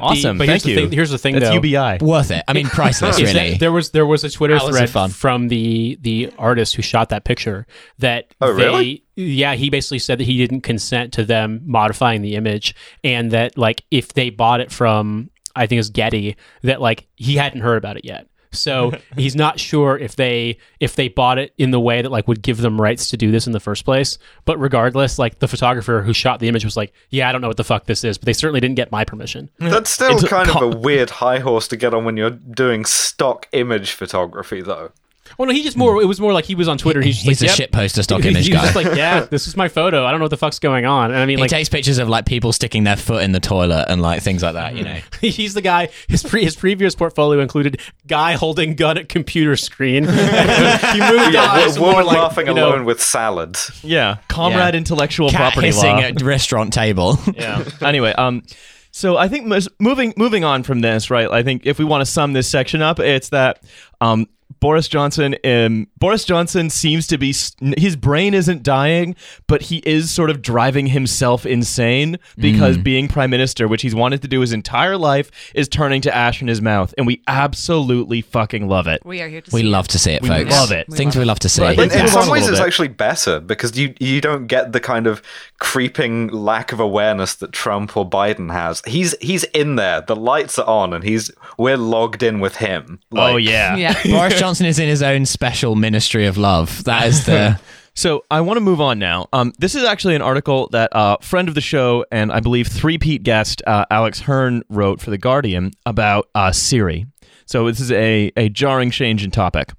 But 0.00 0.08
the, 0.14 0.18
Awesome. 0.18 0.38
but 0.38 0.48
here's 0.48 0.62
Thank 0.62 0.74
the 0.74 0.80
you. 0.82 0.88
thing. 0.88 0.92
Here's 0.96 1.10
the 1.10 1.18
thing, 1.18 1.34
That's 1.34 1.46
though. 1.46 1.54
UBI. 1.62 1.98
Worth 2.04 2.30
it. 2.30 2.42
I 2.48 2.52
mean, 2.52 2.66
priceless, 2.68 3.18
is 3.18 3.32
that 3.32 3.40
really. 3.42 3.56
there 3.58 3.72
was 3.72 3.90
there 3.90 4.06
was 4.06 4.24
a 4.24 4.30
Twitter 4.30 4.54
Hours 4.54 4.64
of 4.64 4.70
thread 4.70 4.90
fun. 4.90 5.10
from 5.10 5.48
the 5.48 5.98
the 6.00 6.32
artist 6.38 6.74
who 6.76 6.82
shot 6.82 7.10
that 7.10 7.24
picture 7.24 7.66
that 7.98 8.34
Oh, 8.40 8.52
they, 8.54 8.64
really? 8.64 9.04
yeah 9.16 9.54
he 9.54 9.70
basically 9.70 9.98
said 10.00 10.18
that 10.18 10.24
he 10.24 10.36
didn't 10.36 10.62
consent 10.62 11.12
to 11.14 11.24
them 11.24 11.60
modifying 11.64 12.22
the 12.22 12.34
image 12.34 12.74
and 13.04 13.30
that 13.30 13.56
like 13.56 13.84
if 13.90 14.12
they 14.14 14.30
bought 14.30 14.60
it 14.60 14.72
from 14.72 15.30
I 15.56 15.66
think 15.66 15.78
it's 15.78 15.88
Getty 15.90 16.36
that 16.62 16.80
like 16.80 17.06
he 17.14 17.36
hadn't 17.36 17.60
heard 17.60 17.76
about 17.78 17.96
it 17.96 18.04
yet. 18.04 18.26
So 18.54 18.92
he's 19.16 19.36
not 19.36 19.60
sure 19.60 19.98
if 19.98 20.16
they 20.16 20.58
if 20.80 20.96
they 20.96 21.08
bought 21.08 21.38
it 21.38 21.52
in 21.58 21.70
the 21.70 21.80
way 21.80 22.02
that 22.02 22.10
like 22.10 22.28
would 22.28 22.42
give 22.42 22.58
them 22.58 22.80
rights 22.80 23.08
to 23.08 23.16
do 23.16 23.30
this 23.30 23.46
in 23.46 23.52
the 23.52 23.60
first 23.60 23.84
place. 23.84 24.18
But 24.44 24.58
regardless, 24.58 25.18
like 25.18 25.38
the 25.38 25.48
photographer 25.48 26.02
who 26.02 26.12
shot 26.12 26.40
the 26.40 26.48
image 26.48 26.64
was 26.64 26.76
like, 26.76 26.92
"Yeah, 27.10 27.28
I 27.28 27.32
don't 27.32 27.40
know 27.40 27.48
what 27.48 27.56
the 27.56 27.64
fuck 27.64 27.86
this 27.86 28.04
is," 28.04 28.18
but 28.18 28.26
they 28.26 28.32
certainly 28.32 28.60
didn't 28.60 28.76
get 28.76 28.90
my 28.90 29.04
permission. 29.04 29.50
That's 29.58 29.90
still 29.90 30.12
It's 30.12 30.28
kind 30.28 30.48
co- 30.48 30.68
of 30.68 30.74
a 30.74 30.78
weird 30.80 31.10
high 31.10 31.38
horse 31.40 31.68
to 31.68 31.76
get 31.76 31.94
on 31.94 32.04
when 32.04 32.16
you're 32.16 32.30
doing 32.30 32.84
stock 32.84 33.48
image 33.52 33.92
photography, 33.92 34.60
though. 34.62 34.92
Well, 35.38 35.48
no, 35.48 35.54
he 35.54 35.62
just 35.62 35.76
more. 35.76 36.00
It 36.00 36.06
was 36.06 36.20
more 36.20 36.32
like 36.32 36.44
he 36.44 36.54
was 36.54 36.68
on 36.68 36.78
Twitter. 36.78 37.00
He's, 37.00 37.16
just 37.16 37.26
He's 37.26 37.40
like, 37.42 37.48
a 37.48 37.50
"Yep." 37.50 37.56
shit 37.56 37.72
poster 37.72 38.02
stock 38.02 38.24
image 38.24 38.46
he 38.46 38.52
was 38.52 38.60
guy. 38.60 38.72
just 38.72 38.76
like, 38.76 38.96
yeah, 38.96 39.20
this 39.30 39.46
is 39.46 39.56
my 39.56 39.68
photo. 39.68 40.04
I 40.04 40.10
don't 40.10 40.20
know 40.20 40.24
what 40.24 40.30
the 40.30 40.36
fuck's 40.36 40.58
going 40.58 40.84
on. 40.86 41.10
And 41.10 41.18
I 41.20 41.26
mean, 41.26 41.38
he 41.38 41.42
like, 41.42 41.50
takes 41.50 41.68
pictures 41.68 41.98
of 41.98 42.08
like 42.08 42.26
people 42.26 42.52
sticking 42.52 42.84
their 42.84 42.96
foot 42.96 43.22
in 43.22 43.32
the 43.32 43.40
toilet 43.40 43.86
and 43.88 44.00
like 44.02 44.22
things 44.22 44.42
like 44.42 44.54
that. 44.54 44.76
You 44.76 44.84
know. 44.84 44.98
he's 45.20 45.54
the 45.54 45.60
guy. 45.62 45.88
His 46.08 46.22
pre, 46.22 46.44
his 46.44 46.56
previous 46.56 46.94
portfolio 46.94 47.40
included 47.40 47.80
guy 48.06 48.32
holding 48.34 48.74
gun 48.74 48.98
at 48.98 49.08
computer 49.08 49.56
screen. 49.56 50.04
he 50.04 50.10
moved 50.10 51.34
Yeah, 51.34 51.48
on 51.50 51.58
wo- 51.58 51.72
to 51.74 51.80
more 51.80 51.88
woman 51.90 52.06
like, 52.06 52.16
laughing 52.18 52.46
you 52.46 52.54
know, 52.54 52.68
alone 52.68 52.84
with 52.84 53.02
salad. 53.02 53.56
Yeah, 53.82 54.18
comrade 54.28 54.74
Yeah. 54.74 54.78
intellectual 54.78 55.30
Cat 55.30 55.38
property 55.40 55.68
hissing 55.68 55.96
law. 55.96 56.00
at 56.02 56.22
restaurant 56.22 56.72
table. 56.72 57.18
yeah. 57.34 57.64
Anyway, 57.80 58.12
um, 58.12 58.42
so 58.90 59.16
I 59.16 59.28
think 59.28 59.46
moving 59.80 60.14
moving 60.16 60.44
on 60.44 60.62
from 60.62 60.80
this, 60.80 61.10
right? 61.10 61.28
I 61.30 61.42
think 61.42 61.66
if 61.66 61.78
we 61.78 61.84
want 61.84 62.02
to 62.02 62.06
sum 62.06 62.32
this 62.32 62.48
section 62.48 62.80
up, 62.82 63.00
it's 63.00 63.30
that 63.30 63.62
um, 64.00 64.26
Boris 64.64 64.88
Johnson, 64.88 65.36
um, 65.44 65.88
Boris 65.98 66.24
Johnson 66.24 66.70
seems 66.70 67.06
to 67.08 67.18
be 67.18 67.34
his 67.76 67.96
brain 67.96 68.32
isn't 68.32 68.62
dying, 68.62 69.14
but 69.46 69.60
he 69.60 69.82
is 69.84 70.10
sort 70.10 70.30
of 70.30 70.40
driving 70.40 70.86
himself 70.86 71.44
insane 71.44 72.18
because 72.38 72.78
being 72.78 73.06
prime 73.06 73.28
minister, 73.28 73.68
which 73.68 73.82
he's 73.82 73.94
wanted 73.94 74.22
to 74.22 74.28
do 74.28 74.40
his 74.40 74.54
entire 74.54 74.96
life, 74.96 75.30
is 75.54 75.68
turning 75.68 76.00
to 76.00 76.16
ash 76.16 76.40
in 76.40 76.48
his 76.48 76.62
mouth, 76.62 76.94
and 76.96 77.06
we 77.06 77.22
absolutely 77.28 78.22
fucking 78.22 78.66
love 78.66 78.86
it. 78.86 79.04
we 79.04 79.20
are 79.20 79.28
here 79.28 79.42
to 79.42 79.50
we 79.52 79.60
see 79.60 79.66
love 79.66 79.86
to 79.88 79.98
see 79.98 80.12
it, 80.12 80.22
We 80.22 80.28
folks. 80.28 80.50
love 80.50 80.72
it. 80.72 80.90
Things 80.90 81.14
we 81.14 81.26
love 81.26 81.40
to 81.40 81.48
see. 81.50 81.60
Right, 81.60 81.78
In, 81.78 81.92
in 81.92 82.08
some 82.08 82.30
ways, 82.30 82.48
it's 82.48 82.58
bit. 82.58 82.66
actually 82.66 82.88
better 82.88 83.40
because 83.40 83.78
you 83.78 83.92
you 84.00 84.22
don't 84.22 84.46
get 84.46 84.72
the 84.72 84.80
kind 84.80 85.06
of 85.06 85.20
creeping 85.58 86.28
lack 86.28 86.72
of 86.72 86.80
awareness 86.80 87.34
that 87.34 87.52
Trump 87.52 87.98
or 87.98 88.08
Biden 88.08 88.50
has. 88.50 88.80
He's 88.86 89.14
he's 89.20 89.44
in 89.44 89.76
there. 89.76 90.00
The 90.00 90.16
lights 90.16 90.58
are 90.58 90.66
on, 90.66 90.94
and 90.94 91.04
he's 91.04 91.30
we're 91.58 91.76
logged 91.76 92.22
in 92.22 92.40
with 92.40 92.56
him. 92.56 93.00
oh 93.12 93.36
yeah. 93.36 93.76
yeah 93.76 94.02
Boris 94.04 94.40
Johnson 94.40 94.53
is 94.60 94.78
in 94.78 94.88
his 94.88 95.02
own 95.02 95.26
special 95.26 95.74
ministry 95.74 96.26
of 96.26 96.36
love. 96.36 96.84
That 96.84 97.06
is 97.06 97.26
the. 97.26 97.60
So 97.96 98.24
I 98.28 98.40
want 98.40 98.56
to 98.56 98.60
move 98.60 98.80
on 98.80 98.98
now. 98.98 99.28
Um, 99.32 99.52
this 99.58 99.76
is 99.76 99.84
actually 99.84 100.16
an 100.16 100.22
article 100.22 100.68
that 100.72 100.90
a 100.90 100.96
uh, 100.96 101.16
friend 101.18 101.46
of 101.46 101.54
the 101.54 101.60
show 101.60 102.04
and 102.10 102.32
I 102.32 102.40
believe 102.40 102.66
three-peat 102.66 103.22
guest 103.22 103.62
uh, 103.68 103.84
Alex 103.88 104.18
Hern 104.18 104.64
wrote 104.68 105.00
for 105.00 105.10
the 105.10 105.16
Guardian 105.16 105.70
about 105.86 106.28
uh, 106.34 106.50
Siri. 106.50 107.06
So 107.46 107.66
this 107.66 107.78
is 107.78 107.92
a 107.92 108.32
a 108.36 108.48
jarring 108.48 108.90
change 108.90 109.22
in 109.22 109.30
topic. 109.30 109.72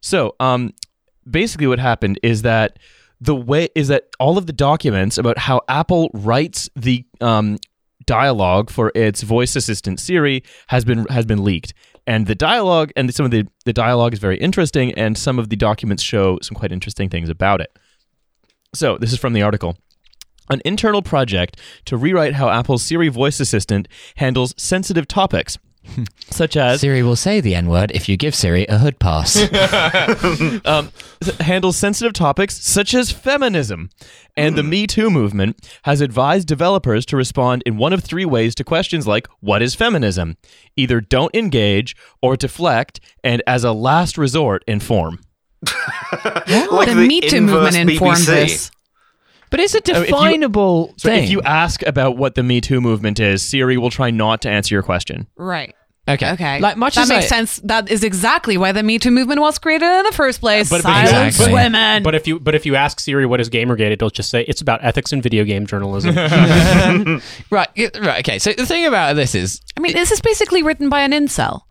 So, 0.00 0.36
um, 0.38 0.74
basically, 1.28 1.66
what 1.66 1.78
happened 1.78 2.20
is 2.22 2.42
that 2.42 2.78
the 3.20 3.34
way 3.34 3.68
is 3.74 3.88
that 3.88 4.04
all 4.18 4.38
of 4.38 4.46
the 4.46 4.52
documents 4.52 5.18
about 5.18 5.38
how 5.38 5.60
Apple 5.68 6.10
writes 6.14 6.70
the 6.74 7.04
um, 7.20 7.58
dialogue 8.06 8.70
for 8.70 8.92
its 8.94 9.22
voice 9.22 9.56
assistant 9.56 10.00
Siri 10.00 10.42
has 10.68 10.84
been 10.84 11.04
has 11.06 11.26
been 11.26 11.44
leaked, 11.44 11.74
and 12.06 12.26
the 12.26 12.34
dialogue 12.34 12.92
and 12.96 13.12
some 13.14 13.24
of 13.24 13.30
the 13.30 13.46
the 13.64 13.72
dialogue 13.72 14.12
is 14.12 14.18
very 14.18 14.38
interesting, 14.38 14.92
and 14.94 15.16
some 15.16 15.38
of 15.38 15.48
the 15.48 15.56
documents 15.56 16.02
show 16.02 16.38
some 16.42 16.54
quite 16.54 16.72
interesting 16.72 17.08
things 17.08 17.28
about 17.28 17.60
it. 17.60 17.76
So, 18.74 18.98
this 18.98 19.12
is 19.12 19.18
from 19.18 19.32
the 19.32 19.42
article. 19.42 19.76
An 20.48 20.60
internal 20.64 21.02
project 21.02 21.58
to 21.84 21.96
rewrite 21.96 22.34
how 22.34 22.48
Apple's 22.48 22.82
Siri 22.82 23.08
voice 23.08 23.38
assistant 23.38 23.86
handles 24.16 24.54
sensitive 24.56 25.06
topics, 25.06 25.58
such 26.30 26.56
as 26.56 26.80
Siri 26.80 27.02
will 27.02 27.16
say 27.16 27.40
the 27.40 27.54
N 27.54 27.68
word 27.68 27.90
if 27.92 28.08
you 28.08 28.16
give 28.16 28.34
Siri 28.34 28.66
a 28.66 28.78
hood 28.78 28.98
pass. 28.98 29.36
um, 30.64 30.90
handles 31.40 31.76
sensitive 31.76 32.12
topics 32.12 32.60
such 32.62 32.94
as 32.94 33.10
feminism. 33.10 33.90
And 34.36 34.56
the 34.56 34.62
Me 34.62 34.86
Too 34.86 35.10
movement 35.10 35.68
has 35.82 36.00
advised 36.00 36.46
developers 36.46 37.04
to 37.06 37.16
respond 37.16 37.62
in 37.66 37.76
one 37.76 37.92
of 37.92 38.02
three 38.02 38.24
ways 38.24 38.54
to 38.56 38.64
questions 38.64 39.06
like 39.06 39.28
what 39.40 39.62
is 39.62 39.74
feminism? 39.74 40.36
Either 40.76 41.00
don't 41.00 41.34
engage 41.34 41.96
or 42.22 42.36
deflect, 42.36 43.00
and 43.24 43.42
as 43.46 43.64
a 43.64 43.72
last 43.72 44.16
resort, 44.16 44.64
inform. 44.66 45.20
like 46.72 46.88
the, 46.88 46.94
Me 47.06 47.20
Too 47.20 47.40
movement 47.40 47.76
informed 47.76 48.18
BBC. 48.18 48.26
this. 48.26 48.70
But 49.50 49.60
it's 49.60 49.74
a 49.74 49.78
uh, 49.78 49.80
if 50.02 50.08
you- 50.08 50.14
definable 50.14 50.94
So 50.96 51.08
thing. 51.10 51.24
if 51.24 51.30
you 51.30 51.42
ask 51.42 51.82
about 51.86 52.16
what 52.16 52.34
the 52.34 52.42
Me 52.42 52.60
Too 52.60 52.80
movement 52.80 53.20
is, 53.20 53.42
Siri 53.42 53.76
will 53.76 53.90
try 53.90 54.10
not 54.10 54.42
to 54.42 54.48
answer 54.48 54.74
your 54.74 54.82
question. 54.82 55.26
Right. 55.36 55.74
okay, 56.08 56.32
Okay. 56.32 56.58
like 56.60 56.76
much 56.76 56.94
that 56.96 57.02
as 57.02 57.08
makes 57.08 57.26
I- 57.26 57.28
sense. 57.28 57.56
That 57.64 57.90
is 57.90 58.02
exactly 58.02 58.56
why 58.56 58.72
the 58.72 58.82
Me 58.82 58.98
Too 58.98 59.10
movement 59.10 59.40
was 59.40 59.58
created 59.58 59.86
in 59.86 60.04
the 60.04 60.12
first 60.12 60.40
place. 60.40 60.68
But- 60.70 60.82
but 60.82 61.04
Silence 61.04 61.34
exactly. 61.36 61.54
women. 61.54 62.02
But 62.02 62.14
if 62.14 62.26
you 62.26 62.40
but 62.40 62.54
if 62.54 62.64
you 62.66 62.74
ask 62.74 62.98
Siri 63.00 63.26
what 63.26 63.40
is 63.40 63.48
Gamergate, 63.50 63.92
it'll 63.92 64.10
just 64.10 64.30
say 64.30 64.42
it's 64.48 64.60
about 64.60 64.82
ethics 64.82 65.12
and 65.12 65.22
video 65.22 65.44
game 65.44 65.66
journalism. 65.66 66.14
Right, 67.50 67.68
right. 67.76 68.20
Okay, 68.20 68.38
so 68.38 68.52
the 68.52 68.66
thing 68.66 68.86
about 68.86 69.14
this 69.16 69.34
is, 69.34 69.60
I 69.76 69.80
mean, 69.80 69.92
this 69.92 70.10
is 70.10 70.20
basically 70.20 70.62
written 70.62 70.88
by 70.88 71.00
an 71.02 71.12
incel. 71.12 71.62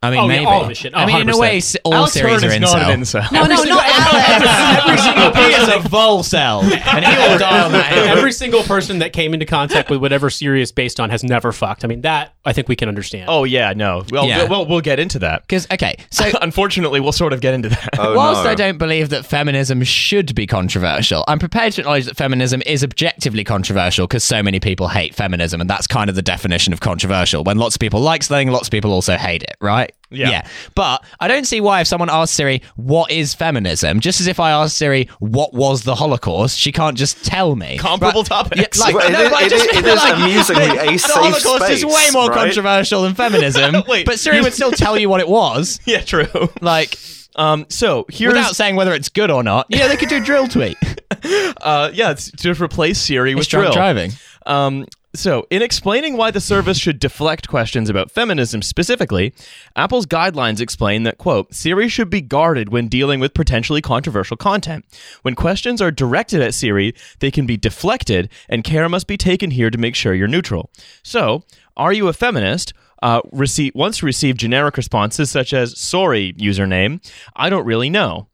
I 0.00 0.10
mean, 0.10 0.20
Oh, 0.20 0.22
yeah, 0.22 0.28
maybe. 0.28 0.44
all 0.46 0.62
of 0.62 0.68
this 0.68 0.78
shit. 0.78 0.92
Oh, 0.94 0.98
I 0.98 1.06
mean, 1.06 1.20
in 1.22 1.28
a 1.28 1.34
oh, 1.34 1.40
way, 1.40 1.60
all 1.84 1.94
Alex 1.94 2.12
series 2.12 2.42
Hern 2.42 2.50
are 2.50 2.54
is 2.54 2.60
not 2.60 2.82
incel. 2.82 2.94
an 2.94 3.00
incel. 3.00 3.32
No, 3.32 3.46
no, 3.46 3.64
not 3.64 3.84
Alex. 3.84 4.86
Every 4.86 4.98
single 4.98 5.42
he 5.42 5.54
is 5.54 5.84
a 5.84 5.88
vol 5.88 6.22
cell, 6.22 6.60
and 6.62 7.04
he 7.04 7.16
will 7.16 7.38
die 7.38 7.64
on 7.64 7.72
that. 7.72 7.92
Every 8.16 8.30
single 8.30 8.62
person 8.62 9.00
that 9.00 9.12
came 9.12 9.34
into 9.34 9.46
contact 9.46 9.90
with 9.90 10.00
whatever 10.00 10.30
Siri 10.30 10.62
is 10.62 10.70
based 10.70 11.00
on 11.00 11.10
has 11.10 11.24
never 11.24 11.50
fucked. 11.50 11.84
I 11.84 11.88
mean, 11.88 12.02
that 12.02 12.34
I 12.48 12.52
think 12.52 12.68
we 12.68 12.76
can 12.76 12.88
understand. 12.88 13.26
Oh 13.28 13.44
yeah, 13.44 13.72
no. 13.74 14.04
Well, 14.10 14.26
Yeah. 14.26 14.44
well, 14.44 14.64
we'll 14.66 14.80
get 14.80 14.98
into 14.98 15.18
that. 15.20 15.42
Because 15.42 15.66
okay, 15.70 15.96
so 16.10 16.30
Unfortunately, 16.42 16.98
we'll 17.00 17.12
sort 17.12 17.32
of 17.32 17.40
get 17.40 17.52
into 17.54 17.68
that. 17.68 17.90
Oh, 17.98 18.14
Whilst 18.16 18.44
no. 18.44 18.50
I 18.50 18.54
don't 18.54 18.78
believe 18.78 19.10
that 19.10 19.26
feminism 19.26 19.82
should 19.84 20.34
be 20.34 20.46
controversial, 20.46 21.24
I'm 21.28 21.38
prepared 21.38 21.74
to 21.74 21.82
acknowledge 21.82 22.06
that 22.06 22.16
feminism 22.16 22.62
is 22.64 22.82
objectively 22.82 23.44
controversial 23.44 24.06
because 24.06 24.24
so 24.24 24.42
many 24.42 24.60
people 24.60 24.88
hate 24.88 25.14
feminism, 25.14 25.60
and 25.60 25.68
that's 25.68 25.86
kind 25.86 26.08
of 26.08 26.16
the 26.16 26.22
definition 26.22 26.72
of 26.72 26.80
controversial. 26.80 27.44
When 27.44 27.58
lots 27.58 27.76
of 27.76 27.80
people 27.80 28.00
like 28.00 28.22
something, 28.22 28.48
lots 28.50 28.68
of 28.68 28.72
people 28.72 28.92
also 28.92 29.16
hate 29.16 29.42
it, 29.42 29.56
right? 29.60 29.92
Yeah. 30.10 30.46
But 30.74 31.04
I 31.20 31.28
don't 31.28 31.44
see 31.46 31.60
why 31.60 31.80
if 31.82 31.86
someone 31.86 32.08
asks 32.10 32.34
Siri, 32.34 32.62
what 32.76 33.10
is 33.10 33.34
feminism? 33.34 34.00
Just 34.00 34.20
as 34.20 34.26
if 34.26 34.40
I 34.40 34.50
asked 34.52 34.76
Siri, 34.78 35.08
what 35.18 35.52
was 35.52 35.82
the 35.82 35.94
Holocaust, 35.94 36.58
she 36.58 36.72
can't 36.72 36.96
just 36.96 37.24
tell 37.24 37.56
me. 37.56 37.76
Comparable 37.78 38.22
Right? 38.22 38.26
topics. 38.28 38.78
Yeah, 38.78 38.84
like, 38.84 38.94
Well, 38.94 39.06
it 39.08 39.12
no, 39.12 39.22
is- 39.24 39.32
I 39.32 39.42
it 39.44 39.50
just 39.50 39.64
is- 39.70 39.76
it 39.78 39.84
is 39.86 39.96
like 39.96 40.14
amusingly 40.16 40.64
a 40.78 40.92
the 40.92 40.98
safe 40.98 41.12
Holocaust 41.14 41.70
is 41.70 41.84
way 41.84 42.06
more 42.12 42.28
right? 42.28 42.36
controversial 42.44 43.02
than 43.02 43.14
feminism. 43.14 43.82
Wait, 43.88 44.06
but 44.06 44.18
Siri 44.18 44.40
would 44.40 44.54
still 44.54 44.72
tell 44.72 44.98
you 44.98 45.08
what 45.10 45.20
it 45.20 45.28
was. 45.28 45.78
yeah, 45.86 46.00
true. 46.00 46.26
Like, 46.60 46.98
Um, 47.36 47.66
so 47.68 48.06
here's 48.08 48.32
without 48.32 48.56
saying 48.56 48.74
whether 48.76 48.94
it's 48.94 49.08
good 49.10 49.30
or 49.30 49.42
not. 49.42 49.66
Yeah, 49.68 49.88
they 49.88 49.96
could 49.96 50.08
do 50.08 50.20
dril 50.20 50.50
tweet. 50.50 50.76
uh, 51.62 51.90
yeah, 51.92 52.10
it's 52.10 52.30
to 52.32 52.52
replace 52.54 52.98
Siri 52.98 53.34
with 53.34 53.42
It's 53.42 53.48
drunk 53.50 53.68
dril. 53.68 53.72
driving. 53.74 54.12
Um, 54.46 54.86
so, 55.14 55.46
in 55.50 55.62
explaining 55.62 56.18
why 56.18 56.30
the 56.30 56.40
service 56.40 56.78
should 56.78 57.00
deflect 57.00 57.48
questions 57.48 57.88
about 57.88 58.10
feminism 58.10 58.60
specifically, 58.60 59.34
Apple's 59.74 60.04
guidelines 60.04 60.60
explain 60.60 61.04
that, 61.04 61.16
quote, 61.16 61.54
Siri 61.54 61.88
should 61.88 62.10
be 62.10 62.20
guarded 62.20 62.68
when 62.68 62.88
dealing 62.88 63.18
with 63.18 63.32
potentially 63.32 63.80
controversial 63.80 64.36
content. 64.36 64.84
When 65.22 65.34
questions 65.34 65.80
are 65.80 65.90
directed 65.90 66.42
at 66.42 66.52
Siri, 66.52 66.94
they 67.20 67.30
can 67.30 67.46
be 67.46 67.56
deflected, 67.56 68.30
and 68.50 68.62
care 68.62 68.88
must 68.88 69.06
be 69.06 69.16
taken 69.16 69.50
here 69.50 69.70
to 69.70 69.78
make 69.78 69.94
sure 69.94 70.12
you're 70.12 70.28
neutral. 70.28 70.70
So, 71.02 71.42
are 71.74 71.92
you 71.92 72.08
a 72.08 72.12
feminist? 72.12 72.74
Uh, 73.02 73.22
receive, 73.32 73.72
once 73.74 74.02
received 74.02 74.38
generic 74.38 74.76
responses 74.76 75.30
such 75.30 75.54
as, 75.54 75.78
sorry, 75.78 76.34
username, 76.34 77.00
I 77.34 77.48
don't 77.48 77.64
really 77.64 77.88
know. 77.88 78.27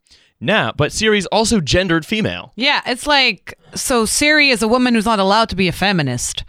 Now, 0.45 0.73
but 0.77 0.93
Siri's 0.93 1.27
also 1.27 1.61
gendered 1.61 2.05
female. 2.07 2.53
Yeah, 2.57 2.83
it's 2.87 3.07
like 3.07 3.59
so. 3.75 4.05
Siri 4.05 4.51
is 4.51 4.63
a 4.63 4.69
woman 4.69 4.95
who's 4.95 5.07
not 5.07 5.19
allowed 5.19 5.49
to 5.51 5.57
be 5.57 5.69
a 5.69 5.73
feminist. 5.73 6.45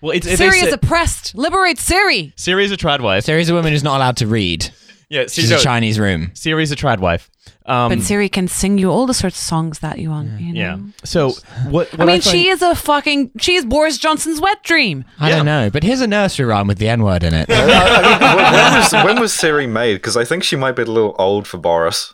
Well, 0.00 0.12
it's, 0.16 0.26
they 0.26 0.36
Siri 0.36 0.60
say- 0.60 0.66
is 0.68 0.72
oppressed. 0.72 1.34
Liberate 1.34 1.78
Siri. 1.78 2.32
Siri's 2.36 2.72
a 2.72 2.76
trad 2.76 3.00
wife. 3.00 3.24
Siri's 3.24 3.48
a 3.48 3.54
woman 3.54 3.72
who's 3.72 3.84
not 3.84 3.96
allowed 3.96 4.16
to 4.18 4.26
read. 4.26 4.70
Yeah, 5.08 5.26
She's 5.28 5.50
no, 5.50 5.56
a 5.56 5.60
Chinese 5.60 5.98
room. 5.98 6.30
Siri's 6.34 6.72
a 6.72 6.76
trad 6.76 6.98
wife. 6.98 7.30
Um, 7.66 7.90
But 7.90 8.00
Siri 8.02 8.28
can 8.28 8.48
sing 8.48 8.78
you 8.78 8.90
all 8.90 9.06
the 9.06 9.14
sorts 9.14 9.36
of 9.36 9.42
songs 9.42 9.78
that 9.78 9.98
you 9.98 10.10
want. 10.10 10.40
You 10.40 10.52
know? 10.52 10.60
yeah. 10.60 10.78
So 11.04 11.30
what? 11.68 11.90
what 11.92 12.00
I 12.00 12.04
mean, 12.04 12.20
find- 12.20 12.24
she 12.24 12.48
is 12.48 12.60
a 12.62 12.74
fucking. 12.74 13.30
She 13.38 13.54
is 13.54 13.64
Boris 13.64 13.96
Johnson's 13.98 14.40
wet 14.40 14.62
dream. 14.64 15.04
I 15.20 15.30
don't 15.30 15.46
know, 15.46 15.70
but 15.70 15.82
here's 15.82 16.00
a 16.00 16.06
nursery 16.06 16.46
rhyme 16.46 16.66
with 16.66 16.78
the 16.78 16.88
N 16.88 17.02
word 17.02 17.22
in 17.22 17.32
it. 17.34 17.46
I 17.50 17.54
mean, 18.02 18.20
when, 18.36 18.52
when 18.52 18.74
was, 18.80 18.92
when 18.92 19.20
was 19.20 19.32
Siri 19.32 19.66
made? 19.66 19.94
Because 19.94 20.16
I 20.16 20.24
think 20.24 20.42
she 20.42 20.56
might 20.56 20.72
be 20.72 20.82
a 20.82 20.86
little 20.86 21.14
old 21.18 21.46
for 21.46 21.58
Boris. 21.58 22.12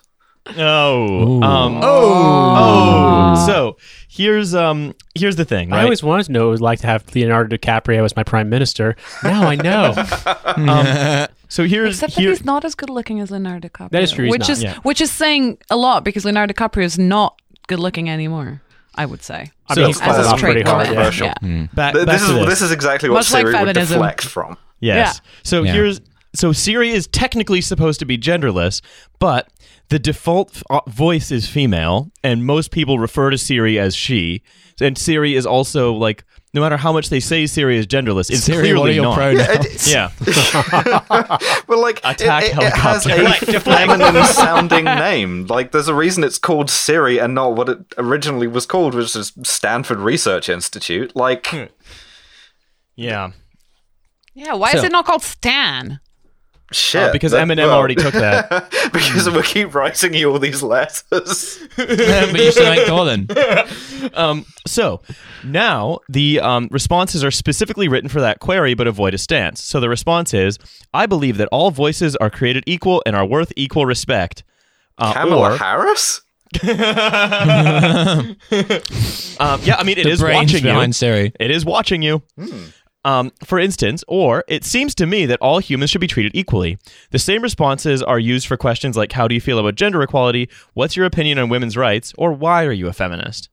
Oh. 0.57 1.41
Um, 1.41 1.79
oh. 1.83 3.45
So 3.45 3.77
here's 4.09 4.53
um 4.55 4.93
here's 5.15 5.35
the 5.35 5.45
thing. 5.45 5.71
I 5.71 5.83
always 5.83 6.03
wanted 6.03 6.25
to 6.25 6.31
know 6.31 6.41
what 6.41 6.47
it 6.47 6.51
was 6.51 6.61
like 6.61 6.79
to 6.81 6.87
have 6.87 7.05
Leonardo 7.15 7.55
DiCaprio 7.57 8.03
as 8.03 8.15
my 8.15 8.23
prime 8.23 8.49
minister. 8.49 8.95
Now 9.23 9.43
I 9.47 9.55
know. 9.55 11.27
so 11.49 11.65
here's 11.65 11.95
Except 11.95 12.15
that 12.15 12.21
he's 12.21 12.43
not 12.45 12.65
as 12.65 12.75
good 12.75 12.89
looking 12.89 13.19
as 13.19 13.31
Leonardo 13.31 13.67
DiCaprio. 13.69 13.89
That 13.91 14.03
is 14.03 14.11
true, 14.11 14.25
he's 14.25 14.31
Which 14.31 14.39
not, 14.41 14.49
is 14.49 14.63
yeah. 14.63 14.75
which 14.83 15.01
is 15.01 15.11
saying 15.11 15.57
a 15.69 15.77
lot 15.77 16.03
because 16.03 16.25
Leonardo 16.25 16.53
DiCaprio 16.53 16.83
is 16.83 16.97
not 16.99 17.39
good 17.67 17.79
looking 17.79 18.09
anymore. 18.09 18.61
I 18.93 19.05
would 19.05 19.23
say. 19.23 19.51
I 19.69 19.75
So- 19.75 19.81
mean, 19.81 19.87
he's 19.87 20.01
As 20.01 20.25
a 20.27 20.29
off 20.31 20.39
trait 20.39 20.53
pretty 20.55 20.69
hard. 20.69 20.87
comment, 20.87 21.17
Yeah. 21.17 21.33
yeah. 21.41 21.67
back, 21.73 21.93
back 21.93 22.05
This 22.07 22.21
is 22.23 22.33
this. 22.33 22.45
this 22.47 22.61
is 22.61 22.71
exactly 22.73 23.09
what 23.09 23.15
Much 23.19 23.31
like 23.31 23.41
Siri 23.43 23.53
would 23.53 23.57
feminism. 23.59 23.93
deflect 23.99 24.25
from. 24.25 24.57
Yes. 24.81 25.21
So 25.43 25.63
Yeah. 25.63 25.71
here's 25.73 26.01
so 26.33 26.51
Siri 26.51 26.89
is 26.91 27.07
technically 27.07 27.61
supposed 27.61 27.99
to 27.99 28.05
be 28.05 28.17
genderless, 28.17 28.81
but 29.19 29.47
the 29.91 29.99
default 29.99 30.63
uh, 30.69 30.79
voice 30.87 31.31
is 31.31 31.49
female, 31.49 32.11
and 32.23 32.45
most 32.45 32.71
people 32.71 32.97
refer 32.97 33.29
to 33.29 33.37
Siri 33.37 33.77
as 33.77 33.93
she. 33.93 34.41
And 34.79 34.97
Siri 34.97 35.35
is 35.35 35.45
also 35.45 35.91
like, 35.91 36.23
no 36.53 36.61
matter 36.61 36.77
how 36.77 36.93
much 36.93 37.09
they 37.09 37.19
say 37.19 37.45
Siri 37.45 37.77
is 37.77 37.87
genderless, 37.87 38.31
it's 38.31 38.43
Siri, 38.45 38.69
clearly 38.69 38.79
what 38.79 38.89
are 38.89 38.93
your 38.93 39.03
not. 39.03 39.15
pronouns? 39.15 39.91
Yeah. 39.91 40.11
Well, 41.67 41.81
like 41.81 41.97
it, 41.97 42.21
Attack 42.21 42.43
it, 42.45 42.57
it 42.57 42.73
has 42.73 43.05
a 43.05 43.59
feminine 43.59 44.23
sounding 44.23 44.85
name. 44.85 45.47
Like, 45.47 45.73
there's 45.73 45.89
a 45.89 45.93
reason 45.93 46.23
it's 46.23 46.37
called 46.37 46.69
Siri 46.69 47.19
and 47.19 47.35
not 47.35 47.57
what 47.57 47.67
it 47.67 47.79
originally 47.97 48.47
was 48.47 48.65
called, 48.65 48.95
which 48.95 49.13
is 49.13 49.33
Stanford 49.43 49.99
Research 49.99 50.47
Institute. 50.47 51.13
Like, 51.17 51.69
Yeah. 52.95 53.31
Yeah, 54.33 54.53
why 54.53 54.71
is 54.71 54.85
it 54.85 54.93
not 54.93 55.05
called 55.05 55.23
Stan? 55.23 55.99
Shit. 56.71 57.03
Uh, 57.09 57.11
because 57.11 57.31
that- 57.31 57.47
Eminem 57.47 57.57
well, 57.67 57.71
already 57.77 57.95
took 57.95 58.13
that. 58.13 58.71
because 58.93 59.29
we 59.29 59.41
keep 59.43 59.73
writing 59.73 60.13
you 60.13 60.31
all 60.31 60.39
these 60.39 60.63
letters. 60.63 61.59
but 61.75 62.39
you 62.39 62.51
still 62.51 62.71
ain't 62.71 62.87
calling. 62.87 63.29
Um, 64.15 64.45
so 64.65 65.01
now 65.43 65.99
the 66.09 66.39
um, 66.39 66.67
responses 66.71 67.23
are 67.23 67.29
specifically 67.29 67.87
written 67.87 68.09
for 68.09 68.19
that 68.19 68.39
query, 68.39 68.73
but 68.73 68.87
avoid 68.87 69.13
a 69.13 69.17
stance. 69.19 69.63
So 69.63 69.79
the 69.79 69.89
response 69.89 70.33
is, 70.33 70.57
"I 70.91 71.05
believe 71.05 71.37
that 71.37 71.47
all 71.51 71.69
voices 71.69 72.15
are 72.15 72.31
created 72.31 72.63
equal 72.65 73.03
and 73.05 73.15
are 73.15 73.25
worth 73.25 73.53
equal 73.55 73.85
respect." 73.85 74.43
Uh, 74.97 75.13
Kamala 75.13 75.53
or, 75.53 75.57
Harris? 75.57 76.21
um, 76.63 76.69
yeah, 79.63 79.75
I 79.77 79.83
mean 79.85 79.97
it 79.97 80.03
The 80.03 80.09
is 80.09 80.21
watching 80.21 80.63
behind 80.63 80.89
you. 80.89 80.93
Siri. 80.93 81.31
It 81.39 81.51
is 81.51 81.63
watching 81.63 82.01
you. 82.01 82.23
Um, 83.03 83.31
for 83.43 83.57
instance, 83.59 84.03
or 84.07 84.43
it 84.47 84.63
seems 84.63 84.93
to 84.95 85.07
me 85.07 85.25
that 85.25 85.39
all 85.41 85.57
humans 85.59 85.89
should 85.89 86.01
be 86.01 86.07
treated 86.07 86.33
equally. 86.35 86.77
The 87.09 87.17
same 87.19 87.41
responses 87.41 88.03
are 88.03 88.19
used 88.19 88.45
for 88.47 88.57
questions 88.57 88.95
like 88.95 89.11
"How 89.11 89.27
do 89.27 89.33
you 89.33 89.41
feel 89.41 89.57
about 89.57 89.73
gender 89.75 90.01
equality?" 90.03 90.49
"What's 90.75 90.95
your 90.95 91.05
opinion 91.07 91.39
on 91.39 91.49
women's 91.49 91.75
rights?" 91.75 92.13
or 92.17 92.31
"Why 92.31 92.63
are 92.65 92.71
you 92.71 92.87
a 92.87 92.93
feminist?" 92.93 93.49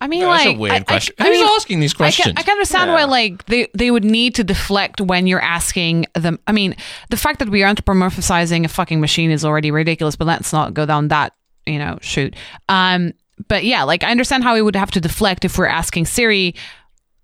I 0.00 0.08
mean, 0.08 0.20
That's 0.24 0.44
like 0.44 0.56
a 0.56 0.58
weird 0.58 0.72
I- 0.72 0.76
I- 0.76 0.80
question. 0.80 1.14
I 1.20 1.24
Who's 1.28 1.38
mean, 1.40 1.50
asking 1.56 1.80
these 1.80 1.94
questions? 1.94 2.26
can, 2.26 2.38
I 2.38 2.42
can 2.42 2.52
understand 2.52 2.88
Yeah. 2.90 2.94
why 2.96 3.04
like 3.04 3.46
they, 3.46 3.68
they 3.72 3.90
would 3.92 4.04
need 4.04 4.34
to 4.34 4.42
deflect 4.44 5.00
when 5.00 5.26
you're 5.28 5.40
asking 5.40 6.06
them. 6.14 6.38
I 6.48 6.52
mean, 6.52 6.74
the 7.08 7.16
fact 7.16 7.38
that 7.38 7.48
we 7.48 7.62
are 7.62 7.72
anthropomorphizing 7.72 8.64
a 8.64 8.68
fucking 8.68 9.00
machine 9.00 9.30
is 9.30 9.44
already 9.44 9.70
ridiculous, 9.70 10.16
but 10.16 10.26
let's 10.26 10.52
not 10.52 10.74
go 10.74 10.84
down 10.86 11.08
that 11.08 11.32
you 11.66 11.78
know 11.78 11.98
shoot. 12.02 12.34
Um, 12.68 13.12
but 13.48 13.64
yeah, 13.64 13.84
like 13.84 14.02
I 14.04 14.10
understand 14.10 14.42
how 14.44 14.54
we 14.54 14.60
would 14.62 14.76
have 14.76 14.90
to 14.90 15.00
deflect 15.00 15.44
if 15.44 15.56
we're 15.56 15.66
asking 15.66 16.06
Siri, 16.06 16.54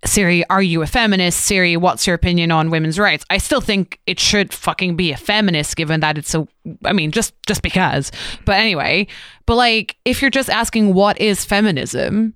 Siri, 0.04 0.48
are 0.48 0.62
you 0.62 0.82
a 0.82 0.86
feminist? 0.86 1.40
Siri, 1.40 1.76
what's 1.76 2.06
your 2.06 2.14
opinion 2.14 2.52
on 2.52 2.70
women's 2.70 2.98
rights? 2.98 3.24
I 3.30 3.38
still 3.38 3.60
think 3.60 4.00
it 4.06 4.20
should 4.20 4.52
fucking 4.52 4.96
be 4.96 5.10
a 5.10 5.16
feminist 5.16 5.76
given 5.76 6.00
that 6.00 6.16
it's 6.16 6.34
a 6.34 6.46
I 6.84 6.92
mean, 6.92 7.10
just 7.10 7.34
just 7.46 7.62
because. 7.62 8.12
But 8.44 8.56
anyway, 8.56 9.08
but 9.46 9.56
like 9.56 9.96
if 10.04 10.22
you're 10.22 10.30
just 10.30 10.50
asking 10.50 10.94
what 10.94 11.20
is 11.20 11.44
feminism 11.44 12.34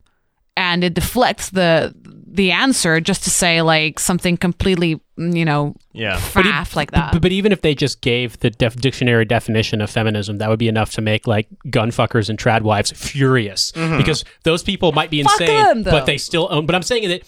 and 0.56 0.82
it 0.82 0.94
deflects 0.94 1.50
the 1.50 1.94
the 2.32 2.50
answer 2.50 2.98
just 2.98 3.22
to 3.24 3.30
say 3.30 3.60
like 3.60 3.98
something 3.98 4.38
completely, 4.38 4.98
you 5.18 5.44
know, 5.44 5.74
Yeah. 5.92 6.16
faff 6.18 6.74
like 6.74 6.90
that. 6.92 7.12
But, 7.12 7.22
but 7.22 7.30
even 7.32 7.52
if 7.52 7.60
they 7.60 7.74
just 7.74 8.00
gave 8.00 8.40
the 8.40 8.48
def- 8.48 8.76
dictionary 8.76 9.26
definition 9.26 9.82
of 9.82 9.90
feminism, 9.90 10.38
that 10.38 10.48
would 10.48 10.58
be 10.58 10.68
enough 10.68 10.92
to 10.92 11.02
make 11.02 11.26
like 11.26 11.46
gunfuckers 11.66 12.30
and 12.30 12.38
trad 12.38 12.62
wives 12.62 12.90
furious 12.90 13.70
mm-hmm. 13.72 13.98
because 13.98 14.24
those 14.44 14.62
people 14.62 14.92
might 14.92 15.10
be 15.10 15.22
Fuck 15.22 15.42
insane, 15.42 15.56
them, 15.56 15.82
but 15.82 16.06
they 16.06 16.16
still 16.16 16.48
own. 16.50 16.64
But 16.64 16.74
I'm 16.74 16.82
saying 16.82 17.06
that 17.10 17.22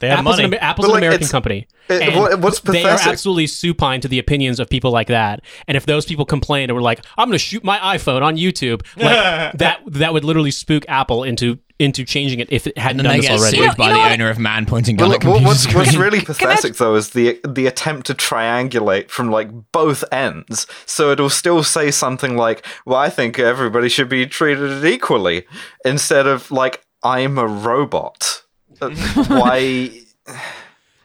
They 0.00 0.08
have 0.08 0.18
Apple's, 0.20 0.36
money. 0.36 0.44
An, 0.44 0.54
Apple's 0.54 0.86
But, 0.88 0.92
an 0.94 0.98
American 0.98 1.28
company. 1.28 1.66
it- 1.88 2.02
and 2.02 2.16
what- 2.20 2.38
what's 2.40 2.60
They 2.60 2.82
are 2.84 2.98
absolutely 3.00 3.46
supine 3.46 4.00
to 4.00 4.08
the 4.08 4.18
opinions 4.18 4.58
of 4.60 4.68
people 4.68 4.90
like 4.90 5.06
that. 5.08 5.40
And 5.68 5.76
if 5.76 5.86
those 5.86 6.04
people 6.06 6.24
complained 6.24 6.70
and 6.70 6.76
were 6.76 6.82
like, 6.82 7.00
"I'm 7.16 7.28
going 7.28 7.34
to 7.38 7.44
shoot 7.44 7.62
my 7.64 7.78
iPhone 7.96 8.22
on 8.22 8.36
YouTube," 8.36 8.82
like 8.96 9.52
that, 9.58 9.80
that 9.86 10.12
would 10.12 10.24
literally 10.24 10.50
spook 10.50 10.84
Apple 10.88 11.22
into 11.24 11.58
into 11.80 12.04
changing 12.04 12.38
it 12.38 12.46
if 12.52 12.68
it 12.68 12.78
hadn't 12.78 13.00
And 13.00 13.00
then 13.00 13.04
done 13.04 13.20
they 13.20 13.20
this 13.26 13.28
get 13.30 13.38
already. 13.40 13.56
sued 13.68 13.76
by 13.76 13.84
You 13.86 13.90
know 13.90 13.96
the 13.96 14.02
what? 14.04 14.12
owner 14.12 14.30
of 14.30 14.38
man 14.38 14.64
pointing 14.64 14.94
gun 14.94 15.08
Well, 15.08 15.16
at 15.16 15.24
what- 15.24 15.42
what's, 15.42 15.74
what's 15.74 15.96
really 16.04 16.20
pathetic 16.20 16.76
though 16.76 16.94
is 16.94 17.10
the 17.10 17.40
the 17.46 17.66
attempt 17.66 18.06
to 18.06 18.14
triangulate 18.14 19.10
from 19.10 19.28
like 19.30 19.48
both 19.72 20.04
ends. 20.12 20.68
So 20.86 21.10
it'll 21.10 21.28
still 21.30 21.62
say 21.64 21.90
something 21.90 22.36
like, 22.36 22.64
"Well, 22.86 22.98
I 22.98 23.10
think 23.10 23.38
everybody 23.40 23.88
should 23.88 24.08
be 24.08 24.24
treated 24.26 24.84
equally," 24.84 25.46
instead 25.84 26.26
of 26.28 26.50
like, 26.52 26.80
"I'm 27.02 27.38
a 27.38 27.46
robot." 27.46 28.42
Why? 29.28 30.00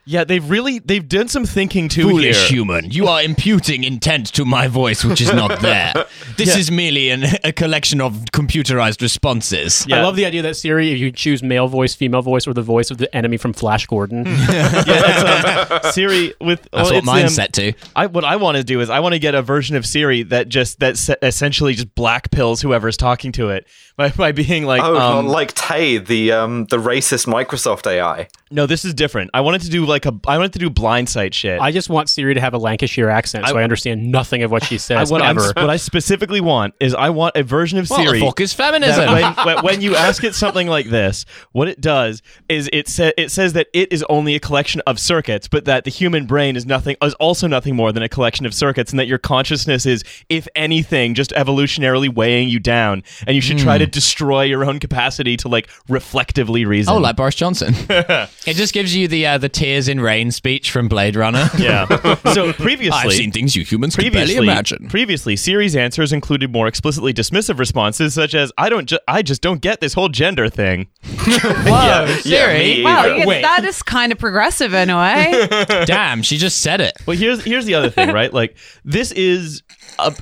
Yeah, 0.09 0.23
they've 0.23 0.49
really 0.49 0.79
they've 0.79 1.07
done 1.07 1.27
some 1.27 1.45
thinking 1.45 1.87
too 1.87 2.09
Foolish 2.09 2.35
here. 2.35 2.57
human, 2.57 2.89
you 2.89 3.05
are 3.05 3.21
imputing 3.21 3.83
intent 3.83 4.33
to 4.33 4.43
my 4.43 4.67
voice, 4.67 5.03
which 5.05 5.21
is 5.21 5.31
not 5.31 5.59
there. 5.61 5.93
This 6.35 6.55
is 6.55 6.71
merely 6.71 7.11
an, 7.11 7.25
a 7.43 7.51
collection 7.51 8.01
of 8.01 8.13
computerized 8.33 9.03
responses. 9.03 9.85
Yeah. 9.87 9.99
I 9.99 10.01
love 10.01 10.15
the 10.15 10.25
idea 10.25 10.41
that 10.41 10.55
Siri, 10.55 10.91
if 10.93 10.97
you 10.97 11.11
choose 11.11 11.43
male 11.43 11.67
voice, 11.67 11.93
female 11.93 12.23
voice, 12.23 12.47
or 12.47 12.55
the 12.55 12.63
voice 12.63 12.89
of 12.89 12.97
the 12.97 13.15
enemy 13.15 13.37
from 13.37 13.53
Flash 13.53 13.85
Gordon, 13.85 14.25
yeah, 14.25 14.41
it's, 14.47 15.85
um, 15.85 15.91
Siri 15.91 16.33
with 16.41 16.63
That's 16.63 16.71
well, 16.73 16.83
what 16.85 16.95
it's, 16.95 17.05
mine's 17.05 17.23
um, 17.25 17.35
set 17.35 17.53
to. 17.53 17.73
I 17.95 18.07
what 18.07 18.25
I 18.25 18.37
want 18.37 18.57
to 18.57 18.63
do 18.63 18.81
is 18.81 18.89
I 18.89 19.01
want 19.01 19.13
to 19.13 19.19
get 19.19 19.35
a 19.35 19.43
version 19.43 19.75
of 19.75 19.85
Siri 19.85 20.23
that 20.23 20.49
just 20.49 20.79
that 20.79 20.97
se- 20.97 21.17
essentially 21.21 21.75
just 21.75 21.93
black 21.93 22.31
pills 22.31 22.61
whoever's 22.61 22.97
talking 22.97 23.31
to 23.33 23.49
it 23.49 23.67
by, 23.95 24.09
by 24.09 24.31
being 24.31 24.63
like, 24.65 24.81
Oh, 24.81 24.97
um, 24.97 25.27
like 25.27 25.53
Tay, 25.53 25.99
the 25.99 26.31
um, 26.31 26.65
the 26.65 26.77
racist 26.77 27.27
Microsoft 27.27 27.85
AI. 27.85 28.27
no, 28.49 28.65
this 28.65 28.85
is 28.85 28.95
different. 28.95 29.29
I 29.35 29.41
wanted 29.41 29.61
to 29.61 29.69
do 29.69 29.85
like 29.85 29.98
a 30.05 30.19
I 30.27 30.37
wanted 30.37 30.53
to 30.53 30.59
do 30.59 30.69
blind 30.69 31.09
sight 31.09 31.33
shit. 31.33 31.59
I 31.59 31.71
just 31.71 31.89
want 31.89 32.09
Siri 32.09 32.33
to 32.33 32.41
have 32.41 32.53
a 32.53 32.57
Lancashire 32.57 33.09
accent, 33.09 33.47
so 33.47 33.57
I, 33.57 33.63
understand 33.63 34.11
nothing 34.11 34.43
of 34.43 34.51
what 34.51 34.63
she 34.63 34.77
says 34.77 35.11
what, 35.11 35.21
I'm, 35.21 35.37
ever. 35.37 35.53
what 35.55 35.69
I 35.69 35.77
specifically 35.77 36.41
want 36.41 36.73
is 36.79 36.93
I 36.95 37.09
want 37.09 37.35
a 37.35 37.43
version 37.43 37.77
of 37.79 37.89
What 37.89 38.05
Siri 38.05 38.19
the 38.19 38.25
fuck 38.25 38.39
is 38.39 38.53
feminism? 38.53 39.11
when, 39.11 39.33
when, 39.45 39.63
when 39.63 39.81
you 39.81 39.95
ask 39.95 40.23
it 40.23 40.33
something 40.35 40.67
like 40.67 40.89
this, 40.89 41.25
what 41.51 41.67
it 41.67 41.81
does 41.81 42.21
is 42.47 42.69
it 42.71 42.87
sa- 42.87 43.11
it 43.17 43.31
says 43.31 43.53
that 43.53 43.67
it 43.73 43.91
is 43.91 44.03
only 44.09 44.35
a 44.35 44.39
collection 44.39 44.81
of 44.87 44.99
circuits, 44.99 45.47
but 45.47 45.65
that 45.65 45.83
the 45.83 45.91
human 45.91 46.25
brain 46.25 46.55
is 46.55 46.65
nothing 46.65 46.95
is 47.01 47.13
also 47.15 47.47
nothing 47.47 47.75
more 47.75 47.91
than 47.91 48.03
a 48.03 48.09
collection 48.09 48.45
of 48.45 48.53
circuits, 48.53 48.91
and 48.91 48.99
that 48.99 49.07
your 49.07 49.17
consciousness 49.17 49.85
is, 49.85 50.03
if 50.29 50.47
anything, 50.55 51.13
just 51.13 51.31
evolutionarily 51.31 52.13
weighing 52.13 52.49
you 52.49 52.59
down, 52.59 53.03
and 53.27 53.35
you 53.35 53.41
should 53.41 53.57
try 53.57 53.77
to 53.77 53.85
destroy 53.85 54.43
your 54.43 54.63
own 54.63 54.79
capacity 54.79 55.35
to 55.37 55.47
like 55.47 55.69
reflectively 55.87 56.65
reason. 56.65 56.93
Oh, 56.93 56.97
like 56.97 57.15
Boris 57.15 57.35
Johnson. 57.35 57.73
it 57.89 58.53
just 58.53 58.73
gives 58.73 58.95
you 58.95 59.07
the 59.07 59.25
uh, 59.25 59.37
the 59.37 59.49
tears 59.49 59.87
in 59.89 59.99
rain 59.99 60.31
speech 60.31 60.71
from 60.71 60.87
Blade 60.87 61.15
Runner. 61.15 61.49
yeah. 61.57 61.85
So 62.33 62.53
previously, 62.53 62.91
I've 62.97 63.13
seen 63.13 63.31
things 63.31 63.55
you 63.55 63.63
humans 63.65 63.95
could 63.95 64.03
barely 64.13 64.35
previously, 64.35 64.47
imagine. 64.47 64.87
previously, 64.87 65.35
Siri's 65.35 65.75
answers 65.75 66.13
included 66.13 66.51
more 66.51 66.67
explicitly 66.67 67.13
dismissive 67.13 67.57
responses, 67.57 68.13
such 68.13 68.35
as 68.35 68.51
"I 68.57 68.69
don't, 68.69 68.87
ju- 68.87 68.99
I 69.07 69.21
just 69.21 69.41
don't 69.41 69.61
get 69.61 69.81
this 69.81 69.93
whole 69.93 70.09
gender 70.09 70.47
thing." 70.47 70.87
Whoa, 71.03 72.17
yeah, 72.23 72.53
me 72.53 72.83
wow, 72.83 72.99
either. 73.01 73.17
yeah, 73.17 73.25
Wait. 73.25 73.41
that 73.41 73.65
is 73.65 73.81
kind 73.81 74.11
of 74.11 74.19
progressive 74.19 74.73
in 74.73 74.89
a 74.89 74.97
way. 74.97 75.47
Damn, 75.85 76.21
she 76.21 76.37
just 76.37 76.61
said 76.61 76.81
it. 76.81 76.93
But 77.05 77.17
here's 77.17 77.43
here's 77.43 77.65
the 77.65 77.73
other 77.75 77.89
thing, 77.89 78.11
right? 78.13 78.31
Like 78.33 78.55
this 78.85 79.11
is 79.11 79.63
a, 79.97 80.13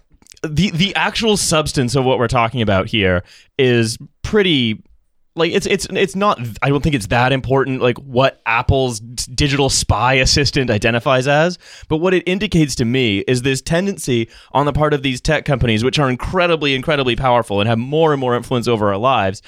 the 0.47 0.71
the 0.71 0.95
actual 0.95 1.35
substance 1.37 1.95
of 1.95 2.05
what 2.05 2.19
we're 2.19 2.27
talking 2.27 2.61
about 2.61 2.87
here 2.87 3.23
is 3.57 3.97
pretty 4.21 4.81
like 5.37 5.51
it's 5.51 5.65
it's 5.65 5.87
it's 5.91 6.15
not 6.15 6.39
I 6.61 6.69
don't 6.69 6.81
think 6.81 6.95
it's 6.95 7.07
that 7.07 7.31
important 7.31 7.81
like 7.81 7.97
what 7.99 8.41
Apple's 8.45 8.99
digital 8.99 9.69
spy 9.69 10.15
assistant 10.15 10.69
identifies 10.69 11.27
as 11.27 11.57
but 11.87 11.97
what 11.97 12.13
it 12.13 12.23
indicates 12.25 12.75
to 12.75 12.85
me 12.85 13.19
is 13.19 13.41
this 13.41 13.61
tendency 13.61 14.29
on 14.51 14.65
the 14.65 14.73
part 14.73 14.93
of 14.93 15.03
these 15.03 15.21
tech 15.21 15.45
companies 15.45 15.83
which 15.83 15.99
are 15.99 16.09
incredibly 16.09 16.75
incredibly 16.75 17.15
powerful 17.15 17.59
and 17.59 17.69
have 17.69 17.77
more 17.77 18.13
and 18.13 18.19
more 18.19 18.35
influence 18.35 18.67
over 18.67 18.89
our 18.89 18.97
lives 18.97 19.41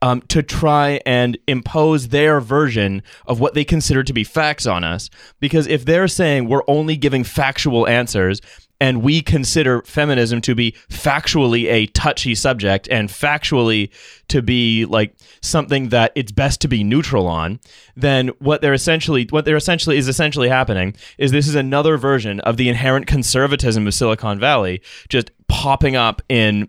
um, 0.00 0.20
to 0.22 0.42
try 0.42 1.00
and 1.06 1.36
impose 1.46 2.08
their 2.08 2.40
version 2.40 3.02
of 3.26 3.40
what 3.40 3.54
they 3.54 3.64
consider 3.64 4.04
to 4.04 4.12
be 4.12 4.24
facts 4.24 4.66
on 4.66 4.84
us. 4.84 5.10
Because 5.40 5.66
if 5.66 5.84
they're 5.84 6.08
saying 6.08 6.48
we're 6.48 6.62
only 6.68 6.96
giving 6.96 7.24
factual 7.24 7.88
answers 7.88 8.40
and 8.80 9.02
we 9.02 9.20
consider 9.22 9.82
feminism 9.82 10.40
to 10.42 10.54
be 10.54 10.72
factually 10.88 11.64
a 11.70 11.86
touchy 11.88 12.34
subject 12.34 12.88
and 12.90 13.08
factually 13.08 13.90
to 14.28 14.42
be 14.42 14.84
like 14.84 15.16
something 15.42 15.88
that 15.88 16.12
it's 16.14 16.32
best 16.32 16.60
to 16.60 16.68
be 16.68 16.84
neutral 16.84 17.26
on, 17.26 17.58
then 17.96 18.28
what 18.38 18.60
they're 18.60 18.74
essentially 18.74 19.26
what 19.30 19.44
they're 19.44 19.56
essentially 19.56 19.96
is 19.96 20.08
essentially 20.08 20.48
happening 20.48 20.94
is 21.16 21.32
this 21.32 21.48
is 21.48 21.54
another 21.54 21.96
version 21.96 22.40
of 22.40 22.56
the 22.56 22.68
inherent 22.68 23.06
conservatism 23.06 23.86
of 23.86 23.94
Silicon 23.94 24.38
Valley 24.38 24.80
just 25.08 25.30
popping 25.48 25.96
up 25.96 26.22
in 26.28 26.68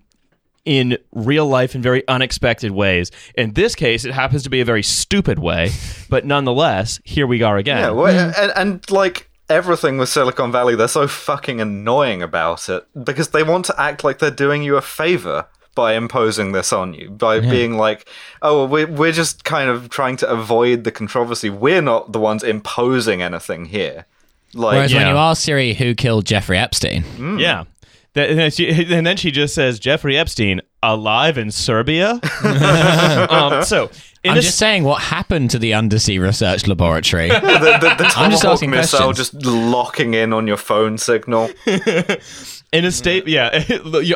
in 0.65 0.97
real 1.13 1.47
life 1.47 1.73
in 1.73 1.81
very 1.81 2.07
unexpected 2.07 2.71
ways. 2.71 3.11
In 3.35 3.53
this 3.53 3.75
case, 3.75 4.05
it 4.05 4.11
happens 4.11 4.43
to 4.43 4.49
be 4.49 4.61
a 4.61 4.65
very 4.65 4.83
stupid 4.83 5.39
way, 5.39 5.71
but 6.09 6.25
nonetheless, 6.25 6.99
here 7.03 7.25
we 7.25 7.41
are 7.41 7.57
again. 7.57 7.77
Yeah, 7.79 7.89
well, 7.91 8.33
and, 8.37 8.51
and 8.55 8.91
like 8.91 9.28
everything 9.49 9.97
with 9.97 10.09
Silicon 10.09 10.51
Valley, 10.51 10.75
they're 10.75 10.87
so 10.87 11.07
fucking 11.07 11.59
annoying 11.59 12.21
about 12.21 12.69
it 12.69 12.85
because 13.03 13.29
they 13.29 13.43
want 13.43 13.65
to 13.65 13.81
act 13.81 14.03
like 14.03 14.19
they're 14.19 14.31
doing 14.31 14.63
you 14.63 14.77
a 14.77 14.81
favor 14.81 15.47
by 15.75 15.93
imposing 15.93 16.51
this 16.51 16.73
on 16.73 16.93
you, 16.93 17.09
by 17.09 17.39
being 17.39 17.77
like, 17.77 18.07
oh, 18.41 18.57
well, 18.57 18.67
we're, 18.67 18.87
we're 18.87 19.11
just 19.11 19.45
kind 19.45 19.69
of 19.69 19.89
trying 19.89 20.17
to 20.17 20.29
avoid 20.29 20.83
the 20.83 20.91
controversy. 20.91 21.49
We're 21.49 21.81
not 21.81 22.11
the 22.11 22.19
ones 22.19 22.43
imposing 22.43 23.21
anything 23.21 23.65
here. 23.65 24.05
Like, 24.53 24.75
Whereas 24.75 24.93
when 24.93 25.07
you 25.07 25.15
ask 25.15 25.41
Siri 25.41 25.73
who 25.73 25.95
killed 25.95 26.25
Jeffrey 26.25 26.57
Epstein, 26.57 27.39
Yeah. 27.39 27.65
That, 28.13 28.31
and, 28.31 28.39
then 28.39 28.51
she, 28.51 28.67
and 28.93 29.05
then 29.05 29.17
she 29.17 29.29
just 29.29 29.53
says 29.53 29.79
Jeffrey 29.79 30.17
Epstein 30.17 30.61
alive 30.81 31.37
in 31.37 31.51
Serbia. 31.51 32.19
um, 33.29 33.63
so 33.63 33.91
in 34.23 34.31
I'm 34.31 34.37
a 34.37 34.41
just 34.41 34.57
saying 34.57 34.83
what 34.83 35.01
happened 35.01 35.51
to 35.51 35.59
the 35.59 35.73
undersea 35.73 36.19
research 36.19 36.67
laboratory. 36.67 37.29
the, 37.29 37.39
the, 37.39 37.95
the 37.97 38.13
I'm 38.17 38.31
just 38.31 38.43
Tomahawk 38.43 38.45
asking 38.45 38.69
missile 38.71 39.13
questions. 39.13 39.29
just 39.31 39.45
locking 39.45 40.13
in 40.13 40.33
on 40.33 40.45
your 40.45 40.57
phone 40.57 40.97
signal. 40.97 41.49
in 41.65 42.83
a 42.85 42.91
state, 42.91 43.27
yeah, 43.27 43.63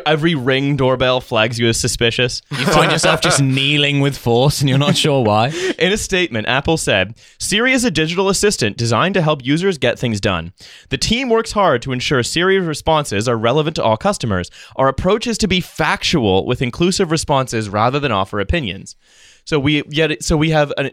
every 0.05 0.35
ring 0.35 0.75
doorbell 0.75 1.21
flags 1.21 1.57
you 1.57 1.69
as 1.69 1.79
suspicious. 1.79 2.41
You 2.51 2.65
find 2.65 2.91
yourself 2.91 3.21
just 3.21 3.41
kneeling 3.41 4.01
with 4.01 4.17
force 4.17 4.59
and 4.59 4.69
you're 4.69 4.77
not 4.77 4.97
sure 4.97 5.23
why. 5.23 5.47
In 5.79 5.93
a 5.93 5.97
statement, 5.97 6.47
Apple 6.47 6.77
said 6.77 7.15
Siri 7.39 7.71
is 7.71 7.85
a 7.85 7.91
digital 7.91 8.27
assistant 8.27 8.75
designed 8.75 9.13
to 9.13 9.21
help 9.21 9.45
users 9.45 9.77
get 9.77 9.97
things 9.97 10.19
done. 10.19 10.51
The 10.89 10.97
team 10.97 11.29
works 11.29 11.53
hard 11.53 11.81
to 11.83 11.93
ensure 11.93 12.23
Siri's 12.23 12.65
responses 12.65 13.29
are 13.29 13.37
relevant 13.37 13.77
to 13.77 13.83
all 13.83 13.95
customers. 13.95 14.51
Our 14.75 14.89
approach 14.89 15.27
is 15.27 15.37
to 15.37 15.47
be 15.47 15.61
factual 15.61 16.45
with 16.45 16.61
inclusive 16.61 17.09
responses 17.09 17.69
rather 17.69 18.01
than 18.01 18.11
offer 18.11 18.41
opinions. 18.41 18.97
So 19.45 19.59
we 19.59 19.83
yet 19.89 20.23
so 20.23 20.37
we 20.37 20.49
have 20.51 20.71
an 20.77 20.91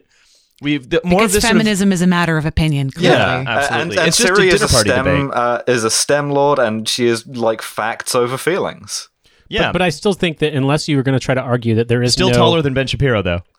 we've 0.62 0.88
the, 0.90 1.00
more 1.04 1.20
Because 1.20 1.30
of 1.30 1.32
this 1.34 1.42
sort 1.42 1.52
of- 1.54 1.58
feminism 1.58 1.92
is 1.92 2.02
a 2.02 2.06
matter 2.06 2.36
of 2.36 2.46
opinion, 2.46 2.90
clearly. 2.90 3.16
Yeah. 3.16 3.44
Uh, 3.46 3.50
Absolutely. 3.50 3.80
And, 3.82 3.98
and 3.98 4.08
It's 4.08 4.16
just 4.18 4.30
a 4.30 4.34
Siri 4.36 4.48
is 4.48 4.62
a 4.62 4.68
party 4.68 4.90
STEM 4.90 5.30
uh, 5.34 5.58
is 5.66 5.84
a 5.84 5.90
STEM 5.90 6.30
lord, 6.30 6.58
and 6.58 6.88
she 6.88 7.06
is 7.06 7.26
like 7.26 7.62
facts 7.62 8.14
over 8.14 8.36
feelings. 8.36 9.08
yeah, 9.48 9.72
but 9.72 9.82
I 9.82 9.88
still 9.88 10.12
think 10.12 10.38
that 10.38 10.54
unless 10.54 10.86
you 10.88 10.96
were 10.96 11.02
going 11.02 11.18
to 11.18 11.24
try 11.24 11.34
to 11.34 11.40
argue 11.40 11.74
that 11.76 11.88
there 11.88 12.02
is 12.02 12.12
still 12.12 12.28
no, 12.30 12.36
taller 12.36 12.62
than 12.62 12.72
Ben 12.74 12.86
Shapiro 12.86 13.22
though. 13.22 13.40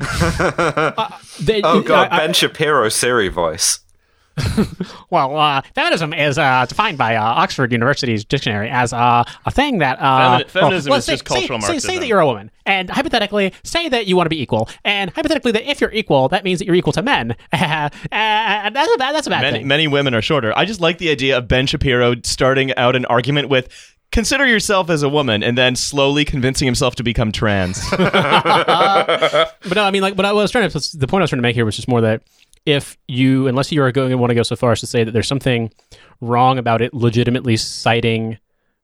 they- 1.40 1.62
Oh 1.64 1.82
god, 1.82 2.10
I- 2.12 2.16
I- 2.16 2.20
Ben 2.20 2.34
Shapiro 2.34 2.90
Siri 2.90 3.30
voice. 3.30 3.80
Well, 5.10 5.36
uh, 5.36 5.62
feminism 5.76 6.14
is 6.14 6.38
uh, 6.38 6.66
defined 6.68 6.98
by 6.98 7.16
uh, 7.18 7.22
Oxford 7.24 7.72
University's 7.74 8.24
dictionary 8.24 8.70
as 8.70 8.94
uh, 8.94 9.26
a 9.46 9.52
thing 9.52 9.80
that 9.80 10.00
uh, 10.00 10.40
Femi- 10.40 10.48
feminism 10.48 10.90
well, 10.90 11.00
is 11.00 11.06
say, 11.06 11.14
just 11.14 11.26
cultural 11.26 11.60
say, 11.60 11.80
say, 11.80 11.80
say 11.80 12.00
that 12.00 12.08
you're 12.08 12.22
a 12.22 12.26
woman, 12.26 12.50
and 12.66 12.90
hypothetically, 12.90 13.54
say 13.64 13.90
that 13.90 14.08
you 14.08 14.16
want 14.16 14.26
to 14.26 14.30
be 14.30 14.42
equal, 14.42 14.70
and 14.86 15.12
hypothetically, 15.12 15.52
that 15.52 15.70
if 15.70 15.82
you're 15.82 15.92
equal, 15.92 16.30
that 16.30 16.46
means 16.46 16.60
that 16.60 16.66
you're 16.66 16.76
equal 16.76 16.94
to 16.94 17.02
men. 17.02 17.36
Uh, 17.52 17.90
and 18.12 18.76
that's 18.76 18.94
a 18.94 18.98
bad, 18.98 19.14
that's 19.16 19.28
a 19.28 19.30
bad 19.30 19.42
Many, 19.42 19.60
thing. 19.60 19.68
many 19.68 19.88
women 19.88 20.14
are 20.14 20.22
shorter. 20.22 20.58
I 20.58 20.66
just 20.66 20.82
like 20.82 20.98
the 20.98 21.10
idea 21.10 21.38
of 21.38 21.48
Ben 21.48 21.68
Shapiro 21.68 22.16
starting 22.24 22.74
out 22.76 22.96
an 22.96 23.06
argument 23.06 23.50
with 23.50 23.70
consider 24.12 24.46
yourself 24.46 24.90
as 24.90 25.04
a 25.04 25.10
woman 25.10 25.42
and 25.44 25.58
then 25.58 25.76
slowly 25.76 26.26
convincing 26.26 26.66
himself 26.66 26.96
to 26.96 27.04
become 27.04 27.32
trans. 27.32 27.82
But 27.98 29.76
no, 29.76 29.84
I 29.84 29.92
mean, 29.92 30.02
like, 30.02 30.16
what 30.16 30.26
I 30.26 30.34
was 30.34 30.52
trying 30.52 30.70
to, 30.70 30.98
the 30.98 31.08
point 31.08 31.22
I 31.22 31.24
was 31.24 31.30
trying 31.30 31.40
to 31.40 31.44
make 31.44 31.56
here 31.56 31.66
was 31.66 31.76
just 31.76 31.88
more 31.88 32.02
that 32.02 32.22
if 32.66 32.98
you, 33.08 33.48
unless 33.48 33.72
you 33.72 33.82
are 33.84 33.92
going 33.92 34.12
to 34.12 34.18
want 34.18 34.30
to 34.30 34.36
go 34.36 34.44
so 34.44 34.56
far 34.56 34.72
as 34.72 34.80
to 34.82 34.88
say 34.88 35.04
that 35.04 35.12
there's 35.12 35.28
something 35.28 35.72
wrong 36.20 36.58
about 36.58 36.82
it 36.82 36.94
legitimately 36.94 37.58
citing 37.58 38.38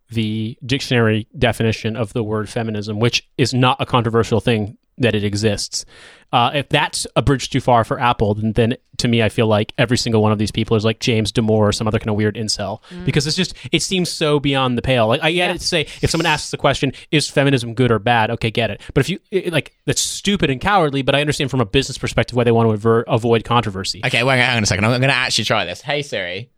the 0.10 0.58
dictionary 0.66 1.28
definition 1.38 1.96
of 1.96 2.14
the 2.14 2.24
word 2.24 2.50
feminism, 2.50 3.00
which 3.00 3.28
is 3.38 3.54
not 3.54 3.78
a 3.80 3.86
controversial 3.86 4.40
thing 4.40 4.78
that 4.98 5.16
it 5.16 5.24
exists. 5.24 5.86
Uh, 6.34 6.52
if 6.56 6.68
that's 6.68 7.08
a 7.16 7.22
bridge 7.22 7.50
too 7.50 7.62
far 7.62 7.86
for 7.86 8.00
Apple, 8.00 8.34
then, 8.34 8.52
then 8.54 8.76
to 8.98 9.08
me, 9.08 9.24
I 9.24 9.30
feel 9.30 9.48
like 9.48 9.72
every 9.78 9.96
single 9.98 10.22
one 10.22 10.34
of 10.34 10.38
these 10.40 10.52
people 10.52 10.76
is 10.76 10.84
like 10.84 11.00
James 11.00 11.32
Damore 11.32 11.50
or 11.70 11.72
some 11.72 11.88
other 11.88 12.00
kind 12.00 12.10
of 12.10 12.16
weird 12.18 12.36
incel 12.36 12.82
because 13.06 13.26
it's 13.28 13.38
just 13.38 13.54
it 13.72 13.82
seems 13.82 14.10
so 14.10 14.38
beyond 14.40 14.78
the 14.78 14.82
pale. 14.82 15.08
Like 15.08 15.22
I 15.24 15.32
get 15.32 15.52
it 15.52 15.60
to 15.60 15.66
say 15.68 15.82
if 16.02 16.10
someone 16.10 16.26
asks 16.26 16.52
the 16.52 16.58
question, 16.58 16.92
"Is 17.12 17.30
feminism 17.30 17.74
good 17.76 17.92
or 17.92 18.00
bad?" 18.00 18.30
Okay, 18.32 18.52
get 18.52 18.72
it. 18.72 18.82
But 18.94 19.02
if 19.02 19.10
you 19.10 19.20
it- 19.32 19.54
like, 19.54 19.74
that's 19.86 20.02
stupid 20.02 20.50
and 20.50 20.60
cowardly. 20.60 21.02
But 21.02 21.16
I 21.16 21.22
understand 21.22 21.50
from 21.50 21.62
a 21.62 21.66
business 21.66 21.98
perspective 21.98 22.36
why 22.36 22.44
they 22.44 22.52
want 22.52 22.68
to 22.68 22.74
aver- 22.74 23.06
avoid 23.08 23.46
controversy. 23.46 24.02
Okay, 24.06 24.24
wait, 24.24 24.38
hang 24.38 24.58
on 24.58 24.64
a 24.64 24.66
second. 24.66 24.84
I'm 24.84 24.92
going 25.00 25.04
to 25.10 25.16
actually 25.16 25.46
try 25.46 25.64
this. 25.64 25.80
Hey 25.80 26.02
Siri. 26.02 26.50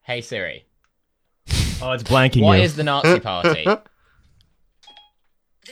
Hey 0.00 0.20
Siri. 0.20 0.64
Oh, 1.80 1.92
it's 1.92 2.02
blanking 2.02 2.42
What 2.42 2.58
you. 2.58 2.64
is 2.64 2.74
the 2.74 2.84
Nazi 2.84 3.20
Party? 3.20 3.66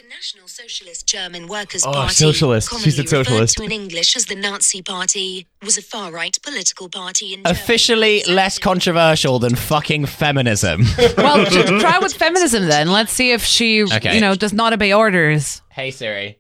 The 0.00 0.08
National 0.08 0.48
Socialist 0.48 1.06
German 1.06 1.46
Workers' 1.46 1.84
Oh, 1.84 1.92
Party, 1.92 2.14
socialist. 2.14 2.68
She 2.68 2.70
commonly 2.70 2.90
said 2.92 3.02
referred 3.04 3.24
socialist. 3.26 3.56
to 3.58 3.64
in 3.64 3.72
English 3.72 4.16
as 4.16 4.24
the 4.26 4.34
Nazi 4.34 4.80
Party, 4.80 5.46
was 5.62 5.76
a 5.76 5.82
far-right 5.82 6.38
political 6.42 6.88
party 6.88 7.34
in 7.34 7.40
Germany. 7.40 7.50
Officially 7.50 8.22
less 8.24 8.58
controversial 8.58 9.38
than 9.38 9.54
fucking 9.56 10.06
feminism. 10.06 10.84
Well, 11.18 11.44
try 11.80 11.98
with 11.98 12.14
feminism 12.14 12.66
then. 12.68 12.90
Let's 12.90 13.12
see 13.12 13.32
if 13.32 13.44
she, 13.44 13.82
Okay. 13.82 14.14
you 14.14 14.20
know, 14.22 14.34
does 14.34 14.54
not 14.54 14.72
obey 14.72 14.94
orders. 14.94 15.60
hey 15.70 15.90
Siri. 15.90 16.38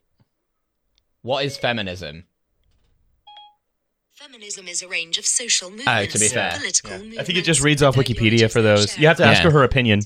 What 1.20 1.44
is 1.44 1.58
feminism? 1.58 2.24
Feminism 4.12 4.68
is 4.68 4.80
a 4.82 4.88
range 4.88 5.18
of 5.18 5.26
social 5.26 5.68
movements. 5.68 5.90
Oh, 5.90 6.04
to 6.06 6.18
be 6.18 6.28
fair, 6.28 6.52
political 6.56 6.92
I 7.18 7.24
think 7.24 7.36
it 7.38 7.44
just 7.44 7.60
reads 7.62 7.82
off 7.82 7.96
Wikipedia 7.96 8.50
for 8.50 8.62
those. 8.62 8.96
You 8.98 9.06
have 9.08 9.18
to 9.18 9.24
ask 9.24 9.38
Yeah. 9.42 9.50
her 9.50 9.58
her 9.58 9.64
opinion. 9.64 10.00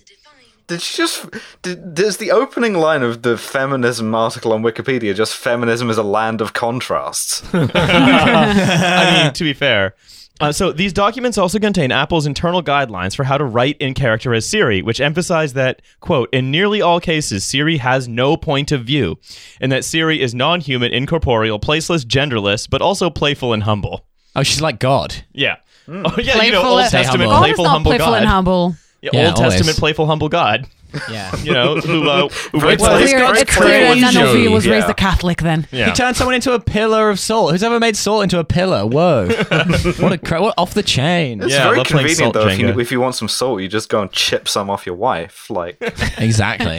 To 0.69 0.75
Did 0.75 0.83
she 0.83 0.97
just? 0.99 1.27
Did, 1.63 1.95
does 1.95 2.17
the 2.19 2.31
opening 2.31 2.75
line 2.75 3.03
of 3.03 3.23
the 3.23 3.37
feminism 3.39 4.15
article 4.15 4.53
on 4.53 4.63
Wikipedia 4.63 5.15
just 5.15 5.35
"feminism 5.37 5.91
is 5.91 5.99
a 5.99 6.03
land 6.03 6.41
of 6.41 6.53
contrasts"? 6.53 7.43
I 7.53 9.23
mean, 9.25 9.33
to 9.35 9.45
be 9.45 9.53
fair. 9.53 9.95
Uh, 10.41 10.51
so 10.51 10.73
these 10.73 10.93
documents 10.93 11.39
also 11.39 11.61
contain 11.61 11.93
Apple's 11.93 12.27
internal 12.27 12.61
guidelines 12.61 13.15
for 13.15 13.23
how 13.23 13.39
to 13.39 13.45
write 13.45 13.77
in 13.79 13.95
character 13.95 14.35
as 14.35 14.45
Siri, 14.45 14.83
which 14.83 15.01
emphasize 15.01 15.53
that, 15.53 15.81
quote, 16.01 16.29
in 16.33 16.51
nearly 16.51 16.83
all 16.83 16.99
cases, 16.99 17.47
Siri 17.47 17.77
has 17.77 18.09
no 18.09 18.37
point 18.37 18.73
of 18.73 18.85
view, 18.85 19.17
and 19.61 19.71
that 19.71 19.85
Siri 19.85 20.21
is 20.21 20.35
non-human, 20.35 20.93
incorporeal, 20.93 21.61
placeless, 21.61 22.05
genderless, 22.05 22.69
but 22.69 22.83
also 22.83 23.11
playful 23.11 23.53
and 23.53 23.63
humble. 23.63 24.07
Oh, 24.35 24.43
she's 24.43 24.61
like 24.61 24.81
God. 24.81 25.15
Yeah. 25.33 25.57
Hmm. 25.87 26.03
Oh, 26.05 26.15
yeah, 26.19 26.43
you 26.43 26.51
know, 26.51 26.61
Playful 26.63 26.65
Old 26.71 26.81
and- 26.81 26.91
Testament, 26.91 27.31
humble. 27.31 27.41
God 27.41 27.51
is 27.51 27.55
playful, 27.55 27.65
not 27.65 27.71
humble 27.71 27.91
playful 27.91 28.07
God. 28.09 28.19
and 28.19 28.27
humble. 28.29 28.77
Yeah, 29.05 29.11
Yeah, 29.13 29.29
Old 29.29 29.37
always. 29.39 29.53
Testament, 29.55 29.79
playful, 29.79 30.07
humble 30.07 30.29
God. 30.29 30.67
Yeah. 31.11 31.31
You 31.45 31.53
know, 31.53 31.77
who, 31.81 32.09
uh, 32.09 32.29
who 32.53 32.61
Very 32.61 32.71
writes 32.73 32.83
well, 32.83 32.93
like- 32.93 33.03
This 33.03 33.13
Clear, 33.13 33.35
it's 33.35 33.57
clear 33.57 33.81
that 33.95 33.99
none 34.15 34.17
of 34.29 34.37
you 34.37 34.51
was 34.51 34.67
raised 34.67 34.87
Yeah. 34.87 34.93
a 34.93 34.95
Catholic 34.95 35.43
then. 35.43 35.67
Yeah. 35.73 35.87
He 35.87 35.93
turned 35.93 36.17
someone 36.17 36.35
into 36.37 36.53
a 36.53 36.61
pillar 36.61 37.11
of 37.11 37.19
salt. 37.19 37.51
Who's 37.53 37.63
ever 37.65 37.79
made 37.81 37.97
salt 37.97 38.23
into 38.23 38.39
a 38.39 38.45
pillar? 38.45 38.87
Whoa. 38.87 39.27
what 39.99 40.13
a 40.13 40.19
cra- 40.19 40.41
what 40.41 40.55
off 40.57 40.73
the 40.73 40.83
chain. 40.85 41.43
It's 41.43 41.53
Yeah, 41.53 41.65
very 41.65 41.83
convenient 41.85 42.17
salt 42.19 42.35
though. 42.35 42.47
If 42.49 42.59
you, 42.61 42.81
if 42.81 42.93
you 42.93 43.01
want 43.01 43.17
some 43.17 43.29
salt, 43.29 43.61
you 43.61 43.69
just 43.69 43.89
go 43.89 44.01
and 44.03 44.11
chip 44.13 44.49
some 44.49 44.71
off 44.71 44.87
your 44.87 44.95
wife. 44.95 45.51
Like, 45.51 45.77
Exactly. 46.19 46.79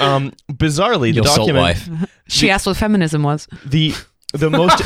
um, 0.00 0.32
bizarrely, 0.50 1.10
the 1.10 1.16
Your 1.16 1.24
salt 1.26 1.48
document, 1.48 1.62
wife. 1.90 2.10
She 2.28 2.50
asked 2.50 2.66
what 2.66 2.76
feminism 2.76 3.22
was. 3.24 3.48
the 3.66 3.92
the 4.34 4.50
most 4.50 4.84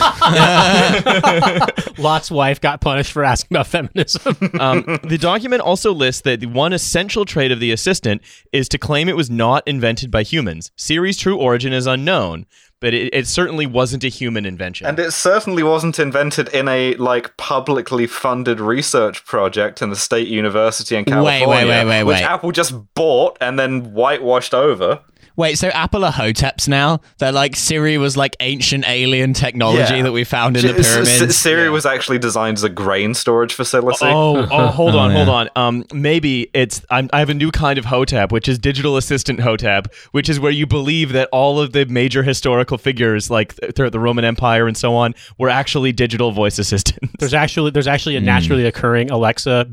Lot's 1.99 2.31
wife 2.31 2.61
got 2.61 2.81
punished 2.81 3.11
for 3.11 3.25
asking 3.25 3.57
about 3.57 3.67
feminism. 3.67 4.37
um, 4.61 5.01
the 5.03 5.19
document 5.19 5.63
also 5.63 5.93
lists 5.93 6.23
that 6.23 6.41
the 6.41 6.47
one 6.47 6.73
essential 6.73 7.25
trait 7.25 7.51
of 7.51 7.59
the 7.59 7.73
assistant 7.73 8.23
is 8.53 8.69
to 8.69 8.79
claim 8.79 9.09
it 9.09 9.17
was 9.17 9.31
not 9.31 9.67
invented 9.67 10.11
by 10.13 10.23
humans. 10.23 10.71
Siri's 10.77 11.17
true 11.17 11.37
origin 11.37 11.73
is 11.73 11.89
unknown, 11.89 12.47
but 12.81 12.95
it, 12.95 13.13
it 13.13 13.27
certainly 13.27 13.67
wasn't 13.67 14.05
a 14.05 14.09
human 14.09 14.47
invention. 14.47 14.87
and 14.87 14.99
it 15.01 15.11
certainly 15.11 15.65
wasn't 15.65 15.99
invented 15.99 16.49
in 16.51 16.69
a 16.69 16.95
like 16.95 17.37
publicly 17.37 18.07
funded 18.07 18.61
research 18.61 19.25
project 19.25 19.83
in 19.83 19.91
the 19.91 19.97
state 19.97 20.29
university 20.29 20.95
in 20.95 21.05
Wait, 21.05 21.17
wait, 21.17 21.39
California, 21.41 21.69
wait, 21.69 21.85
wait, 21.85 22.05
which 22.05 22.15
wait. 22.19 22.23
Apple 22.23 22.53
just 22.53 22.95
bought 22.95 23.37
and 23.41 23.59
then 23.59 23.93
whitewashed 23.93 24.55
over. 24.55 25.01
Wait, 25.37 25.57
so 25.59 25.69
Apple 25.69 26.05
are 26.05 26.13
hoteps 26.13 26.69
now? 26.69 27.01
They're 27.19 27.33
like 27.33 27.57
Siri 27.57 27.97
was 27.99 28.17
like 28.17 28.37
ancient 28.41 28.85
alien 28.89 29.33
technology 29.33 29.95
Yeah. 29.97 30.03
that 30.03 30.13
we 30.13 30.25
found 30.25 30.57
in 30.57 30.63
the 30.67 30.79
S- 30.79 30.97
S- 30.97 31.09
pyramids. 31.09 31.37
Siri 31.37 31.71
was 31.71 31.87
actually 31.87 32.19
designed 32.19 32.59
as 32.59 32.65
a 32.65 32.69
grain 32.69 33.15
storage 33.15 33.55
facility. 33.55 33.99
Oh, 34.03 34.47
oh, 34.51 34.67
hold 34.69 34.95
on, 34.95 35.11
Oh, 35.13 35.15
hold 35.15 35.29
on. 35.29 35.49
Um, 35.57 35.85
maybe 35.93 36.51
it's 36.53 36.85
I'm, 36.91 37.09
I 37.13 37.19
have 37.21 37.31
a 37.31 37.35
new 37.35 37.51
kind 37.51 37.79
of 37.79 37.87
hotep, 37.87 38.31
which 38.33 38.49
is 38.49 38.59
digital 38.59 38.97
assistant 38.97 39.41
hotep, 39.41 39.93
which 40.13 40.29
is 40.29 40.39
where 40.39 40.53
you 40.53 40.67
believe 40.67 41.13
that 41.13 41.29
all 41.33 41.61
of 41.61 41.73
the 41.73 41.87
major 41.87 42.23
historical 42.23 42.77
figures, 42.79 43.31
like 43.31 43.57
th- 43.57 43.75
throughout 43.75 43.93
the 43.93 44.01
Roman 44.01 44.25
Empire 44.25 44.67
and 44.67 44.77
so 44.77 44.95
on, 44.95 45.15
were 45.39 45.49
actually 45.49 45.93
digital 45.93 46.33
voice 46.33 46.59
assistants. 46.59 47.13
There's 47.19 47.35
actually 47.35 47.71
there's 47.71 47.87
actually 47.89 48.17
a 48.17 48.21
naturally 48.21 48.67
occurring 48.67 49.11
Alexa 49.11 49.65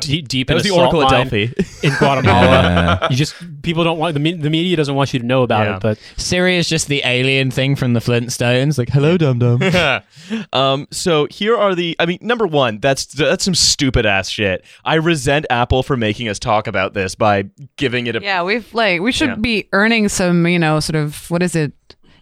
d- 0.00 0.22
deep 0.22 0.48
That 0.48 0.52
in 0.52 0.56
was 0.56 0.62
the 0.64 0.68
salt 0.70 0.80
Oracle 0.94 1.02
at 1.04 1.10
Delphi. 1.10 1.46
in 1.82 1.92
Guatemala. 1.98 3.06
You 3.10 3.16
just 3.16 3.34
people 3.62 3.84
don't 3.84 3.98
want 3.98 4.14
the, 4.14 4.20
me- 4.20 4.32
the 4.34 4.50
media 4.50 4.76
doesn't 4.76 4.94
want 4.94 5.05
you 5.12 5.20
to 5.20 5.26
know 5.26 5.42
about 5.42 5.66
Yeah. 5.66 5.76
it, 5.76 5.82
but 5.82 5.98
Siri 6.16 6.56
is 6.56 6.68
just 6.68 6.88
the 6.88 7.02
alien 7.04 7.50
thing 7.50 7.76
from 7.76 7.92
the 7.92 8.00
Flintstones. 8.00 8.78
Like, 8.78 8.88
hello, 8.88 9.16
dum 9.16 9.38
dum. 9.38 9.60
um, 10.52 10.86
so 10.90 11.26
here 11.30 11.56
are 11.56 11.74
the. 11.74 11.96
I 11.98 12.06
mean, 12.06 12.18
number 12.20 12.46
one, 12.46 12.78
that's 12.78 13.06
that's 13.06 13.44
some 13.44 13.54
stupid 13.54 14.06
ass 14.06 14.28
shit. 14.28 14.64
I 14.84 14.94
resent 14.96 15.46
Apple 15.50 15.82
for 15.82 15.96
making 15.96 16.28
us 16.28 16.38
talk 16.38 16.66
about 16.66 16.94
this 16.94 17.14
by 17.14 17.44
giving 17.76 18.06
it 18.06 18.16
a. 18.16 18.20
Yeah, 18.22 18.42
we've 18.42 18.72
like 18.74 19.00
we 19.00 19.12
should 19.12 19.28
Yeah. 19.30 19.34
be 19.36 19.68
earning 19.72 20.08
some, 20.08 20.46
you 20.46 20.58
know, 20.58 20.80
sort 20.80 20.96
of 20.96 21.30
what 21.30 21.42
is 21.42 21.54
it, 21.56 21.72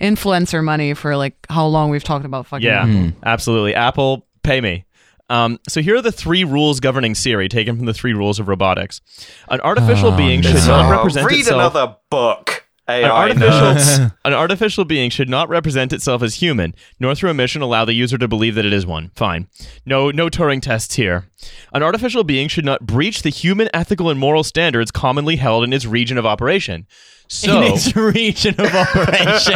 influencer 0.01 0.62
money 0.62 0.95
for 0.95 1.16
like 1.16 1.35
how 1.49 1.66
long 1.66 1.91
we've 1.91 2.05
talked 2.05 2.24
about 2.24 2.47
fucking. 2.47 2.66
Yeah, 2.66 2.82
Apple. 2.87 3.12
absolutely. 3.24 3.74
Apple, 3.74 4.26
pay 4.43 4.61
me. 4.61 4.85
Um, 5.30 5.59
so 5.68 5.80
here 5.80 5.97
are 5.97 6.03
the 6.03 6.12
three 6.12 6.45
rules 6.45 6.80
governing 6.80 7.14
Siri, 7.14 7.49
taken 7.49 7.76
from 7.78 7.87
the 7.87 7.95
three 7.95 8.12
rules 8.12 8.39
of 8.39 8.47
robotics. 8.49 9.01
An 9.49 9.59
artificial 9.62 10.12
Oh, 10.12 10.16
being 10.16 10.43
no. 10.43 10.51
should 10.51 10.66
not 10.68 10.85
Oh, 10.85 10.91
represent 10.91 11.26
read 11.30 11.41
itself. 11.41 11.74
another 11.74 11.97
book. 12.11 12.63
An 12.87 13.11
artificial, 13.11 14.11
an 14.24 14.35
artificial 14.35 14.85
being 14.85 15.11
should 15.11 15.28
not 15.28 15.49
represent 15.49 15.93
itself 15.93 16.22
as 16.22 16.37
human, 16.37 16.74
nor 17.01 17.14
through 17.14 17.30
a 17.30 17.35
mission 17.35 17.62
allow 17.62 17.85
the 17.85 17.95
user 17.95 18.18
to 18.18 18.28
believe 18.28 18.55
that 18.57 18.66
it 18.66 18.72
is 18.72 18.85
one. 18.85 19.11
Fine. 19.14 19.49
No, 19.87 20.11
no 20.11 20.28
Turing 20.28 20.61
tests 20.61 20.95
here. 20.95 21.30
An 21.72 21.82
artificial 21.82 22.24
being 22.24 22.49
should 22.49 22.64
not 22.64 22.86
breach 22.86 23.22
the 23.22 23.30
human 23.30 23.68
ethical 23.74 24.11
and 24.11 24.18
moral 24.20 24.45
standards 24.45 24.90
commonly 24.90 25.36
held 25.36 25.64
in 25.64 25.72
its 25.72 25.84
region 25.86 26.18
of 26.18 26.26
operation. 26.26 26.86
So, 27.26 27.62
in 27.62 27.72
its 27.72 27.97
region 28.16 28.55
of 28.61 28.72
operation. 28.74 29.55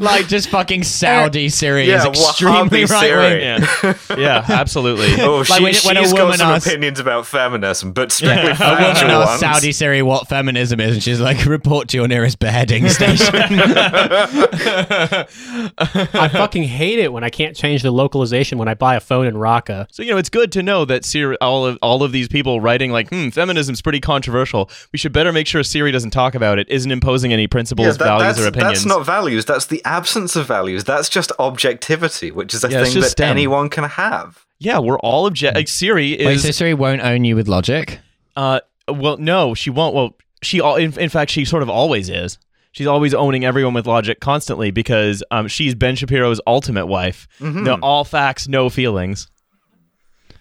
like 0.04 0.28
just 0.28 0.50
fucking 0.50 0.82
Saudi 0.82 1.48
Syria 1.48 1.86
Yeah, 1.86 2.00
is 2.10 2.20
extremely 2.20 2.84
right 2.84 3.16
wing. 3.16 3.40
yeah, 3.40 3.94
yeah, 4.18 4.44
absolutely. 4.50 5.08
Oh, 5.22 5.38
Like 5.38 5.46
she, 5.46 5.62
when- 5.62 5.74
when 5.86 5.96
a 5.96 6.00
she's 6.02 6.12
got 6.12 6.34
some 6.36 6.50
asks- 6.50 6.66
opinions 6.66 7.00
about 7.00 7.26
feminism, 7.26 7.92
but 7.92 8.12
strictly 8.12 8.42
A 8.50 8.54
woman 8.54 8.56
factual 8.56 9.10
asked 9.12 9.28
ones. 9.30 9.40
Saudi 9.40 9.72
Siri 9.72 10.02
what 10.02 10.28
feminism 10.28 10.78
is, 10.78 10.92
and 10.92 11.02
she's 11.02 11.20
like, 11.20 11.42
"Report 11.46 11.88
to 11.88 11.96
your 11.96 12.06
nearest 12.06 12.38
beheading 12.38 12.86
station." 12.90 13.34
I 15.82 16.28
fucking 16.32 16.64
hate 16.64 16.98
it 16.98 17.12
when 17.12 17.24
I 17.24 17.30
can't 17.30 17.56
change 17.56 17.82
the 17.82 17.90
localization 17.90 18.58
when 18.58 18.68
I 18.68 18.74
buy 18.74 18.96
a 18.96 19.00
phone 19.00 19.26
in 19.26 19.34
Raqqa. 19.34 19.86
So 19.90 20.02
you 20.02 20.10
know, 20.12 20.18
it's 20.18 20.28
good 20.30 20.52
to 20.52 20.62
know 20.62 20.84
that 20.84 21.04
Siri, 21.10 21.36
all 21.40 21.66
of 21.66 21.78
all 21.82 22.02
of 22.02 22.12
these 22.12 22.28
people 22.28 22.60
writing 22.60 22.92
like, 22.92 23.08
"Hmm, 23.10 23.28
feminism's 23.30 23.82
pretty 23.82 24.00
controversial. 24.00 24.70
We 24.92 24.98
should 24.98 25.12
better 25.12 25.32
make 25.32 25.46
sure 25.46 25.62
Siri 25.62 25.90
doesn't 25.92 26.10
talk 26.10 26.34
about 26.34 26.58
it. 26.58 26.68
Isn't 26.70 26.90
imposing 26.90 27.32
any 27.32 27.46
principles, 27.46 27.86
Yeah, 27.86 27.92
that- 27.92 28.18
values, 28.18 28.40
or 28.40 28.46
opinions." 28.48 28.78
that's 28.78 28.86
not 28.86 29.04
values. 29.04 29.44
That's 29.44 29.66
the 29.66 29.82
absence 29.84 30.36
of 30.36 30.46
values. 30.46 30.84
That's 30.84 31.08
just 31.08 31.32
objectivity, 31.38 32.30
which 32.30 32.54
is 32.54 32.64
a 32.64 32.70
Yeah, 32.70 32.84
thing 32.84 33.00
that 33.00 33.10
STEM. 33.10 33.30
anyone 33.30 33.68
can 33.68 33.84
have. 33.84 34.44
yeah, 34.58 34.78
we're 34.78 34.98
all 35.00 35.26
object. 35.26 35.56
Like 35.56 35.68
Siri 35.68 36.12
Wait, 36.18 36.36
is. 36.36 36.42
so 36.42 36.50
Siri 36.50 36.74
won't 36.74 37.02
own 37.02 37.24
you 37.24 37.36
with 37.36 37.48
logic? 37.48 37.98
uh, 38.36 38.60
well, 38.88 39.16
no, 39.18 39.54
she 39.54 39.70
won't. 39.70 39.94
Well, 39.94 40.16
she 40.42 40.60
al- 40.60 40.76
in, 40.76 40.92
in 40.98 41.08
fact 41.08 41.30
she 41.30 41.44
sort 41.44 41.62
of 41.62 41.68
always 41.70 42.08
is. 42.08 42.38
She's 42.72 42.86
always 42.86 43.14
owning 43.14 43.44
everyone 43.44 43.74
with 43.74 43.86
logic 43.86 44.20
constantly 44.20 44.70
because 44.70 45.24
um, 45.32 45.48
she's 45.48 45.74
Ben 45.74 45.96
Shapiro's 45.96 46.40
ultimate 46.46 46.86
wife. 46.86 47.26
Mm-hmm. 47.40 47.64
No, 47.64 47.74
all 47.82 48.04
facts, 48.04 48.46
no 48.46 48.68
feelings. 48.70 49.26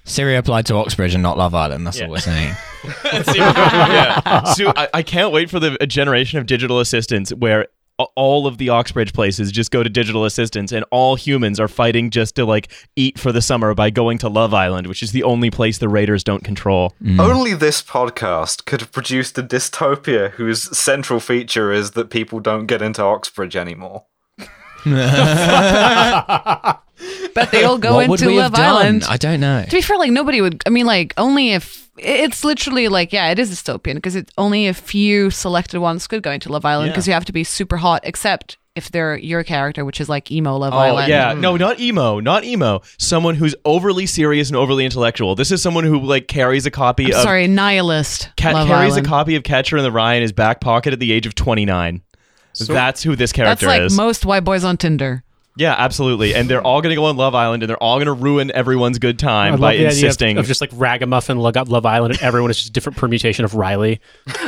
Siri 0.10 0.36
applied 0.36 0.66
to 0.68 0.76
Oxbridge 0.76 1.14
and 1.14 1.22
not 1.24 1.38
Love 1.38 1.54
Island. 1.56 1.86
That's 1.86 2.00
Yeah. 2.00 2.06
all 2.06 2.12
we're 2.12 2.20
saying. 2.20 2.56
yeah. 3.36 4.44
So 4.54 4.74
I, 4.76 4.88
I 4.96 5.04
can't 5.04 5.32
wait 5.32 5.50
for 5.50 5.60
the 5.60 5.78
a 5.82 5.88
generation 5.88 6.40
of 6.40 6.46
digital 6.46 6.80
assistants 6.80 7.32
where 7.34 7.68
all 8.16 8.48
of 8.48 8.58
the 8.58 8.70
Oxbridge 8.70 9.12
places 9.12 9.52
just 9.52 9.72
go 9.72 9.84
to 9.84 9.90
digital 9.90 10.24
assistants 10.24 10.72
and 10.72 10.86
all 10.90 11.16
humans 11.16 11.60
are 11.60 11.68
fighting 11.68 12.10
just 12.10 12.34
to 12.36 12.46
like 12.46 12.72
eat 12.96 13.20
for 13.20 13.34
the 13.34 13.42
summer 13.42 13.74
by 13.74 13.90
going 13.90 14.18
to 14.20 14.30
Love 14.30 14.54
Island, 14.54 14.88
which 14.88 15.04
is 15.04 15.12
the 15.12 15.24
only 15.24 15.52
place 15.52 15.80
the 15.80 15.90
Raiders 15.90 16.24
don't 16.24 16.42
control. 16.44 16.94
Mm. 17.04 17.20
Only 17.20 17.54
this 17.54 17.82
podcast 17.84 18.64
could 18.66 18.80
have 18.80 18.94
produced 18.94 19.38
a 19.38 19.44
dystopia 19.44 20.32
whose 20.32 20.76
central 20.78 21.20
feature 21.20 21.74
is 21.74 21.92
that 21.92 22.10
people 22.10 22.40
don't 22.40 22.68
get 22.68 22.82
into 22.82 23.04
Oxbridge 23.04 23.58
anymore. 23.58 24.06
but 27.34 27.52
they 27.52 27.64
all 27.64 27.78
go 27.78 27.96
what 27.96 28.10
would 28.10 28.22
into 28.22 28.32
we 28.34 28.38
Love 28.38 28.52
have 28.52 28.54
done? 28.54 28.76
Island. 28.76 29.04
I 29.08 29.18
don't 29.18 29.40
know. 29.40 29.64
To 29.64 29.72
be 29.72 29.82
fair, 29.82 29.98
like 29.98 30.12
nobody 30.12 30.42
would. 30.42 30.62
I 30.66 30.70
mean, 30.70 30.86
like 30.86 31.14
only 31.18 31.52
if 31.52 31.90
it's 31.98 32.44
literally 32.44 32.88
like 32.88 33.12
yeah, 33.14 33.30
it 33.32 33.40
is 33.40 33.50
dystopian 33.52 33.96
because 33.96 34.16
it's 34.16 34.32
only 34.38 34.68
a 34.68 34.74
few 34.74 35.30
selected 35.30 35.80
ones 35.80 36.08
could 36.08 36.24
go 36.24 36.32
into 36.32 36.52
Love 36.52 36.66
Island 36.66 36.92
because 36.92 37.08
you 37.08 37.14
have 37.14 37.26
to 37.26 37.34
be 37.34 37.44
super 37.44 37.78
hot, 37.78 38.02
except 38.04 38.58
if 38.76 38.92
they're 38.92 39.18
your 39.18 39.44
character, 39.44 39.84
which 39.84 40.00
is 40.00 40.08
like 40.08 40.32
emo 40.32 40.56
Love 40.56 40.74
Oh 40.74 40.78
Island. 40.78 41.10
yeah, 41.10 41.34
mm. 41.34 41.40
no, 41.42 41.58
not 41.58 41.80
emo, 41.82 42.20
not 42.22 42.46
emo. 42.46 42.82
Someone 42.98 43.36
who's 43.36 43.56
overly 43.66 44.06
serious 44.06 44.48
and 44.50 44.56
overly 44.56 44.86
intellectual. 44.86 45.36
This 45.36 45.52
is 45.52 45.62
someone 45.62 45.84
who 45.84 46.00
like 46.00 46.28
carries 46.28 46.66
a 46.66 46.72
copy 46.72 47.06
I'm 47.08 47.16
of 47.18 47.24
sorry, 47.24 47.48
nihilist. 47.48 48.30
ca- 48.38 48.52
Love 48.52 48.68
carries 48.68 48.94
Island. 48.94 49.06
a 49.06 49.10
copy 49.10 49.36
of 49.36 49.44
Catcher 49.44 49.76
in 49.78 49.84
the 49.84 49.92
Rye 49.92 50.14
in 50.16 50.22
his 50.22 50.32
back 50.32 50.62
pocket 50.62 50.94
at 50.94 51.00
the 51.00 51.12
age 51.12 51.26
of 51.26 51.36
twenty 51.36 51.66
nine. 51.66 52.02
That's 52.68 53.04
who 53.04 53.16
this 53.16 53.32
That's 53.32 53.36
character 53.62 53.66
like 53.68 53.82
is. 53.84 53.96
most 53.96 54.26
white 54.26 54.44
boys 54.44 54.64
on 54.64 54.78
Tinder. 54.78 55.24
Yeah, 55.60 55.76
absolutely. 55.78 56.34
And 56.34 56.50
they're 56.50 56.62
all 56.62 56.82
going 56.82 56.92
to 56.92 56.96
go 56.96 57.06
on 57.06 57.18
Love 57.18 57.36
Island, 57.36 57.62
and 57.64 57.70
they're 57.70 57.82
all 57.84 57.98
going 57.98 58.08
to 58.08 58.14
ruin 58.14 58.52
everyone's 58.52 58.98
good 58.98 59.22
I 59.24 59.28
time 59.28 59.52
love 59.54 59.60
by 59.62 59.74
the 59.74 59.80
idea 59.80 59.88
of, 59.90 59.94
insisting. 59.94 60.38
of 60.38 60.48
just 60.48 60.62
like 60.62 60.72
ragamuffin 60.74 61.38
Love, 61.38 61.70
Love 61.70 61.86
Island, 61.86 62.14
and 62.16 62.24
everyone 62.24 62.50
is 62.50 62.58
just 62.58 62.70
a 62.70 62.72
different 62.72 62.98
permutation 62.98 63.46
of 63.46 63.54
Riley. 63.56 64.00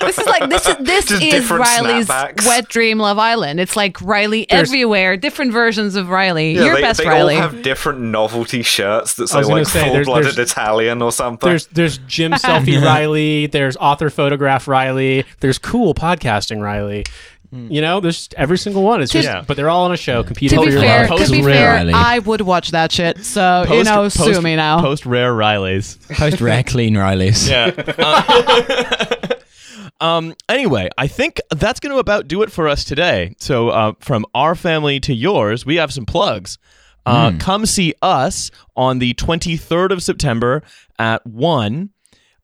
This 0.00 0.16
is 0.18 0.26
like 0.26 0.48
this. 0.48 0.66
Is, 0.66 0.76
this 0.80 1.04
Just 1.06 1.22
is 1.22 1.50
Riley's 1.50 2.08
snapbacks. 2.08 2.46
wet 2.46 2.68
dream 2.68 2.98
Love 2.98 3.18
Island. 3.18 3.60
It's 3.60 3.76
like 3.76 4.00
Riley 4.00 4.46
There's- 4.48 4.66
everywhere, 4.68 5.18
different 5.18 5.52
versions 5.52 5.96
of 5.96 6.08
Riley. 6.08 6.52
Yeah, 6.52 6.64
Your 6.64 6.74
they, 6.76 6.80
best 6.80 7.00
they 7.00 7.06
Riley. 7.06 7.34
all 7.34 7.42
have 7.42 7.62
different 7.62 8.00
novelty 8.00 8.62
shirts 8.62 9.16
that 9.16 9.28
say 9.28 9.42
like 9.42 9.66
say, 9.66 9.84
full-blooded 9.90 10.34
there's- 10.36 10.50
Italian 10.52 11.02
or 11.02 11.12
something. 11.12 11.46
There's 11.46 11.66
there's 11.66 11.98
Jim 11.98 12.32
selfie 12.32 12.80
Riley, 12.84 13.48
there's 13.48 13.76
author 13.76 14.08
photograph 14.08 14.66
Riley, 14.66 15.24
there's 15.40 15.58
cool 15.58 15.92
podcasting 15.94 16.62
Riley. 16.62 17.04
You 17.50 17.80
know, 17.80 18.00
there's 18.00 18.28
every 18.36 18.58
single 18.58 18.82
one. 18.82 19.00
It's 19.00 19.10
just, 19.10 19.26
Yeah. 19.26 19.42
but 19.46 19.56
they're 19.56 19.70
all 19.70 19.84
on 19.86 19.92
a 19.92 19.96
show 19.96 20.22
competing 20.22 20.58
to 20.60 20.66
be 20.66 20.72
fair, 20.72 21.08
love. 21.08 21.18
to 21.18 21.30
be 21.32 21.38
Post 21.38 21.48
fair, 21.48 21.72
Riley. 21.76 21.92
I 21.94 22.18
would 22.18 22.42
watch 22.42 22.72
that 22.72 22.92
shit. 22.92 23.24
So 23.24 23.62
you 23.62 23.68
Post- 23.68 23.88
know, 23.88 24.08
sue 24.10 24.40
me 24.42 24.54
now. 24.54 24.80
Post 24.82 25.06
rare 25.06 25.32
Rileys. 25.32 25.96
Post 26.14 26.42
rare 26.42 26.62
clean 26.66 26.94
Rileys. 26.94 27.48
Yeah. 27.48 27.70
Uh, 27.98 29.34
um. 30.00 30.34
Anyway, 30.48 30.88
I 30.98 31.06
think 31.06 31.40
that's 31.50 31.80
going 31.80 31.92
to 31.94 31.98
about 31.98 32.28
do 32.28 32.42
it 32.42 32.52
for 32.52 32.68
us 32.68 32.84
today. 32.84 33.34
So, 33.38 33.70
uh, 33.70 33.92
from 34.00 34.24
our 34.34 34.54
family 34.54 35.00
to 35.00 35.14
yours, 35.14 35.64
we 35.66 35.76
have 35.76 35.92
some 35.92 36.06
plugs. 36.06 36.58
Uh, 37.06 37.32
Come 37.38 37.64
see 37.64 37.94
us 38.02 38.50
on 38.76 38.98
the 38.98 39.14
23rd 39.14 39.92
of 39.92 40.02
September 40.02 40.62
at 40.98 41.26
one. 41.26 41.88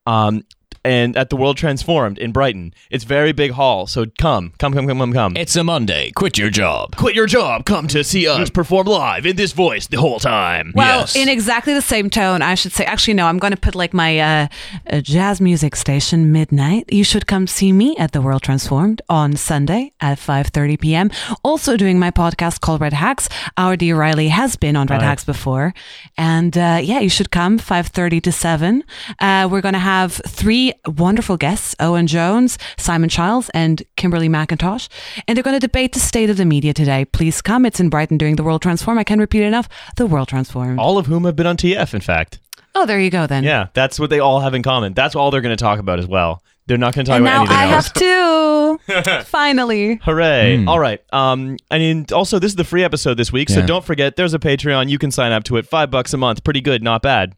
Um, 0.07 0.45
and 0.85 1.17
at 1.17 1.31
the 1.31 1.37
World 1.37 1.57
Transformed 1.57 2.19
in 2.19 2.33
Brighton. 2.33 2.75
It's 2.91 3.05
very 3.05 3.33
big 3.33 3.53
hall, 3.53 3.87
so 3.87 4.07
come, 4.19 4.53
come, 4.59 4.73
come, 4.75 4.87
come, 4.87 4.99
come, 4.99 5.13
come. 5.13 5.37
It's 5.37 5.57
a 5.57 5.65
Monday. 5.65 6.11
Quit 6.13 6.37
your 6.39 6.51
job. 6.51 6.95
Quit 6.97 7.15
your 7.15 7.27
job, 7.27 7.65
come 7.65 7.89
to 7.89 8.05
see 8.05 8.29
us 8.29 8.51
perform 8.51 8.87
live 8.87 9.25
in 9.27 9.37
this 9.37 9.53
voice 9.53 9.87
the 9.87 9.97
whole 9.99 10.21
time. 10.21 10.73
Well, 10.75 11.01
Yes. 11.01 11.17
in 11.17 11.29
exactly 11.29 11.73
the 11.75 11.83
same 11.83 12.11
tone, 12.11 12.43
I 12.43 12.55
should 12.55 12.73
say. 12.73 12.85
Actually, 12.85 13.15
no, 13.15 13.27
I'm 13.27 13.39
going 13.39 13.53
to 13.53 13.57
put 13.61 13.75
like 13.75 13.95
my 13.95 14.19
uh, 14.19 14.47
uh, 14.91 15.01
jazz 15.01 15.41
music 15.41 15.75
station 15.77 16.31
midnight. 16.33 16.85
You 16.93 17.05
should 17.05 17.27
come 17.27 17.47
see 17.47 17.73
me 17.73 17.97
at 17.97 18.13
the 18.13 18.21
World 18.21 18.43
Transformed 18.43 19.01
on 19.09 19.37
Sunday 19.37 19.93
at 20.01 20.19
5:30 20.19 20.79
p.m. 20.81 21.11
Also 21.43 21.77
doing 21.77 21.99
my 21.99 22.11
podcast 22.11 22.61
called 22.61 22.81
Red 22.83 22.93
Hacks. 22.93 23.29
Our 23.57 23.77
dear 23.77 23.97
Riley 23.97 24.29
has 24.29 24.57
been 24.57 24.77
on 24.77 24.87
Red 24.89 25.01
Hacks 25.03 25.25
before, 25.25 25.73
and 26.19 26.57
uh, 26.59 26.79
yeah, 26.83 27.01
you 27.01 27.09
should 27.09 27.31
come 27.31 27.59
5:30 27.59 28.23
to 28.23 28.33
7. 28.33 28.85
Uh, 29.19 29.49
we're 29.51 29.63
going 29.63 29.73
to 29.75 29.79
have 29.79 30.13
three 30.27 30.74
wonderful 30.87 31.37
guests: 31.37 31.75
Owen 31.81 32.07
Jones, 32.07 32.59
Simon 32.77 33.09
Childs, 33.09 33.51
and 33.55 33.83
Kimberly 33.97 34.29
McIntosh, 34.29 34.89
and 35.29 35.37
they're 35.37 35.43
going 35.43 35.55
to 35.57 35.61
debate 35.61 35.93
the 35.93 36.01
state 36.01 36.31
of 36.31 36.37
the 36.37 36.45
media 36.45 36.73
today. 36.75 37.05
Please 37.05 37.41
come. 37.43 37.65
It's 37.67 37.81
in 37.81 37.89
Brighton 37.91 38.19
during 38.19 38.37
the 38.37 38.43
World 38.45 38.63
Transform. 38.63 38.99
I 38.99 39.05
can't 39.05 39.21
repeat 39.21 39.43
it 39.43 39.47
enough. 39.47 39.69
The 39.97 40.07
World 40.07 40.29
Transform. 40.29 40.79
All 40.79 40.99
of 40.99 41.07
whom 41.07 41.25
have 41.25 41.37
been 41.37 41.47
on 41.47 41.57
TF, 41.57 41.95
in 41.95 42.01
fact. 42.01 42.39
Oh, 42.75 42.87
there 42.87 42.99
you 43.01 43.11
go 43.11 43.27
then. 43.27 43.45
Yeah, 43.45 43.69
that's 43.73 44.01
what 44.01 44.11
they 44.11 44.19
all 44.19 44.41
have 44.41 44.53
in 44.55 44.63
common. 44.63 44.95
That's 44.95 45.15
all 45.15 45.31
they're 45.31 45.41
going 45.41 45.57
to 45.57 45.63
talk 45.63 45.79
about 45.79 45.99
as 46.01 46.07
well. 46.09 46.43
They're 46.67 46.79
not 46.79 46.95
going 46.95 47.05
to 47.05 47.11
talk 47.11 47.19
And 47.19 47.27
about 47.27 47.47
now 47.49 47.55
anything 47.55 47.57
I 47.57 47.73
else. 47.75 47.87
have 47.89 47.95
two. 47.95 49.25
Finally. 49.31 50.01
Hooray! 50.03 50.65
All 50.65 50.79
right. 50.79 51.01
Um, 51.13 51.57
I 51.71 51.79
mean, 51.79 52.07
also 52.13 52.39
this 52.39 52.53
is 52.53 52.57
the 52.57 52.65
free 52.65 52.83
episode 52.83 53.15
this 53.15 53.31
week, 53.33 53.49
so 53.51 53.65
don't 53.65 53.85
forget 53.85 54.17
there's 54.17 54.35
a 54.35 54.39
Patreon. 54.39 54.89
You 54.89 54.99
can 54.99 55.11
sign 55.11 55.31
up 55.31 55.45
to 55.45 55.57
it. 55.59 55.67
Five 55.67 55.91
bucks 55.91 56.15
a 56.15 56.17
month, 56.17 56.43
pretty 56.43 56.61
good, 56.63 56.83
not 56.83 57.03
bad. 57.03 57.35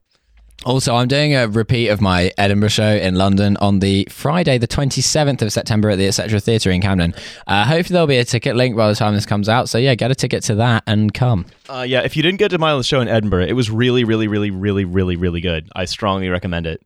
Also, 0.65 0.97
I'm 0.97 1.07
doing 1.07 1.35
a 1.35 1.47
repeat 1.47 1.89
of 1.89 2.01
my 2.01 2.33
Edinburgh 2.39 2.71
show 2.71 2.91
in 2.97 3.15
London 3.15 3.57
on 3.59 3.79
the 3.79 4.09
Friday, 4.11 4.59
the 4.59 4.67
27th 4.67 5.43
of 5.43 5.53
September 5.53 5.91
at 5.91 5.99
the 5.99 6.09
Etc. 6.09 6.41
Theatre 6.41 6.71
in 6.71 6.81
Camden. 6.81 7.15
Uh, 7.47 7.65
hopefully, 7.65 7.93
there'll 7.95 8.07
be 8.09 8.17
a 8.17 8.25
ticket 8.25 8.57
link 8.57 8.77
by 8.77 8.89
the 8.89 8.95
time 8.95 9.15
this 9.15 9.27
comes 9.27 9.49
out. 9.49 9.69
So, 9.69 9.79
yeah, 9.79 9.95
get 9.95 10.11
a 10.11 10.15
ticket 10.15 10.43
to 10.45 10.55
that 10.57 10.83
and 10.87 11.15
come. 11.15 11.47
Uh, 11.69 11.85
yeah, 11.87 12.01
if 12.01 12.17
you 12.17 12.23
didn't 12.23 12.39
get 12.39 12.49
to 12.51 12.59
my 12.59 12.81
show 12.81 13.01
in 13.01 13.07
Edinburgh, 13.07 13.45
it 13.45 13.53
was 13.53 13.71
really, 13.71 14.03
really, 14.05 14.27
really, 14.29 14.51
really, 14.51 14.85
really, 14.85 15.15
really 15.17 15.41
good. 15.41 15.69
I 15.77 15.85
strongly 15.85 16.29
recommend 16.31 16.67
it. 16.67 16.83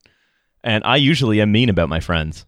And 0.63 0.85
I 0.85 0.97
usually 0.97 1.41
am 1.41 1.53
mean 1.53 1.71
about 1.71 1.89
my 1.89 2.01
friends. 2.01 2.45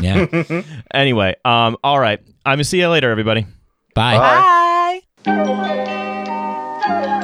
Yeah. 0.00 0.26
Anyway, 0.94 1.34
um, 1.44 1.76
all 1.82 1.98
right. 1.98 2.20
I'm 2.44 2.56
gonna 2.56 2.64
see 2.64 2.78
you 2.78 2.88
later, 2.88 3.10
everybody. 3.10 3.46
Bye. 3.94 5.00
Bye. 5.24 7.21